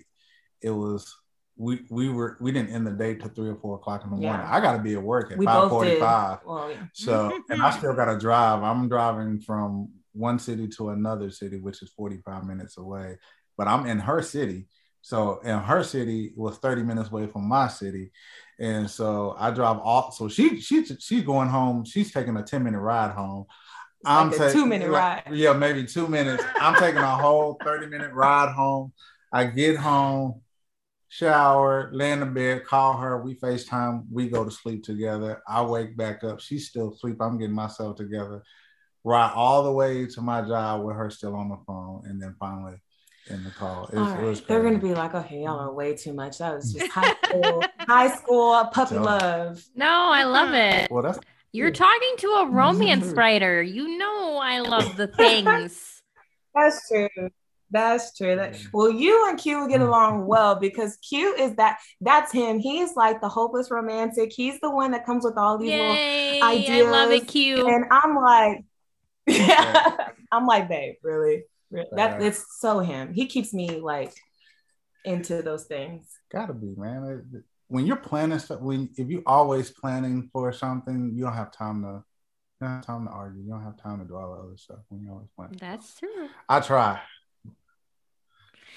it 0.61 0.71
was 0.71 1.15
we 1.59 1.81
we 1.89 2.09
were 2.09 2.37
we 2.39 2.51
didn't 2.51 2.73
end 2.73 2.87
the 2.87 2.91
day 2.91 3.15
till 3.15 3.29
three 3.29 3.49
or 3.49 3.55
four 3.55 3.75
o'clock 3.75 4.03
in 4.05 4.09
the 4.09 4.15
morning. 4.15 4.47
I 4.47 4.61
got 4.61 4.77
to 4.77 4.79
be 4.79 4.93
at 4.93 5.03
work 5.03 5.31
at 5.31 5.43
five 5.43 5.69
forty 5.69 5.99
five. 5.99 6.39
Well, 6.45 6.71
yeah. 6.71 6.85
So 6.93 7.37
and 7.49 7.61
I 7.61 7.69
still 7.71 7.93
got 7.93 8.05
to 8.05 8.17
drive. 8.17 8.63
I'm 8.63 8.87
driving 8.87 9.41
from 9.41 9.89
one 10.13 10.39
city 10.39 10.69
to 10.69 10.89
another 10.89 11.29
city, 11.29 11.59
which 11.59 11.81
is 11.83 11.91
forty 11.91 12.21
five 12.25 12.45
minutes 12.45 12.77
away. 12.77 13.17
But 13.57 13.67
I'm 13.67 13.85
in 13.85 13.99
her 13.99 14.21
city, 14.21 14.67
so 15.01 15.39
in 15.39 15.57
her 15.57 15.83
city 15.83 16.33
was 16.35 16.57
thirty 16.57 16.83
minutes 16.83 17.09
away 17.09 17.27
from 17.27 17.47
my 17.47 17.67
city, 17.67 18.11
and 18.59 18.89
so 18.89 19.35
I 19.37 19.51
drive 19.51 19.77
off. 19.77 20.15
So 20.15 20.27
she 20.27 20.59
she 20.61 20.85
she's 20.85 21.23
going 21.23 21.49
home. 21.49 21.85
She's 21.85 22.11
taking 22.11 22.37
a 22.37 22.43
ten 22.43 22.63
minute 22.63 22.79
ride 22.79 23.11
home. 23.11 23.45
I'm 24.05 24.31
taking 24.31 24.51
two 24.51 24.65
minute 24.65 24.89
like, 24.89 25.25
ride. 25.25 25.35
Yeah, 25.35 25.53
maybe 25.53 25.85
two 25.85 26.07
minutes. 26.07 26.43
I'm 26.59 26.75
taking 26.75 27.01
a 27.01 27.15
whole 27.15 27.57
30 27.63 27.87
minute 27.87 28.13
ride 28.13 28.53
home. 28.53 28.93
I 29.31 29.45
get 29.45 29.75
home, 29.75 30.41
shower, 31.09 31.89
lay 31.91 32.11
in 32.11 32.21
the 32.21 32.25
bed, 32.25 32.65
call 32.65 32.97
her. 32.97 33.21
We 33.21 33.35
FaceTime. 33.35 34.05
We 34.11 34.29
go 34.29 34.45
to 34.45 34.51
sleep 34.51 34.83
together. 34.83 35.41
I 35.47 35.61
wake 35.63 35.97
back 35.97 36.23
up. 36.23 36.39
She's 36.39 36.69
still 36.69 36.93
asleep. 36.93 37.17
I'm 37.19 37.37
getting 37.37 37.55
myself 37.55 37.97
together. 37.97 38.43
Ride 39.03 39.33
all 39.33 39.63
the 39.63 39.71
way 39.71 40.05
to 40.05 40.21
my 40.21 40.41
job 40.41 40.83
with 40.83 40.95
her 40.95 41.09
still 41.09 41.35
on 41.35 41.49
the 41.49 41.57
phone. 41.67 42.03
And 42.05 42.21
then 42.21 42.35
finally 42.39 42.75
in 43.29 43.43
the 43.43 43.51
call. 43.51 43.87
It, 43.87 43.97
right. 43.97 44.37
it 44.37 44.47
They're 44.47 44.63
gonna 44.63 44.79
be 44.79 44.93
like, 44.93 45.13
okay, 45.13 45.41
y'all 45.41 45.59
are 45.59 45.73
way 45.73 45.95
too 45.95 46.13
much. 46.13 46.39
That 46.39 46.55
was 46.55 46.73
just 46.73 46.91
high 46.91 47.15
school, 47.23 47.63
high 47.79 48.15
school 48.15 48.65
puppy 48.73 48.95
so, 48.95 49.03
love. 49.03 49.63
No, 49.75 50.09
I 50.11 50.23
love 50.23 50.53
it. 50.53 50.91
Well, 50.91 51.03
that's 51.03 51.19
you're 51.51 51.71
talking 51.71 52.13
to 52.19 52.27
a 52.27 52.49
romance 52.49 53.07
writer. 53.07 53.61
You 53.61 53.97
know 53.97 54.37
I 54.37 54.59
love 54.59 54.95
the 54.97 55.07
things. 55.07 56.01
That's 56.55 56.89
true. 56.89 57.29
That's 57.71 58.17
true. 58.17 58.35
That, 58.35 58.59
well, 58.73 58.91
you 58.91 59.29
and 59.29 59.37
Q 59.37 59.67
get 59.69 59.79
mm. 59.79 59.87
along 59.87 60.25
well 60.25 60.55
because 60.55 60.97
Q 60.97 61.35
is 61.35 61.55
that 61.55 61.77
that's 62.01 62.31
him. 62.31 62.57
He's 62.57 62.95
like 62.95 63.21
the 63.21 63.29
hopeless 63.29 63.69
romantic. 63.69 64.31
He's 64.33 64.59
the 64.59 64.71
one 64.71 64.91
that 64.91 65.05
comes 65.05 65.23
with 65.23 65.37
all 65.37 65.59
these 65.59 65.69
Yay, 65.69 66.33
little 66.33 66.47
ideas. 66.47 66.87
I 66.87 66.89
love 66.89 67.11
it, 67.11 67.27
Q. 67.27 67.67
And 67.67 67.85
I'm 67.91 68.15
like, 68.15 68.63
yeah, 69.27 70.09
I'm 70.31 70.47
like, 70.47 70.67
babe, 70.67 70.95
really, 71.03 71.19
really? 71.27 71.43
That 71.71 72.21
it's 72.21 72.59
so 72.59 72.79
him. 72.79 73.13
He 73.13 73.27
keeps 73.27 73.53
me 73.53 73.79
like 73.79 74.13
into 75.05 75.41
those 75.41 75.65
things. 75.65 76.07
Gotta 76.31 76.53
be, 76.53 76.73
man 76.75 77.43
when 77.69 77.85
you're 77.85 77.95
planning 77.95 78.39
stuff, 78.39 78.59
when 78.59 78.89
if 78.97 79.07
you're 79.07 79.23
always 79.25 79.69
planning 79.69 80.29
for 80.33 80.51
something, 80.51 81.11
you 81.15 81.23
don't 81.23 81.33
have 81.33 81.51
time 81.51 81.83
to 81.83 82.03
you 82.59 82.67
don't 82.67 82.75
have 82.75 82.85
time 82.85 83.05
to 83.05 83.11
argue. 83.11 83.41
You 83.41 83.51
don't 83.51 83.63
have 83.63 83.81
time 83.81 83.99
to 83.99 84.05
do 84.05 84.17
all 84.17 84.35
the 84.35 84.41
other 84.41 84.57
stuff 84.57 84.79
when 84.89 85.03
you 85.03 85.11
always 85.11 85.29
plan. 85.35 85.51
That's 85.57 85.97
true. 85.97 86.27
I 86.49 86.59
try. 86.59 86.99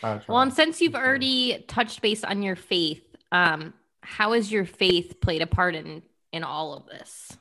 I 0.04 0.18
try. 0.18 0.24
Well, 0.28 0.42
and 0.42 0.52
since 0.52 0.80
you've 0.80 0.94
already 0.94 1.64
touched 1.66 2.00
base 2.00 2.22
on 2.22 2.42
your 2.42 2.54
faith, 2.54 3.02
um, 3.32 3.74
how 4.02 4.34
has 4.34 4.52
your 4.52 4.66
faith 4.66 5.20
played 5.20 5.42
a 5.42 5.46
part 5.46 5.74
in 5.74 6.02
in 6.32 6.44
all 6.44 6.74
of 6.74 6.86
this? 6.86 7.36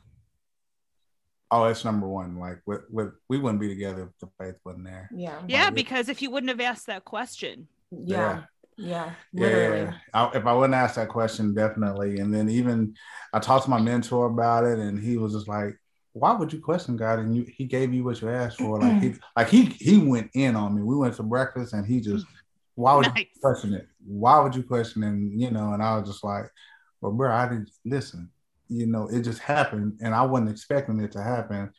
Oh, 1.51 1.65
it's 1.65 1.83
number 1.83 2.07
one. 2.07 2.39
Like, 2.39 2.61
with, 2.65 2.81
with 2.89 3.09
we 3.27 3.37
wouldn't 3.37 3.59
be 3.59 3.67
together 3.67 4.03
if 4.03 4.19
the 4.19 4.29
faith 4.39 4.55
wasn't 4.63 4.85
there. 4.85 5.09
Yeah. 5.13 5.41
Yeah, 5.47 5.69
because 5.69 6.07
if 6.07 6.21
you 6.21 6.31
wouldn't 6.31 6.49
have 6.49 6.61
asked 6.61 6.87
that 6.87 7.03
question. 7.03 7.67
Yeah. 7.91 8.43
Yeah, 8.77 9.11
literally. 9.33 9.81
Yeah, 9.81 9.93
I, 10.13 10.31
if 10.37 10.45
I 10.45 10.53
wouldn't 10.53 10.73
ask 10.73 10.95
that 10.95 11.09
question, 11.09 11.53
definitely. 11.53 12.19
And 12.19 12.33
then 12.33 12.49
even 12.49 12.95
I 13.33 13.39
talked 13.39 13.65
to 13.65 13.69
my 13.69 13.79
mentor 13.79 14.25
about 14.25 14.65
it, 14.65 14.79
and 14.79 14.97
he 14.97 15.17
was 15.17 15.33
just 15.33 15.47
like, 15.47 15.77
"Why 16.13 16.33
would 16.33 16.51
you 16.51 16.59
question 16.59 16.97
God?" 16.97 17.19
And 17.19 17.35
you, 17.35 17.45
he 17.47 17.65
gave 17.65 17.93
you 17.93 18.03
what 18.03 18.21
you 18.21 18.29
asked 18.29 18.57
for. 18.57 18.79
Like 18.79 19.01
he, 19.01 19.13
like 19.35 19.49
he, 19.49 19.65
he 19.65 19.97
went 19.97 20.31
in 20.33 20.55
on 20.55 20.75
me. 20.75 20.81
We 20.81 20.95
went 20.95 21.15
to 21.17 21.23
breakfast, 21.23 21.73
and 21.73 21.85
he 21.85 21.99
just, 21.99 22.25
"Why 22.75 22.95
would 22.95 23.07
nice. 23.07 23.19
you 23.19 23.41
question 23.41 23.73
it? 23.73 23.87
Why 24.03 24.39
would 24.39 24.55
you 24.55 24.63
question?" 24.63 25.03
And 25.03 25.39
you 25.39 25.51
know, 25.51 25.73
and 25.73 25.83
I 25.83 25.97
was 25.97 26.09
just 26.09 26.23
like, 26.23 26.45
"Well, 27.01 27.11
bro, 27.11 27.31
I 27.31 27.47
didn't 27.47 27.69
listen. 27.85 28.31
You 28.71 28.87
know, 28.87 29.07
it 29.07 29.21
just 29.21 29.39
happened, 29.39 29.99
and 30.01 30.15
I 30.15 30.23
wasn't 30.23 30.51
expecting 30.51 30.99
it 30.99 31.11
to 31.13 31.21
happen." 31.21 31.71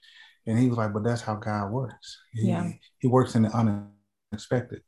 And 0.47 0.59
he 0.59 0.69
was 0.69 0.79
like, 0.79 0.93
"But 0.93 1.05
that's 1.05 1.23
how 1.23 1.37
God 1.37 1.71
works. 1.71 2.19
He, 2.35 2.49
yeah. 2.49 2.71
he 2.99 3.09
works 3.09 3.35
in 3.35 3.43
the 3.43 3.51
unexpected." 3.51 4.83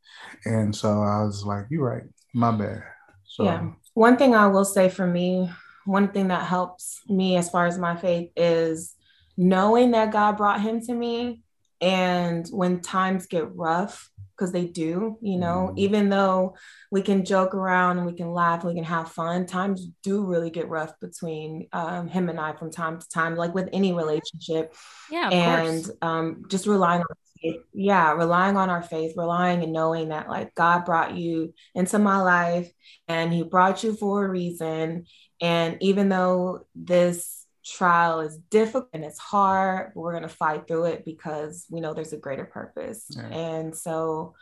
And 0.45 0.75
so 0.75 0.89
I 0.89 1.23
was 1.25 1.45
like, 1.45 1.67
you're 1.71 1.85
right, 1.85 2.05
my 2.35 2.51
bad. 2.51 2.83
So 3.25 3.45
yeah. 3.45 3.71
One 3.95 4.17
thing 4.17 4.35
I 4.35 4.49
will 4.49 4.65
say 4.65 4.89
for 4.89 5.07
me, 5.07 5.51
one 5.85 6.09
thing 6.09 6.29
that 6.29 6.47
helps 6.47 7.01
me 7.09 7.37
as 7.37 7.49
far 7.49 7.67
as 7.67 7.79
my 7.79 7.97
faith 7.97 8.31
is 8.37 8.95
knowing 9.37 9.93
that 9.93 10.13
God 10.13 10.37
brought 10.37 10.61
him 10.61 10.81
to 10.83 10.95
me. 10.95 11.44
And 11.81 12.47
when 12.49 12.81
times 12.81 13.27
get 13.27 13.55
rough, 13.55 14.11
because 14.37 14.53
they 14.53 14.67
do, 14.67 15.17
you 15.21 15.39
know, 15.39 15.71
mm. 15.73 15.79
even 15.79 16.09
though 16.09 16.57
we 16.91 17.03
can 17.03 17.25
joke 17.25 17.55
around 17.55 17.99
and 17.99 18.07
we 18.07 18.13
can 18.15 18.33
laugh, 18.33 18.65
we 18.65 18.75
can 18.75 18.85
have 18.85 19.11
fun, 19.11 19.47
times 19.47 19.87
do 20.03 20.25
really 20.25 20.51
get 20.51 20.69
rough 20.69 20.93
between 21.01 21.69
um, 21.73 22.09
him 22.09 22.29
and 22.29 22.41
I 22.41 22.53
from 22.55 22.73
time 22.73 22.99
to 22.99 23.09
time, 23.09 23.37
like 23.37 23.55
with 23.55 23.69
any 23.73 23.93
relationship. 23.93 24.75
Yeah. 25.11 25.29
and 25.31 25.89
um, 26.03 26.45
just 26.49 26.67
relying 26.67 27.03
on 27.03 27.07
faith. 27.41 27.63
Yeah, 27.73 28.13
relying 28.13 28.57
on 28.57 28.71
our 28.71 28.83
faith, 28.83 29.15
relying 29.17 29.63
and 29.63 29.73
knowing 29.73 30.09
that 30.09 30.29
like 30.29 30.55
God 30.55 30.85
brought 30.85 31.17
you 31.17 31.55
into 31.75 31.99
my 31.99 32.21
life 32.21 32.71
and 33.07 33.33
he 33.33 33.43
brought 33.43 33.85
you 33.85 33.95
for 33.95 34.25
a 34.25 34.29
reason. 34.29 35.07
And 35.41 35.77
even 35.81 36.09
though 36.09 36.67
this 36.75 37.44
trial 37.65 38.21
is 38.21 38.37
difficult 38.51 38.89
and 38.93 39.05
it's 39.05 39.19
hard, 39.19 39.93
but 39.95 40.01
we're 40.01 40.13
going 40.13 40.23
to 40.23 40.29
fight 40.29 40.67
through 40.67 40.85
it 40.85 41.05
because 41.05 41.67
we 41.71 41.81
know 41.81 41.95
there's 41.95 42.13
a 42.13 42.19
greater 42.19 42.45
purpose. 42.45 43.07
Yeah. 43.11 43.27
And 43.29 43.77
so 43.77 44.35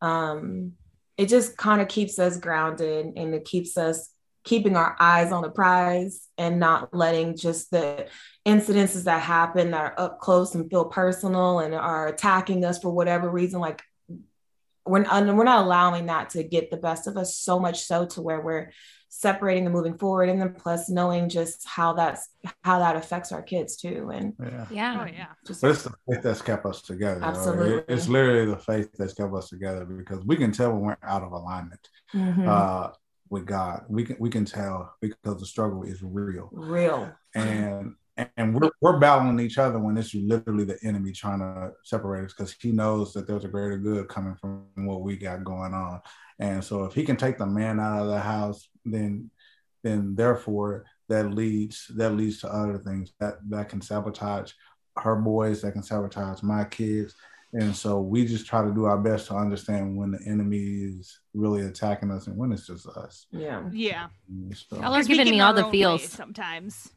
um 0.00 0.72
it 1.18 1.28
just 1.28 1.56
kind 1.58 1.82
of 1.82 1.88
keeps 1.88 2.18
us 2.18 2.38
grounded 2.38 3.12
and 3.16 3.34
it 3.34 3.44
keeps 3.44 3.76
us 3.76 4.08
keeping 4.42 4.74
our 4.74 4.96
eyes 4.98 5.32
on 5.32 5.42
the 5.42 5.50
prize 5.50 6.26
and 6.38 6.58
not 6.58 6.94
letting 6.94 7.36
just 7.36 7.70
the 7.70 8.06
incidences 8.46 9.04
that 9.04 9.20
happen 9.20 9.72
that 9.72 9.80
are 9.82 9.94
up 9.98 10.18
close 10.18 10.54
and 10.54 10.70
feel 10.70 10.86
personal 10.86 11.58
and 11.58 11.74
are 11.74 12.08
attacking 12.08 12.64
us 12.64 12.78
for 12.78 12.90
whatever 12.90 13.28
reason 13.28 13.60
like 13.60 13.82
we're, 14.86 15.04
we're 15.34 15.44
not 15.44 15.64
allowing 15.64 16.06
that 16.06 16.30
to 16.30 16.42
get 16.42 16.70
the 16.70 16.78
best 16.78 17.06
of 17.06 17.18
us 17.18 17.36
so 17.36 17.60
much 17.60 17.84
so 17.84 18.06
to 18.06 18.22
where 18.22 18.40
we're 18.40 18.72
separating 19.10 19.66
and 19.66 19.74
moving 19.74 19.98
forward 19.98 20.28
and 20.28 20.40
then 20.40 20.54
plus 20.54 20.88
knowing 20.88 21.28
just 21.28 21.66
how 21.68 21.92
that's 21.92 22.28
how 22.62 22.78
that 22.78 22.96
affects 22.96 23.32
our 23.32 23.42
kids 23.42 23.76
too 23.76 24.10
and 24.14 24.32
yeah 24.40 24.66
yeah, 24.70 24.98
oh, 25.00 25.04
yeah. 25.12 25.26
Just, 25.46 25.60
but 25.60 25.72
it's 25.72 25.82
the 25.82 25.92
faith 26.08 26.22
that's 26.22 26.40
kept 26.40 26.64
us 26.64 26.80
together 26.80 27.20
absolutely 27.22 27.78
it, 27.78 27.86
it's 27.88 28.08
literally 28.08 28.46
the 28.46 28.56
faith 28.56 28.88
that's 28.96 29.12
kept 29.12 29.34
us 29.34 29.48
together 29.48 29.84
because 29.84 30.24
we 30.24 30.36
can 30.36 30.52
tell 30.52 30.72
when 30.72 30.82
we're 30.82 30.96
out 31.02 31.22
of 31.22 31.32
alignment 31.32 31.88
mm-hmm. 32.14 32.48
uh, 32.48 32.88
with 33.30 33.46
God. 33.46 33.84
We 33.88 34.04
can 34.04 34.16
we 34.18 34.28
can 34.28 34.44
tell 34.44 34.94
because 35.00 35.38
the 35.38 35.46
struggle 35.46 35.84
is 35.84 36.02
real. 36.02 36.50
Real. 36.52 37.12
And 37.34 37.94
and 38.36 38.54
we're, 38.54 38.70
we're 38.80 38.98
battling 38.98 39.40
each 39.40 39.58
other 39.58 39.78
when 39.78 39.96
it's 39.96 40.14
literally 40.14 40.64
the 40.64 40.78
enemy 40.84 41.12
trying 41.12 41.38
to 41.38 41.72
separate 41.84 42.26
us 42.26 42.34
because 42.34 42.54
he 42.60 42.70
knows 42.70 43.12
that 43.12 43.26
there's 43.26 43.44
a 43.44 43.48
greater 43.48 43.78
good 43.78 44.08
coming 44.08 44.34
from 44.34 44.66
what 44.76 45.02
we 45.02 45.16
got 45.16 45.44
going 45.44 45.72
on. 45.72 46.00
And 46.38 46.62
so 46.62 46.84
if 46.84 46.94
he 46.94 47.04
can 47.04 47.16
take 47.16 47.38
the 47.38 47.46
man 47.46 47.80
out 47.80 48.02
of 48.02 48.08
the 48.08 48.20
house, 48.20 48.68
then 48.84 49.30
then 49.82 50.14
therefore 50.14 50.84
that 51.08 51.30
leads 51.30 51.90
that 51.96 52.10
leads 52.10 52.40
to 52.40 52.52
other 52.52 52.78
things 52.78 53.12
that 53.20 53.38
that 53.48 53.68
can 53.68 53.80
sabotage 53.80 54.52
her 54.98 55.16
boys, 55.16 55.62
that 55.62 55.72
can 55.72 55.82
sabotage 55.82 56.42
my 56.42 56.64
kids, 56.64 57.14
and 57.52 57.74
so 57.74 58.00
we 58.00 58.26
just 58.26 58.46
try 58.46 58.62
to 58.64 58.72
do 58.72 58.84
our 58.84 58.98
best 58.98 59.26
to 59.28 59.34
understand 59.34 59.96
when 59.96 60.12
the 60.12 60.20
enemy 60.26 60.58
is 60.58 61.18
really 61.34 61.62
attacking 61.62 62.10
us 62.10 62.28
and 62.28 62.36
when 62.36 62.52
it's 62.52 62.66
just 62.66 62.86
us. 62.86 63.26
Yeah. 63.32 63.68
Yeah. 63.72 64.08
So. 64.54 64.76
Y'all 64.76 64.94
are 64.94 65.02
giving 65.02 65.30
me 65.30 65.40
all 65.40 65.52
the 65.52 65.64
feels 65.64 66.04
sometimes. 66.08 66.90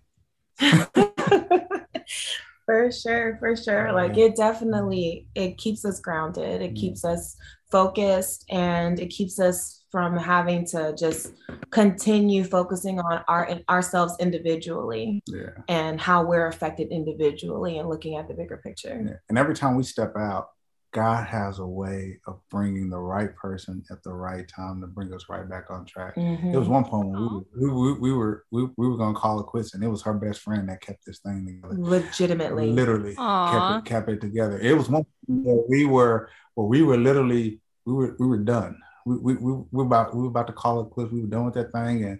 for 2.65 2.91
sure, 2.91 3.37
for 3.39 3.55
sure. 3.55 3.91
Like 3.91 4.17
it 4.17 4.35
definitely 4.35 5.27
it 5.35 5.57
keeps 5.57 5.85
us 5.85 5.99
grounded. 5.99 6.61
It 6.61 6.67
mm-hmm. 6.67 6.75
keeps 6.75 7.05
us 7.05 7.35
focused 7.71 8.45
and 8.49 8.99
it 8.99 9.07
keeps 9.07 9.39
us 9.39 9.83
from 9.91 10.17
having 10.17 10.65
to 10.65 10.95
just 10.97 11.33
continue 11.69 12.43
focusing 12.43 12.99
on 12.99 13.23
our 13.27 13.59
ourselves 13.69 14.15
individually 14.19 15.21
yeah. 15.27 15.49
and 15.67 16.01
how 16.01 16.23
we're 16.23 16.47
affected 16.47 16.87
individually 16.89 17.77
and 17.77 17.89
looking 17.89 18.15
at 18.15 18.27
the 18.27 18.33
bigger 18.33 18.57
picture. 18.57 19.03
Yeah. 19.05 19.13
And 19.29 19.37
every 19.37 19.55
time 19.55 19.75
we 19.75 19.83
step 19.83 20.13
out, 20.17 20.49
God 20.93 21.25
has 21.25 21.59
a 21.59 21.65
way 21.65 22.19
of 22.27 22.39
bringing 22.49 22.89
the 22.89 22.99
right 22.99 23.35
person 23.35 23.83
at 23.91 24.03
the 24.03 24.13
right 24.13 24.47
time 24.47 24.81
to 24.81 24.87
bring 24.87 25.13
us 25.13 25.25
right 25.29 25.47
back 25.49 25.71
on 25.71 25.85
track. 25.85 26.15
Mm-hmm. 26.15 26.53
It 26.53 26.57
was 26.57 26.67
one 26.67 26.85
point 26.85 27.09
when 27.09 27.45
we 27.55 27.67
were, 27.67 27.73
we, 27.73 27.91
we, 27.93 27.99
we 27.99 28.13
were 28.13 28.45
we, 28.51 28.67
we 28.77 28.87
were 28.87 28.97
gonna 28.97 29.17
call 29.17 29.39
it 29.39 29.45
quits, 29.45 29.73
and 29.73 29.83
it 29.83 29.87
was 29.87 30.01
her 30.03 30.13
best 30.13 30.41
friend 30.41 30.69
that 30.69 30.81
kept 30.81 31.05
this 31.05 31.19
thing 31.19 31.45
together. 31.45 31.75
Legitimately, 31.81 32.71
literally 32.71 33.15
kept 33.15 33.87
it, 33.87 33.89
kept 33.89 34.09
it 34.09 34.21
together. 34.21 34.59
It 34.59 34.77
was 34.77 34.89
one 34.89 35.05
we 35.27 35.85
were 35.85 36.29
well, 36.55 36.67
we 36.67 36.83
were 36.83 36.97
literally 36.97 37.59
we 37.85 37.93
were 37.93 38.15
we 38.19 38.27
were 38.27 38.37
done 38.37 38.77
we, 39.05 39.17
we, 39.17 39.33
we 39.35 39.63
were 39.71 39.83
about 39.83 40.15
we 40.15 40.21
were 40.21 40.29
about 40.29 40.47
to 40.47 40.53
call 40.53 40.81
it 40.81 40.89
quits. 40.89 41.11
We 41.11 41.21
were 41.21 41.27
done 41.27 41.45
with 41.45 41.53
that 41.55 41.71
thing, 41.71 42.03
and 42.03 42.19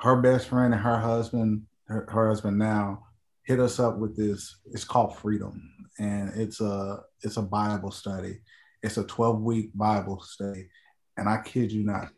her 0.00 0.20
best 0.20 0.48
friend 0.48 0.72
and 0.74 0.82
her 0.82 0.98
husband, 0.98 1.62
her, 1.86 2.06
her 2.10 2.28
husband 2.28 2.58
now, 2.58 3.06
hit 3.44 3.60
us 3.60 3.78
up 3.78 3.98
with 3.98 4.16
this. 4.16 4.56
It's 4.72 4.84
called 4.84 5.16
Freedom, 5.16 5.70
and 5.98 6.32
it's 6.34 6.60
a 6.60 7.00
it's 7.22 7.36
a 7.36 7.42
Bible 7.42 7.90
study. 7.90 8.40
It's 8.82 8.96
a 8.96 9.04
12 9.04 9.40
week 9.40 9.70
Bible 9.74 10.20
study, 10.20 10.68
and 11.16 11.28
I 11.28 11.40
kid 11.42 11.70
you 11.70 11.84
not, 11.84 12.08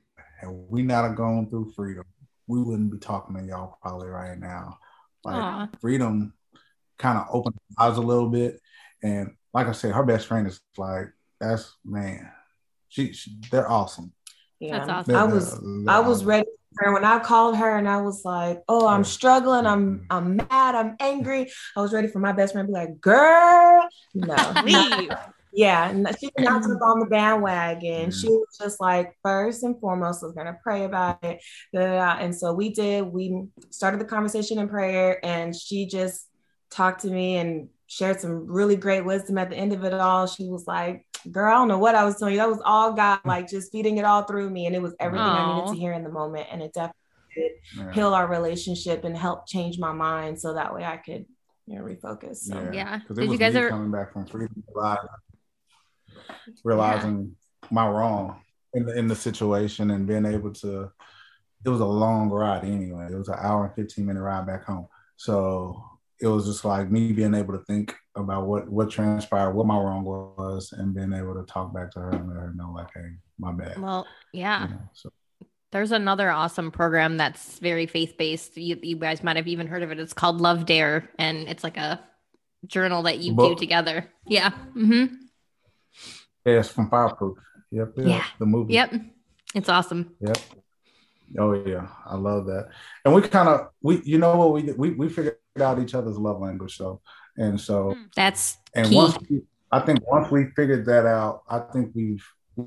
had 0.41 0.49
we 0.51 0.83
not 0.83 1.14
gone 1.14 1.49
through 1.49 1.72
freedom, 1.77 2.05
we 2.47 2.62
wouldn't 2.62 2.91
be 2.91 2.99
talking 2.99 3.37
to 3.37 3.45
y'all 3.45 3.79
probably 3.83 4.09
right 4.09 4.39
now. 4.39 4.79
Like 5.25 5.37
Aww. 5.37 5.81
freedom 5.81 6.35
kind 6.99 7.18
of 7.18 7.27
opened 7.31 7.57
eyes 7.79 7.97
a 7.97 8.03
little 8.03 8.29
bit. 8.29 8.61
And 9.03 9.33
like 9.53 9.66
I 9.66 9.72
said, 9.72 9.93
her 9.93 10.05
best 10.05 10.27
friend 10.27 10.47
is 10.47 10.61
like, 10.77 11.09
that's 11.41 11.77
man, 11.85 12.31
she, 12.89 13.12
she 13.12 13.39
they're 13.51 13.70
awesome. 13.70 14.12
Yeah, 14.61 14.79
that's 14.79 14.91
awesome. 14.91 15.16
I 15.16 15.25
was 15.25 15.61
I 15.89 16.01
was 16.01 16.25
ready 16.25 16.47
for 16.77 16.93
when 16.93 17.05
I 17.05 17.18
called 17.18 17.57
her 17.57 17.77
and 17.77 17.89
I 17.89 18.01
was 18.01 18.25
like, 18.25 18.62
"Oh, 18.68 18.87
I'm 18.87 19.01
oh. 19.01 19.05
struggling. 19.05 19.66
I'm 19.66 19.99
mm-hmm. 19.99 20.05
I'm 20.11 20.37
mad. 20.37 20.75
I'm 20.75 20.97
angry." 21.01 21.51
I 21.77 21.81
was 21.81 21.93
ready 21.93 22.09
for 22.09 22.18
my 22.18 22.33
best 22.33 22.53
friend 22.53 22.68
to 22.68 22.72
be 22.72 22.79
like, 22.79 23.01
"Girl, 23.01 23.89
no, 24.14 24.53
leave." 24.64 25.11
Yeah, 25.57 25.89
she 26.18 26.31
did 26.37 26.45
not 26.45 26.62
jump 26.62 26.75
mm-hmm. 26.75 26.83
on 26.83 26.99
the 26.99 27.07
bandwagon. 27.07 28.11
She 28.11 28.27
mm-hmm. 28.27 28.35
was 28.35 28.59
just 28.61 28.81
like, 28.81 29.16
first 29.22 29.62
and 29.62 29.79
foremost, 29.79 30.22
was 30.22 30.33
gonna 30.33 30.59
pray 30.62 30.85
about 30.85 31.22
it. 31.22 31.41
And 31.72 32.35
so 32.35 32.53
we 32.53 32.70
did. 32.70 33.05
We 33.05 33.45
started 33.70 34.01
the 34.01 34.05
conversation 34.05 34.59
in 34.59 34.68
prayer, 34.68 35.25
and 35.25 35.55
she 35.55 35.87
just 35.87 36.29
talked 36.70 37.03
to 37.03 37.09
me 37.09 37.37
and 37.37 37.68
shared 37.87 38.20
some 38.20 38.47
really 38.49 38.75
great 38.75 39.05
wisdom 39.05 39.39
at 39.39 39.51
the 39.51 39.57
end 39.57 39.72
of 39.72 39.85
it 39.85 39.95
all. 39.95 40.27
She 40.27 40.49
was 40.49 40.66
like, 40.66 41.07
Girl, 41.31 41.51
I 41.51 41.55
don't 41.55 41.68
know 41.68 41.79
what 41.79 41.95
I 41.95 42.05
was 42.05 42.18
telling 42.18 42.35
you. 42.35 42.41
That 42.41 42.49
was 42.49 42.61
all 42.64 42.93
God, 42.93 43.20
mm. 43.20 43.29
like 43.29 43.49
just 43.49 43.72
feeding 43.72 43.99
it 43.99 44.05
all 44.05 44.22
through 44.22 44.51
me. 44.51 44.66
And 44.66 44.75
it 44.75 44.83
was 44.83 44.95
everything 45.01 45.27
Aww. 45.27 45.39
I 45.39 45.55
needed 45.55 45.75
to 45.75 45.79
hear 45.79 45.93
in 45.93 46.05
the 46.05 46.11
moment. 46.11 46.47
And 46.51 46.62
it 46.62 46.72
definitely 46.72 47.01
did 47.35 47.53
yeah. 47.77 47.93
heal 47.93 48.14
our 48.14 48.27
relationship 48.27 49.05
and 49.05 49.16
help 49.16 49.47
change 49.47 49.79
my 49.79 49.93
mind 49.93 50.41
so 50.41 50.55
that 50.55 50.75
way 50.75 50.85
I 50.85 50.97
could, 50.97 51.27
you 51.66 51.79
know, 51.79 51.85
refocus. 51.85 52.37
So. 52.37 52.70
Yeah. 52.72 52.99
Because 52.99 53.18
yeah. 53.18 53.25
it 53.25 53.29
was 53.29 53.33
you 53.33 53.39
guys 53.39 53.55
ever... 53.55 53.70
coming 53.70 53.91
back 53.91 54.12
from 54.12 54.27
freedom, 54.27 54.64
realizing 56.62 57.37
yeah. 57.62 57.68
my 57.70 57.89
wrong 57.89 58.41
in 58.75 58.87
the, 58.87 58.99
in 58.99 59.09
the 59.09 59.16
situation 59.16 59.91
and 59.91 60.07
being 60.07 60.27
able 60.27 60.53
to, 60.53 60.91
it 61.64 61.68
was 61.68 61.81
a 61.81 61.87
long 61.87 62.29
ride 62.29 62.64
anyway. 62.64 63.09
It 63.11 63.16
was 63.16 63.29
an 63.29 63.39
hour 63.41 63.66
and 63.66 63.75
15 63.75 64.05
minute 64.05 64.20
ride 64.20 64.47
back 64.47 64.64
home. 64.64 64.89
So 65.16 65.83
it 66.20 66.27
was 66.27 66.47
just 66.47 66.64
like 66.64 66.91
me 66.91 67.12
being 67.12 67.35
able 67.35 67.57
to 67.57 67.64
think 67.64 67.95
about 68.17 68.47
what 68.47 68.69
what 68.71 68.91
transpired, 68.91 69.53
what 69.53 69.67
my 69.67 69.77
wrong 69.77 70.05
was, 70.05 70.73
and 70.73 70.95
being 70.95 71.12
able 71.12 71.35
to 71.35 71.45
talk 71.45 71.75
back 71.75 71.91
to 71.93 72.01
her 72.01 72.11
and 72.11 72.29
let 72.29 72.37
her 72.37 72.53
know 72.55 72.73
like, 72.73 72.89
hey, 72.95 73.11
my 73.39 73.53
bad. 73.53 73.81
Well, 73.81 74.07
yeah. 74.33 74.65
You 74.65 74.75
know, 74.75 74.81
so. 74.93 75.11
There's 75.73 75.91
another 75.91 76.31
awesome 76.31 76.71
program 76.71 77.17
that's 77.17 77.59
very 77.59 77.87
faith 77.87 78.17
based. 78.17 78.57
You, 78.57 78.79
you, 78.81 78.95
guys 78.95 79.25
might 79.25 79.35
have 79.35 79.49
even 79.49 79.67
heard 79.67 79.83
of 79.83 79.91
it. 79.91 79.99
It's 79.99 80.12
called 80.12 80.41
Love 80.41 80.67
Dare, 80.67 81.11
and 81.19 81.49
it's 81.49 81.65
like 81.65 81.77
a 81.77 82.01
journal 82.69 83.03
that 83.03 83.19
you 83.19 83.35
Book. 83.35 83.59
do 83.59 83.61
together. 83.61 84.09
Yeah. 84.25 84.51
Mm-hmm. 84.77 85.15
Yeah, 86.47 86.61
it's 86.61 86.69
from 86.69 86.91
Fireproof. 86.91 87.39
Yep. 87.73 87.95
Yeah. 87.97 88.07
yeah. 88.07 88.25
The 88.39 88.47
movie. 88.47 88.75
Yep. 88.75 88.95
It's 89.57 89.69
awesome. 89.69 90.15
Yep. 90.21 90.39
Oh 91.39 91.53
yeah, 91.67 91.89
I 92.07 92.17
love 92.17 92.47
that. 92.47 92.69
And 93.05 93.15
we 93.15 93.23
kind 93.23 93.49
of 93.49 93.69
we 93.83 94.01
you 94.05 94.19
know 94.19 94.37
what 94.37 94.53
we 94.53 94.73
we 94.73 94.91
we 94.91 95.09
figured 95.09 95.39
out 95.61 95.81
each 95.81 95.95
other's 95.95 96.19
love 96.19 96.41
language 96.41 96.77
so 96.77 97.01
and 97.37 97.61
so 97.61 97.95
hmm. 97.95 98.03
that's 98.14 98.59
and 98.74 98.89
key. 98.89 98.97
once 98.97 99.18
we, 99.28 99.43
I 99.72 99.80
think 99.80 100.09
once 100.09 100.30
we 100.30 100.47
figured 100.57 100.87
that 100.87 101.07
out, 101.07 101.43
I 101.49 101.59
think 101.59 101.93
we've 101.95 102.24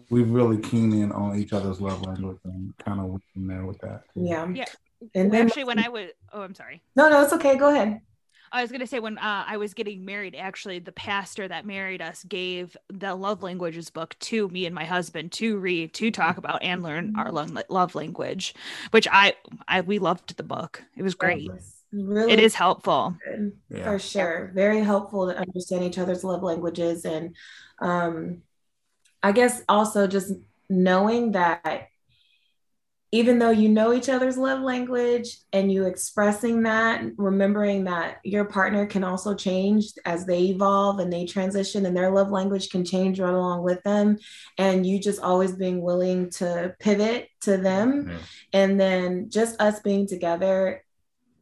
we've 0.10 0.30
really 0.30 0.58
keen 0.58 0.94
in 0.94 1.12
on 1.12 1.38
each 1.38 1.54
other's 1.54 1.80
love 1.80 2.02
language 2.02 2.40
and 2.44 2.74
kind 2.78 3.00
of 3.00 3.22
in 3.36 3.48
there 3.48 3.66
with 3.66 3.80
that. 3.80 4.04
Yeah. 4.16 4.48
Yeah. 4.54 4.66
And 5.14 5.32
then, 5.32 5.48
actually 5.48 5.64
when 5.64 5.80
I 5.80 5.90
was 5.90 6.10
oh 6.34 6.42
I'm 6.42 6.56
sorry. 6.56 6.82
No, 6.96 7.10
no, 7.10 7.22
it's 7.24 7.34
okay. 7.34 7.56
Go 7.58 7.70
ahead. 7.70 8.02
I 8.52 8.62
was 8.62 8.72
gonna 8.72 8.88
say 8.88 9.00
when 9.00 9.18
uh, 9.18 9.44
I 9.48 9.58
was 9.58 9.74
getting 9.74 10.06
married, 10.06 10.36
actually, 10.36 10.80
the 10.80 10.92
pastor 10.92 11.48
that 11.48 11.66
married 11.66 12.02
us 12.02 12.24
gave 12.24 12.78
the 12.90 13.14
love 13.14 13.44
languages 13.44 13.90
book 13.90 14.16
to 14.22 14.48
me 14.50 14.66
and 14.66 14.74
my 14.74 14.86
husband 14.86 15.32
to 15.34 15.58
read, 15.58 15.94
to 15.96 16.12
talk 16.12 16.38
about, 16.38 16.64
and 16.64 16.82
learn 16.82 17.16
our 17.18 17.32
love 17.32 17.96
language. 17.96 18.56
Which 18.92 19.08
I, 19.12 19.36
I 19.68 19.82
we 19.82 20.00
loved 20.00 20.38
the 20.38 20.44
book. 20.44 20.84
It 20.96 21.04
was 21.04 21.16
great. 21.16 21.52
Really, 21.92 22.34
it 22.34 22.40
is 22.40 22.54
helpful 22.54 23.16
yeah. 23.70 23.84
for 23.84 24.00
sure. 24.00 24.52
Very 24.54 24.82
helpful 24.82 25.32
to 25.32 25.38
understand 25.38 25.84
each 25.84 25.98
other's 25.98 26.24
love 26.24 26.44
languages, 26.44 27.06
and 27.06 27.36
um, 27.80 28.42
I 29.24 29.32
guess 29.32 29.62
also 29.70 30.08
just 30.08 30.34
knowing 30.70 31.32
that 31.32 31.88
even 33.14 33.40
though 33.40 33.52
you 33.52 33.70
know 33.70 33.94
each 33.94 34.10
other's 34.10 34.38
love 34.38 34.60
language 34.62 35.38
and 35.54 35.72
you 35.72 35.86
expressing 35.86 36.64
that, 36.64 37.02
remembering 37.16 37.86
that 37.86 38.18
your 38.26 38.44
partner 38.44 38.86
can 38.86 39.04
also 39.04 39.34
change 39.34 39.86
as 40.04 40.26
they 40.26 40.44
evolve 40.46 41.00
and 41.00 41.12
they 41.12 41.26
transition 41.26 41.86
and 41.86 41.96
their 41.96 42.12
love 42.12 42.30
language 42.32 42.70
can 42.70 42.84
change 42.84 43.20
right 43.20 43.34
along 43.34 43.64
with 43.64 43.82
them. 43.84 44.18
And 44.58 44.86
you 44.86 45.00
just 45.00 45.22
always 45.22 45.54
being 45.54 45.82
willing 45.82 46.32
to 46.32 46.76
pivot 46.80 47.30
to 47.42 47.56
them. 47.56 48.06
Mm-hmm. 48.06 48.18
And 48.52 48.80
then 48.80 49.30
just 49.30 49.60
us 49.62 49.80
being 49.80 50.06
together, 50.06 50.84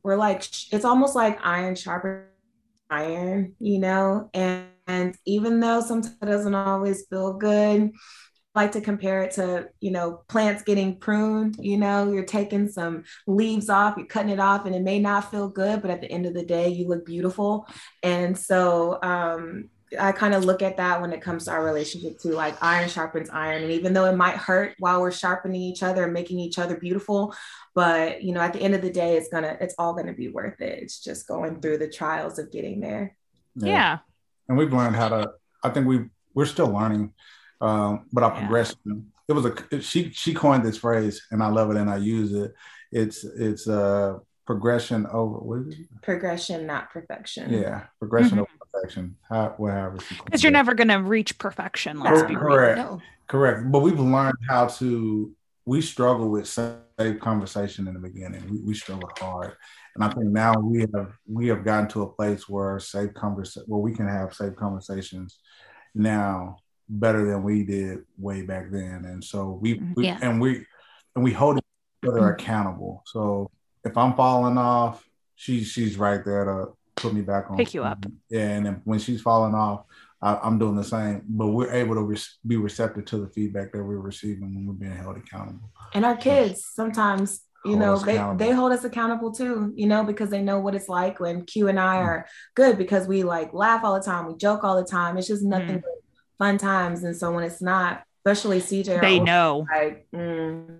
we're 0.06 0.18
like, 0.18 0.48
it's 0.72 0.86
almost 0.86 1.16
like 1.16 1.40
iron 1.44 1.76
sharper 1.76 2.30
iron, 2.92 3.56
you 3.60 3.80
know? 3.80 4.30
And, 4.36 4.68
and 4.86 5.18
even 5.26 5.60
though 5.60 5.82
sometimes 5.82 6.16
it 6.22 6.26
doesn't 6.28 6.54
always 6.54 7.08
feel 7.08 7.34
good, 7.34 7.92
I 8.56 8.62
like 8.62 8.72
to 8.74 8.82
compare 8.82 9.24
it 9.24 9.32
to 9.32 9.68
you 9.82 9.92
know 9.92 10.22
plants 10.30 10.64
getting 10.64 10.98
pruned 10.98 11.58
you 11.60 11.76
know 11.76 12.10
you're 12.10 12.24
taking 12.24 12.70
some 12.70 13.04
leaves 13.28 13.70
off 13.70 13.98
you're 13.98 14.06
cutting 14.06 14.32
it 14.32 14.40
off 14.40 14.66
and 14.66 14.74
it 14.74 14.82
may 14.82 14.98
not 14.98 15.30
feel 15.30 15.50
good 15.50 15.82
but 15.82 15.92
at 15.92 16.00
the 16.00 16.10
end 16.10 16.26
of 16.26 16.34
the 16.34 16.46
day 16.46 16.70
you 16.70 16.88
look 16.88 17.06
beautiful 17.06 17.68
and 18.02 18.38
so 18.38 18.98
um 19.04 19.70
I 20.00 20.12
kind 20.12 20.34
of 20.34 20.46
look 20.46 20.62
at 20.62 20.78
that 20.78 21.02
when 21.02 21.14
it 21.14 21.22
comes 21.22 21.46
to 21.46 21.52
our 21.52 21.64
relationship 21.64 22.20
too. 22.20 22.32
Like 22.32 22.62
iron 22.62 22.90
sharpens 22.90 23.30
iron. 23.30 23.64
And 23.64 23.72
even 23.72 23.94
though 23.94 24.06
it 24.06 24.16
might 24.16 24.36
hurt 24.36 24.76
while 24.80 25.02
we're 25.02 25.12
sharpening 25.12 25.62
each 25.62 25.84
other 25.84 26.04
and 26.04 26.14
making 26.14 26.40
each 26.40 26.60
other 26.60 26.78
beautiful, 26.78 27.36
but 27.76 28.24
you 28.24 28.34
know, 28.34 28.42
at 28.42 28.54
the 28.54 28.62
end 28.62 28.74
of 28.74 28.82
the 28.82 28.92
day, 28.92 29.18
it's 29.18 29.30
gonna, 29.30 29.58
it's 29.62 29.76
all 29.78 29.94
gonna 29.94 30.14
be 30.14 30.30
worth 30.30 30.60
it. 30.62 30.80
It's 30.82 31.00
just 31.00 31.28
going 31.28 31.62
through 31.62 31.78
the 31.78 31.90
trials 31.90 32.40
of 32.40 32.52
getting 32.52 32.80
there. 32.80 33.16
Yeah. 33.56 33.68
yeah. 33.68 33.98
And 34.50 34.58
we've 34.58 34.74
learned 34.74 34.96
how 34.96 35.10
to, 35.10 35.32
I 35.64 35.70
think 35.70 35.86
we 35.86 36.06
we're 36.34 36.46
still 36.46 36.70
learning 36.70 37.14
um, 37.62 38.06
but 38.12 38.24
our 38.24 38.34
yeah. 38.34 38.40
progression. 38.40 39.12
It 39.28 39.34
was 39.34 39.46
a 39.46 39.82
she 39.82 40.12
she 40.12 40.34
coined 40.34 40.64
this 40.64 40.78
phrase, 40.78 41.26
and 41.32 41.42
I 41.42 41.48
love 41.48 41.72
it, 41.72 41.78
and 41.78 41.90
I 41.90 41.98
use 41.98 42.34
it. 42.34 42.54
It's 42.92 43.24
it's 43.24 43.68
a 43.68 44.20
progression 44.46 45.08
over 45.08 45.38
what 45.38 45.68
is 45.68 45.80
it? 45.80 46.02
Progression, 46.04 46.68
not 46.68 46.92
perfection. 46.92 47.52
Yeah, 47.52 47.86
progression 47.98 48.38
mm-hmm. 48.38 48.42
over 48.42 48.72
perfection. 48.72 49.16
How, 49.28 49.56
whatever. 49.58 49.98
Because 50.24 50.44
you're 50.44 50.52
never 50.52 50.76
going 50.76 50.90
to 50.90 51.02
reach 51.02 51.38
perfection. 51.40 52.00
Let's 52.00 52.22
be 52.24 52.36
correct. 52.36 52.78
Real. 52.78 53.02
Correct. 53.28 53.72
But 53.72 53.80
we've 53.80 54.00
learned 54.00 54.38
how 54.48 54.68
to. 54.68 55.32
We 55.66 55.82
struggle 55.82 56.30
with 56.30 56.48
safe 56.48 57.20
conversation 57.20 57.88
in 57.88 57.96
the 57.96 58.00
beginning. 58.00 58.50
We, 58.50 58.60
we 58.60 58.74
struggled 58.76 59.18
hard, 59.18 59.56
and 59.96 60.04
I 60.04 60.10
think 60.10 60.28
now 60.28 60.54
we 60.60 60.82
have 60.82 61.14
we 61.28 61.48
have 61.48 61.66
gotten 61.66 61.88
to 61.90 62.04
a 62.04 62.12
place 62.12 62.48
where 62.48 62.80
safe 62.80 63.14
conversation 63.14 63.64
where 63.68 63.82
we 63.82 63.94
can 63.94 64.08
have 64.08 64.34
safe 64.34 64.56
conversations 64.56 65.40
now 65.96 66.58
better 66.88 67.26
than 67.26 67.44
we 67.44 67.64
did 67.64 68.00
way 68.18 68.44
back 68.44 68.70
then. 68.72 69.06
And 69.06 69.24
so 69.24 69.58
we, 69.62 69.76
mm-hmm. 69.76 69.94
we 69.96 70.06
yeah. 70.06 70.20
and 70.22 70.40
we 70.40 70.66
and 71.16 71.24
we 71.24 71.32
hold 71.32 71.58
each 71.58 72.10
other 72.10 72.22
mm-hmm. 72.22 72.42
accountable. 72.42 73.04
So 73.06 73.50
if 73.84 73.98
I'm 73.98 74.16
falling 74.16 74.58
off, 74.58 75.04
she's 75.36 75.68
she's 75.68 75.98
right 75.98 76.24
there 76.24 76.46
to 76.46 76.66
put 76.96 77.14
me 77.14 77.22
back 77.22 77.50
on. 77.50 77.58
Pick 77.58 77.74
you 77.74 77.84
up. 77.84 78.06
Yeah, 78.30 78.50
and 78.50 78.82
when 78.84 79.00
she's 79.00 79.22
falling 79.22 79.56
off, 79.56 79.86
I, 80.22 80.48
am 80.48 80.60
doing 80.60 80.76
the 80.76 80.84
same. 80.84 81.24
But 81.28 81.48
we're 81.48 81.72
able 81.72 81.96
to 81.96 82.02
re- 82.02 82.18
be 82.46 82.58
receptive 82.58 83.06
to 83.06 83.18
the 83.18 83.30
feedback 83.30 83.72
that 83.72 83.84
we're 83.84 83.98
receiving 83.98 84.56
when 84.56 84.66
we're 84.68 84.74
being 84.74 84.96
held 84.96 85.18
accountable. 85.18 85.70
And 85.94 86.06
our 86.06 86.18
kids 86.18 86.66
sometimes 86.74 87.42
you 87.64 87.76
know 87.76 87.98
they, 87.98 88.22
they 88.36 88.52
hold 88.52 88.72
us 88.72 88.84
accountable 88.84 89.32
too 89.32 89.74
you 89.76 89.88
know 89.88 90.04
because 90.04 90.30
they 90.30 90.40
know 90.40 90.60
what 90.60 90.76
it's 90.76 90.88
like 90.88 91.20
when 91.20 91.44
q 91.46 91.68
and 91.68 91.80
i 91.80 91.96
mm. 91.96 92.04
are 92.04 92.28
good 92.54 92.78
because 92.78 93.08
we 93.08 93.24
like 93.24 93.56
laugh 93.56 93.84
all 93.84 93.96
the 93.96 94.06
time 94.06 94.28
we 94.28 94.36
joke 94.36 94.64
all 94.64 94.76
the 94.76 94.88
time 94.88 95.18
it's 95.18 95.26
just 95.26 95.42
nothing 95.42 95.80
mm. 95.80 95.82
but 95.82 95.96
fun 96.38 96.58
times. 96.58 97.04
And 97.04 97.16
so 97.16 97.32
when 97.32 97.44
it's 97.44 97.62
not, 97.62 98.04
especially 98.26 98.60
CJ, 98.60 99.02
they 99.02 99.20
know. 99.20 99.66
Like, 99.72 100.08
mm, 100.14 100.80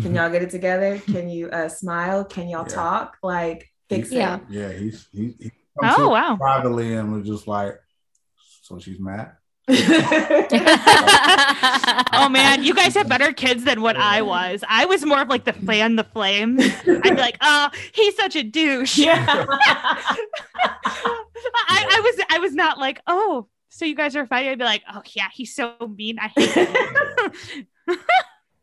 can 0.00 0.14
y'all 0.14 0.30
get 0.30 0.42
it 0.42 0.50
together? 0.50 0.98
Can 0.98 1.28
you 1.28 1.48
uh, 1.50 1.68
smile? 1.68 2.24
Can 2.24 2.48
y'all 2.48 2.66
yeah. 2.68 2.74
talk? 2.74 3.16
Like, 3.22 3.68
fix 3.88 4.10
he, 4.10 4.16
it. 4.16 4.20
Yeah, 4.20 4.38
yeah. 4.48 4.72
He's 4.72 5.08
he, 5.12 5.34
he 5.38 5.50
oh 5.82 6.08
wow. 6.08 6.36
Privately 6.36 6.94
and 6.94 7.12
was 7.12 7.26
just 7.26 7.46
like, 7.46 7.78
so 8.66 8.78
she's 8.78 8.98
mad. 8.98 9.32
oh 9.68 9.74
man, 12.30 12.62
you 12.62 12.72
guys 12.74 12.94
have 12.94 13.08
better 13.08 13.32
kids 13.32 13.64
than 13.64 13.80
what 13.80 13.96
I 13.96 14.22
was. 14.22 14.62
I 14.68 14.84
was 14.86 15.04
more 15.04 15.22
of 15.22 15.28
like 15.28 15.44
the 15.44 15.52
fan 15.52 15.96
the 15.96 16.04
flame. 16.04 16.58
I'd 16.60 17.02
be 17.02 17.10
like, 17.10 17.36
oh, 17.40 17.70
he's 17.92 18.16
such 18.16 18.36
a 18.36 18.42
douche. 18.42 18.98
Yeah. 18.98 19.24
I, 19.28 20.26
I 21.68 22.00
was 22.02 22.24
I 22.30 22.38
was 22.38 22.54
not 22.54 22.78
like, 22.78 23.00
oh, 23.06 23.48
so 23.68 23.84
you 23.84 23.94
guys 23.94 24.16
are 24.16 24.26
fighting, 24.26 24.52
I'd 24.52 24.58
be 24.58 24.64
like, 24.64 24.82
oh 24.92 25.02
yeah, 25.14 25.28
he's 25.32 25.54
so 25.54 25.74
mean. 25.96 26.18
I 26.20 26.28
hate 26.28 26.50
him. 26.50 26.74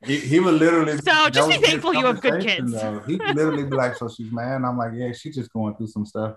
he, 0.05 0.19
he 0.19 0.39
would 0.39 0.55
literally. 0.55 0.97
So 0.97 1.29
just 1.29 1.49
be 1.49 1.57
thankful 1.57 1.93
you 1.93 2.05
have 2.05 2.21
good 2.21 2.41
kids. 2.41 2.73
Though. 2.73 2.99
He 3.07 3.17
literally 3.17 3.63
be 3.63 3.75
like, 3.75 3.95
so 3.95 4.09
she's 4.09 4.31
mad. 4.31 4.55
And 4.55 4.65
I'm 4.65 4.77
like, 4.77 4.91
yeah, 4.95 5.11
she's 5.13 5.35
just 5.35 5.53
going 5.53 5.75
through 5.75 5.87
some 5.87 6.05
stuff. 6.05 6.35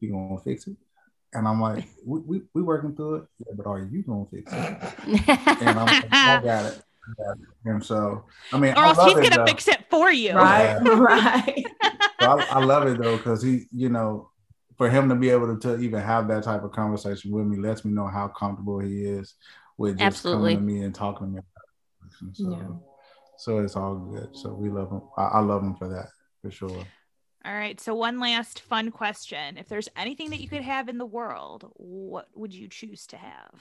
You 0.00 0.12
gonna 0.12 0.38
fix 0.40 0.66
it? 0.66 0.76
And 1.34 1.46
I'm 1.46 1.60
like, 1.60 1.84
we, 2.06 2.20
we, 2.20 2.42
we 2.54 2.62
working 2.62 2.94
through 2.94 3.16
it. 3.16 3.24
Yeah, 3.40 3.54
but 3.56 3.66
are 3.66 3.80
you 3.80 4.02
gonna 4.02 4.26
fix 4.30 4.52
it? 4.52 5.62
and 5.62 5.78
I'm 5.78 5.86
like, 5.86 6.12
I 6.12 6.40
got 6.44 6.72
it. 6.72 6.82
And 7.64 7.84
so, 7.84 8.24
I 8.52 8.58
mean, 8.58 8.74
or 8.74 8.84
else 8.84 9.02
he's 9.04 9.14
gonna 9.14 9.36
though. 9.36 9.46
fix 9.46 9.66
it 9.68 9.84
for 9.88 10.10
you, 10.10 10.34
right? 10.34 10.78
Yeah. 10.84 10.98
right. 10.98 11.66
So 12.20 12.26
I, 12.26 12.44
I, 12.50 12.58
love 12.58 12.86
it 12.86 12.98
though 12.98 13.16
because 13.16 13.42
he, 13.42 13.64
you 13.72 13.88
know, 13.88 14.30
for 14.76 14.90
him 14.90 15.08
to 15.08 15.14
be 15.14 15.30
able 15.30 15.56
to, 15.56 15.60
to, 15.60 15.82
even 15.82 16.00
have 16.00 16.28
that 16.28 16.44
type 16.44 16.62
of 16.64 16.72
conversation 16.72 17.30
with 17.30 17.46
me 17.46 17.56
lets 17.56 17.84
me 17.84 17.92
know 17.92 18.06
how 18.08 18.28
comfortable 18.28 18.78
he 18.78 19.04
is 19.04 19.34
with 19.78 19.98
just 19.98 20.18
Absolutely. 20.18 20.54
coming 20.54 20.66
to 20.66 20.74
me 20.74 20.84
and 20.84 20.94
talking 20.94 21.28
to 21.28 21.32
me. 21.32 21.40
So, 22.34 22.50
yeah. 22.50 22.68
so 23.38 23.58
it's 23.58 23.76
all 23.76 23.96
good. 23.96 24.36
So 24.36 24.52
we 24.52 24.68
love 24.68 24.90
him. 24.90 25.02
I, 25.16 25.22
I 25.24 25.40
love 25.40 25.62
him 25.62 25.76
for 25.76 25.88
that 25.88 26.08
for 26.42 26.50
sure. 26.50 26.84
All 27.44 27.54
right. 27.54 27.80
So 27.80 27.94
one 27.94 28.18
last 28.18 28.60
fun 28.60 28.90
question: 28.90 29.56
If 29.56 29.68
there's 29.68 29.88
anything 29.96 30.30
that 30.30 30.40
you 30.40 30.48
could 30.48 30.62
have 30.62 30.88
in 30.88 30.98
the 30.98 31.06
world, 31.06 31.70
what 31.74 32.28
would 32.34 32.52
you 32.52 32.68
choose 32.68 33.06
to 33.08 33.16
have? 33.16 33.54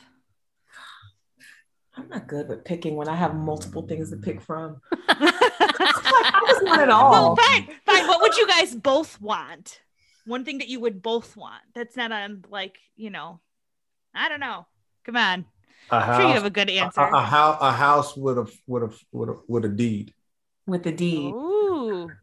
I'm 1.95 2.09
not 2.09 2.27
good 2.27 2.47
with 2.47 2.63
picking 2.63 2.95
when 2.95 3.07
I 3.07 3.15
have 3.15 3.35
multiple 3.35 3.81
things 3.81 4.11
to 4.11 4.17
pick 4.17 4.39
from. 4.39 4.81
I 5.09 6.43
just 6.47 6.63
want 6.63 6.81
it 6.81 6.89
all. 6.89 7.11
Well, 7.11 7.35
fine, 7.35 7.67
fine. 7.85 8.07
What 8.07 8.21
would 8.21 8.37
you 8.37 8.47
guys 8.47 8.75
both 8.75 9.19
want? 9.19 9.81
One 10.25 10.45
thing 10.45 10.59
that 10.59 10.67
you 10.67 10.79
would 10.81 11.01
both 11.01 11.35
want. 11.35 11.61
That's 11.73 11.95
not 11.95 12.11
on 12.11 12.45
like 12.49 12.77
you 12.95 13.09
know. 13.09 13.39
I 14.13 14.29
don't 14.29 14.39
know. 14.39 14.65
Come 15.05 15.17
on. 15.17 15.45
A 15.89 16.01
house, 16.01 16.09
I'm 16.09 16.21
sure 16.21 16.27
you 16.27 16.33
have 16.33 16.45
a 16.45 16.49
good 16.49 16.69
answer. 16.69 17.01
A, 17.01 17.15
a, 17.15 17.21
house, 17.21 17.57
a 17.61 17.71
house 17.71 18.17
with 18.17 18.37
a 18.37 18.51
with 18.67 18.83
a 18.83 18.99
with 19.11 19.29
a 19.29 19.39
with 19.47 19.65
a 19.65 19.69
deed. 19.69 20.13
With 20.65 20.85
a 20.85 20.91
deed. 20.91 21.33
Ooh, 21.33 21.66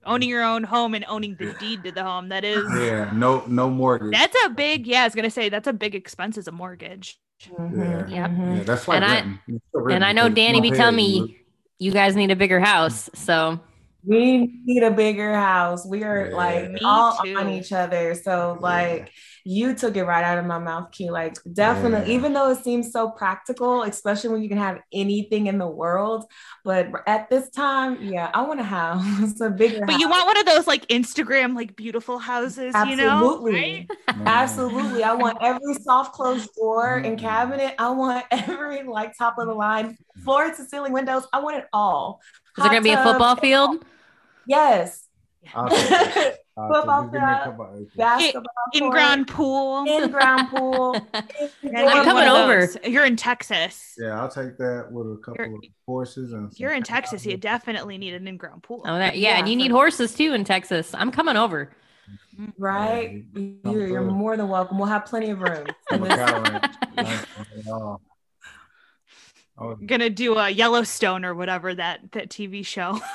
owning 0.07 0.29
your 0.29 0.43
own 0.43 0.65
home 0.65 0.95
and 0.95 1.05
owning 1.09 1.37
the 1.37 1.55
deed 1.55 1.85
to 1.85 1.93
the 1.93 2.05
home. 2.05 2.29
That 2.29 2.45
is. 2.45 2.65
Yeah. 2.79 3.11
No. 3.13 3.45
No 3.47 3.71
mortgage. 3.71 4.13
That's 4.13 4.37
a 4.45 4.51
big. 4.51 4.87
Yeah, 4.87 5.03
I 5.03 5.07
was 5.07 5.15
gonna 5.15 5.31
say 5.31 5.49
that's 5.49 5.69
a 5.69 5.73
big 5.73 5.95
expense 5.95 6.39
as 6.39 6.49
a 6.49 6.53
mortgage. 6.53 7.19
Mm-hmm. 7.49 7.81
Yeah. 7.81 7.99
Yep. 8.09 8.09
yeah, 8.11 8.63
that's 8.65 8.89
like 8.89 9.03
and 9.03 9.05
I, 9.05 9.93
and 9.93 10.05
I 10.05 10.13
know 10.13 10.31
Dani 10.31 10.63
be 10.63 10.71
telling 10.71 10.97
me 10.97 11.39
you 11.79 11.91
guys 11.91 12.17
need 12.17 12.31
a 12.31 12.37
bigger 12.37 12.61
house, 12.61 13.11
so 13.15 13.61
we 14.07 14.61
need 14.65 14.83
a 14.83 14.91
bigger 14.91 15.35
house. 15.35 15.87
We 15.87 16.05
are 16.05 16.29
yeah. 16.29 16.37
like 16.37 16.71
Me 16.71 16.81
all 16.85 17.17
too. 17.25 17.37
on 17.37 17.49
each 17.49 17.73
other. 17.73 18.15
So 18.15 18.59
like 18.61 19.11
you 19.45 19.75
took 19.75 19.97
it 19.97 20.05
right 20.05 20.25
out 20.25 20.39
of 20.39 20.47
my 20.47 20.59
mouth, 20.59 20.91
Q. 20.91 21.11
Like 21.11 21.37
definitely, 21.53 22.11
yeah. 22.11 22.19
even 22.19 22.33
though 22.33 22.51
it 22.51 22.63
seems 22.65 22.93
so 22.93 23.11
practical, 23.11 23.83
especially 23.83 24.31
when 24.31 24.43
you 24.43 24.49
can 24.49 24.59
have 24.59 24.81
anything 24.93 25.47
in 25.47 25.59
the 25.59 25.67
world. 25.67 26.25
But 26.65 26.91
at 27.07 27.31
this 27.31 27.51
time, 27.51 28.03
yeah, 28.03 28.31
I 28.33 28.43
want 28.43 28.61
a 28.61 28.65
house, 28.65 29.41
a 29.41 29.51
bigger 29.51 29.81
But 29.81 29.93
house. 29.93 30.01
you 30.01 30.09
want 30.09 30.27
one 30.27 30.39
of 30.39 30.47
those 30.47 30.67
like 30.67 30.87
Instagram, 30.89 31.55
like 31.55 31.77
beautiful 31.77 32.19
houses, 32.19 32.75
Absolutely. 32.75 33.03
you 33.03 33.07
know? 33.07 33.43
Right? 33.43 33.91
Absolutely. 34.27 35.03
I 35.03 35.15
want 35.15 35.39
every 35.43 35.75
soft 35.75 36.15
closed 36.15 36.51
door 36.55 36.97
and 36.97 37.17
mm-hmm. 37.17 37.27
cabinet. 37.27 37.75
I 37.79 37.91
want 37.91 38.25
every 38.31 38.83
like 38.83 39.13
top 39.17 39.39
of 39.39 39.47
the 39.47 39.55
line, 39.55 39.93
mm-hmm. 39.93 40.23
floor 40.23 40.51
to 40.51 40.65
ceiling 40.65 40.93
windows. 40.93 41.27
I 41.33 41.41
want 41.41 41.57
it 41.57 41.67
all. 41.73 42.21
Is 42.57 42.63
there 42.63 42.71
gonna 42.71 42.83
be 42.83 42.93
a 42.93 43.03
football 43.03 43.37
field? 43.37 43.85
Yes. 44.47 45.09
Ah, 45.55 45.69
Football 45.69 46.35
ah, 46.57 47.11
field, 47.11 47.91
basketball 47.97 48.45
in 48.73 48.91
ground 48.91 49.29
pool, 49.29 49.85
in 49.85 50.11
ground 50.11 50.49
pool. 50.49 50.97
I'm 51.15 52.05
coming 52.05 52.29
over. 52.29 52.69
You're 52.85 53.05
in 53.05 53.17
Texas. 53.17 53.95
Yeah, 53.99 54.21
I'll 54.21 54.29
take 54.29 54.57
that 54.59 54.89
with 54.91 55.07
a 55.07 55.17
couple 55.17 55.45
you're, 55.45 55.57
of 55.57 55.65
horses 55.87 56.33
and. 56.33 56.53
You're 56.59 56.73
in 56.73 56.83
Texas. 56.83 57.27
You 57.27 57.37
definitely 57.37 57.99
need 57.99 58.15
an 58.15 58.29
in-ground 58.29 58.63
pool. 58.63 58.83
Oh, 58.87 58.99
that, 58.99 59.19
yeah, 59.19 59.31
yeah, 59.31 59.39
and 59.39 59.49
you 59.49 59.57
need 59.57 59.71
horses 59.71 60.15
too 60.15 60.33
in 60.33 60.45
Texas. 60.45 60.95
I'm 60.95 61.11
coming 61.11 61.37
over. 61.37 61.71
Right, 62.59 63.25
yeah, 63.35 63.51
you're, 63.65 63.87
you're 63.87 64.03
more 64.03 64.37
than 64.37 64.49
welcome. 64.49 64.79
We'll 64.79 64.89
have 64.89 65.07
plenty 65.07 65.31
of 65.31 65.41
room. 65.41 65.67
Oh. 69.57 69.77
gonna 69.77 70.11
do 70.11 70.37
a 70.37 70.51
Yellowstone 70.51 71.25
or 71.25 71.35
whatever 71.35 71.75
that 71.75 72.13
that 72.13 72.29
TV 72.29 72.67
show. 72.67 73.01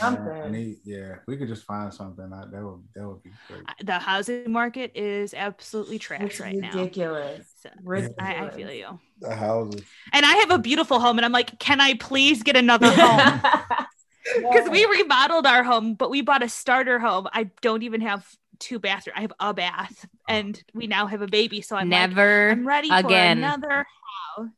I 0.00 0.48
need, 0.48 0.76
yeah, 0.84 1.16
we 1.26 1.36
could 1.36 1.48
just 1.48 1.64
find 1.64 1.92
something 1.92 2.30
that 2.30 2.50
that 2.52 2.62
would 2.62 2.82
that 2.94 3.06
would 3.08 3.22
be 3.22 3.32
great. 3.48 3.62
The 3.84 3.98
housing 3.98 4.50
market 4.50 4.92
is 4.94 5.34
absolutely 5.34 5.98
trash 5.98 6.22
it's 6.22 6.40
right 6.40 6.54
ridiculous. 6.54 6.74
now. 6.74 6.80
Ridiculous. 6.80 7.46
So, 7.62 7.70
ridiculous. 7.82 8.16
I, 8.20 8.46
I 8.46 8.50
feel 8.50 8.70
you. 8.70 9.00
The 9.20 9.34
houses. 9.34 9.82
And 10.12 10.24
I 10.24 10.34
have 10.36 10.50
a 10.52 10.58
beautiful 10.58 11.00
home, 11.00 11.18
and 11.18 11.24
I'm 11.24 11.32
like, 11.32 11.58
can 11.58 11.80
I 11.80 11.94
please 11.94 12.42
get 12.42 12.56
another 12.56 12.90
home? 12.90 13.40
Because 14.34 14.68
we 14.68 14.84
remodeled 14.86 15.46
our 15.46 15.62
home, 15.62 15.94
but 15.94 16.10
we 16.10 16.20
bought 16.20 16.42
a 16.42 16.48
starter 16.48 16.98
home. 16.98 17.28
I 17.32 17.44
don't 17.62 17.84
even 17.84 18.00
have 18.00 18.28
two 18.58 18.80
bathrooms. 18.80 19.16
I 19.16 19.20
have 19.20 19.32
a 19.38 19.54
bath, 19.54 20.04
oh. 20.04 20.08
and 20.28 20.62
we 20.74 20.88
now 20.88 21.06
have 21.06 21.22
a 21.22 21.28
baby. 21.28 21.60
So 21.60 21.76
I'm 21.76 21.88
never. 21.88 22.48
Like, 22.48 22.58
I'm 22.58 22.66
ready 22.66 22.88
again. 22.90 23.38
for 23.38 23.44
another 23.44 23.86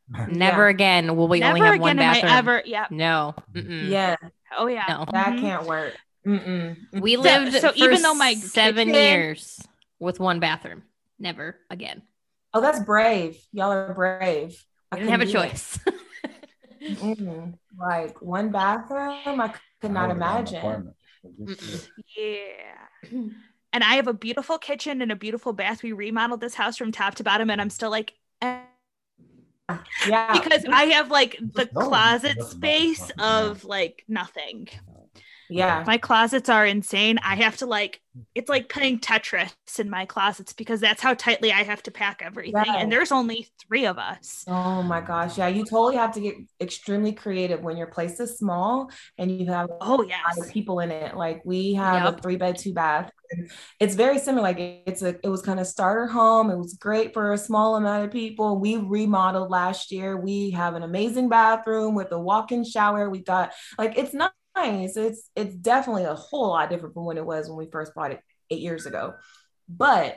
Never 0.29 0.65
yeah. 0.65 0.71
again 0.71 1.17
will 1.17 1.29
we 1.29 1.41
Never 1.41 1.57
only 1.57 1.67
have 1.67 1.81
one 1.81 1.97
bathroom. 1.97 2.33
ever, 2.33 2.63
yeah. 2.65 2.87
No. 2.91 3.35
Mm-mm. 3.55 3.89
Yeah. 3.89 4.17
Oh 4.57 4.67
yeah. 4.67 4.85
No. 4.89 5.05
That 5.13 5.29
mm-hmm. 5.29 5.41
can't 5.41 5.67
work. 5.67 5.95
Mm-mm. 6.27 6.77
We 6.93 7.17
lived 7.17 7.53
so, 7.53 7.61
so 7.61 7.73
even 7.75 8.03
though 8.03 8.15
my 8.15 8.35
seven 8.35 8.89
kitchen... 8.89 9.03
years 9.03 9.61
with 9.99 10.21
one 10.21 10.41
bathroom. 10.41 10.83
Never 11.19 11.57
again. 11.71 12.03
Oh, 12.55 12.61
that's 12.61 12.81
brave. 12.81 13.39
Y'all 13.53 13.73
are 13.73 13.95
brave. 13.95 14.63
I 14.91 14.97
didn't 14.97 15.11
have 15.11 15.21
a 15.21 15.27
choice. 15.27 15.79
mm-hmm. 16.83 17.51
Like 17.79 18.23
one 18.23 18.51
bathroom, 18.51 19.41
I 19.41 19.53
could 19.81 19.91
not 19.91 20.11
imagine. 20.11 20.95
Yeah. 22.17 23.19
And 23.73 23.85
I 23.85 23.95
have 23.95 24.07
a 24.07 24.15
beautiful 24.15 24.59
kitchen 24.59 25.03
and 25.03 25.13
a 25.13 25.17
beautiful 25.17 25.53
bath. 25.53 25.83
We 25.83 25.93
remodeled 25.93 26.41
this 26.41 26.55
house 26.55 26.77
from 26.77 26.91
top 26.91 27.17
to 27.17 27.25
bottom, 27.25 27.51
and 27.51 27.61
I'm 27.61 27.71
still 27.71 27.91
like, 27.91 28.15
eh 28.41 28.61
yeah. 30.07 30.33
Because 30.33 30.65
i 30.71 30.85
have 30.85 31.11
like 31.11 31.39
the 31.41 31.67
closet 31.67 32.43
space 32.43 33.11
of 33.19 33.65
like 33.65 34.05
nothing. 34.09 34.69
Yeah. 35.51 35.83
My 35.87 35.97
closets 35.97 36.51
are 36.51 36.67
insane. 36.67 37.19
I 37.25 37.37
have 37.37 37.57
to 37.59 37.67
like 37.67 38.01
it's 38.35 38.49
like 38.49 38.69
playing 38.69 39.01
tetris 39.01 39.53
in 39.79 39.89
my 39.89 40.05
closets 40.05 40.53
because 40.53 40.81
that's 40.81 41.01
how 41.01 41.15
tightly 41.15 41.53
i 41.53 41.63
have 41.63 41.81
to 41.85 41.91
pack 41.93 42.21
everything 42.21 42.65
and 42.67 42.91
there's 42.91 43.13
only 43.13 43.49
three 43.67 43.87
of 43.87 43.99
us. 43.99 44.45
Oh 44.49 44.83
my 44.83 45.01
gosh. 45.01 45.39
Yeah 45.39 45.49
you 45.49 45.65
totally 45.65 45.97
have 45.97 46.13
to 46.15 46.21
get 46.21 46.35
extremely 46.61 47.13
creative 47.13 47.63
when 47.63 47.77
your 47.77 47.87
place 47.87 48.21
is 48.21 48.39
small 48.39 48.91
and 49.17 49.31
you 49.31 49.47
have 49.47 49.69
oh 49.81 50.03
yeah 50.03 50.23
people 50.51 50.81
in 50.81 50.91
it. 50.91 51.17
Like 51.17 51.43
we 51.45 51.75
have 51.75 52.05
yep. 52.05 52.19
a 52.19 52.23
three 52.23 52.37
bed 52.37 52.59
two 52.59 52.75
bath 52.75 53.11
it's 53.81 53.95
very 53.95 54.19
similar. 54.19 54.43
Like 54.43 54.59
it's 54.87 55.03
a 55.03 55.17
it 55.23 55.29
was 55.29 55.43
kind 55.43 55.61
of 55.61 55.67
starter 55.67 56.07
home. 56.07 56.51
It 56.51 56.59
was 56.59 56.75
great 56.75 57.13
for 57.13 57.33
a 57.33 57.39
small 57.39 57.77
amount 57.77 58.05
of 58.05 58.11
people. 58.11 58.59
We 58.59 58.77
remodeled 58.77 59.51
last 59.51 59.93
year. 59.93 60.17
We 60.17 60.51
have 60.51 60.75
an 60.75 60.83
amazing 60.83 61.29
bathroom 61.29 61.95
with 61.95 62.13
a 62.13 62.19
walk-in 62.19 62.65
shower. 62.65 63.11
We 63.11 63.21
got 63.21 63.53
like 63.79 63.97
it's 63.97 64.15
nice. 64.15 64.97
It's 64.97 65.31
it's 65.37 65.55
definitely 65.55 66.05
a 66.05 66.15
whole 66.15 66.49
lot 66.49 66.71
different 66.71 66.95
from 66.95 67.05
when 67.05 67.19
it 67.19 67.27
was 67.27 67.49
when 67.49 67.59
we 67.59 67.71
first 67.71 67.95
bought 67.95 68.13
it 68.13 68.21
eight 68.51 68.61
years 68.61 68.87
ago. 68.87 69.15
But 69.69 70.17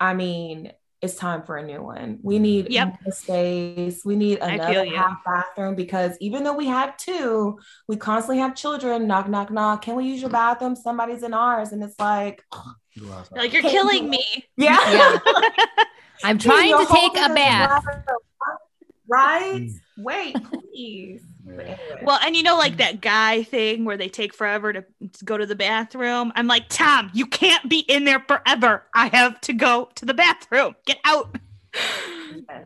I 0.00 0.14
mean, 0.14 0.72
it's 1.00 1.14
time 1.14 1.42
for 1.42 1.56
a 1.56 1.62
new 1.62 1.82
one. 1.82 2.18
We 2.22 2.38
need 2.38 2.70
yep. 2.70 2.96
space. 3.10 4.04
We 4.04 4.16
need 4.16 4.38
another 4.40 4.84
half 4.86 5.24
bathroom 5.24 5.76
because 5.76 6.16
even 6.20 6.42
though 6.42 6.56
we 6.56 6.66
have 6.66 6.96
two, 6.96 7.58
we 7.86 7.96
constantly 7.96 8.38
have 8.38 8.56
children 8.56 9.06
knock, 9.06 9.28
knock, 9.28 9.50
knock. 9.50 9.82
Can 9.82 9.94
we 9.94 10.06
use 10.06 10.20
your 10.20 10.30
bathroom? 10.30 10.74
Somebody's 10.74 11.22
in 11.22 11.34
ours. 11.34 11.70
And 11.70 11.84
it's 11.84 11.98
like, 12.00 12.42
like 13.30 13.52
you're 13.52 13.62
killing 13.62 14.10
me. 14.10 14.24
Yeah. 14.56 14.78
yeah. 15.26 15.84
I'm 16.24 16.38
trying 16.38 16.76
to 16.76 16.92
take 16.92 17.12
a 17.12 17.32
bath. 17.32 17.84
Right? 19.06 19.62
Mm. 19.62 19.72
Wait, 19.98 20.36
please. 20.42 21.22
Well, 22.02 22.18
and 22.22 22.36
you 22.36 22.42
know, 22.42 22.56
like 22.56 22.76
that 22.78 23.00
guy 23.00 23.42
thing 23.42 23.84
where 23.84 23.96
they 23.96 24.08
take 24.08 24.34
forever 24.34 24.72
to, 24.72 24.84
go 25.24 25.36
to 25.36 25.46
the 25.46 25.56
bathroom. 25.56 26.32
I'm 26.36 26.46
like, 26.46 26.68
Tom, 26.68 27.10
you 27.12 27.26
can't 27.26 27.68
be 27.68 27.80
in 27.80 28.04
there 28.04 28.24
forever. 28.26 28.84
I 28.94 29.08
have 29.08 29.40
to 29.42 29.52
go 29.52 29.90
to 29.96 30.04
the 30.04 30.14
bathroom. 30.14 30.76
Get 30.86 30.98
out. 31.04 31.36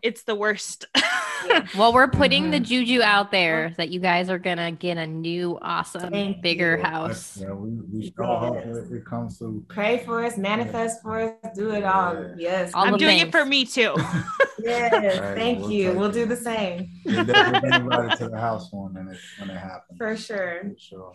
It's 0.02 0.22
the 0.24 0.34
worst. 0.34 0.86
well, 1.76 1.92
we're 1.92 2.08
putting 2.08 2.44
mm-hmm. 2.44 2.50
the 2.52 2.60
juju 2.60 3.02
out 3.02 3.30
there 3.30 3.74
that 3.76 3.90
you 3.90 4.00
guys 4.00 4.30
are 4.30 4.38
gonna 4.38 4.72
get 4.72 4.96
a 4.96 5.06
new, 5.06 5.58
awesome, 5.60 6.10
Thank 6.10 6.42
bigger 6.42 6.76
you. 6.76 6.82
house. 6.82 7.38
Yeah, 7.40 7.52
we, 7.52 7.70
we 7.70 8.04
yes. 8.04 8.90
it 8.90 9.04
comes 9.04 9.38
to 9.38 9.64
pray 9.68 10.02
for 10.04 10.24
us, 10.24 10.36
manifest 10.36 11.02
for 11.02 11.20
us, 11.20 11.56
do 11.56 11.70
it 11.72 11.84
all. 11.84 12.14
Yeah. 12.14 12.34
Yes, 12.36 12.72
all 12.74 12.84
I'm 12.84 12.96
doing 12.96 13.18
things. 13.18 13.28
it 13.28 13.32
for 13.32 13.44
me 13.44 13.64
too. 13.64 13.94
yes, 14.58 14.92
right, 15.18 15.36
thank 15.36 15.60
we'll 15.60 15.70
you. 15.70 15.92
We'll 15.92 16.12
do 16.12 16.26
the 16.26 16.36
same. 16.36 16.90
We'll 17.04 17.24
definitely 17.24 17.76
invite 17.76 18.18
to 18.18 18.28
the 18.28 18.38
house 18.40 18.68
when 18.72 19.08
it 19.08 19.18
when 19.38 19.50
it 19.50 19.58
happens. 19.58 19.98
For 19.98 20.16
sure. 20.16 20.62
For 20.62 20.78
sure. 20.78 21.14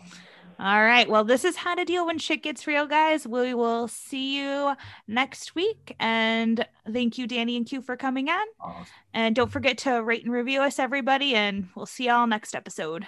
All 0.60 0.82
right. 0.82 1.08
Well, 1.08 1.22
this 1.22 1.44
is 1.44 1.54
how 1.56 1.76
to 1.76 1.84
deal 1.84 2.06
when 2.06 2.18
shit 2.18 2.42
gets 2.42 2.66
real, 2.66 2.86
guys. 2.86 3.26
We 3.26 3.54
will 3.54 3.86
see 3.86 4.38
you 4.38 4.74
next 5.06 5.54
week. 5.54 5.94
And 6.00 6.66
thank 6.92 7.16
you, 7.16 7.28
Dani 7.28 7.56
and 7.56 7.64
Q, 7.64 7.80
for 7.80 7.96
coming 7.96 8.28
on. 8.28 8.46
Awesome. 8.60 8.86
And 9.14 9.36
don't 9.36 9.52
forget 9.52 9.78
to 9.78 10.02
rate 10.02 10.24
and 10.24 10.32
review 10.32 10.60
us, 10.60 10.80
everybody. 10.80 11.36
And 11.36 11.68
we'll 11.76 11.86
see 11.86 12.06
y'all 12.06 12.26
next 12.26 12.56
episode. 12.56 13.06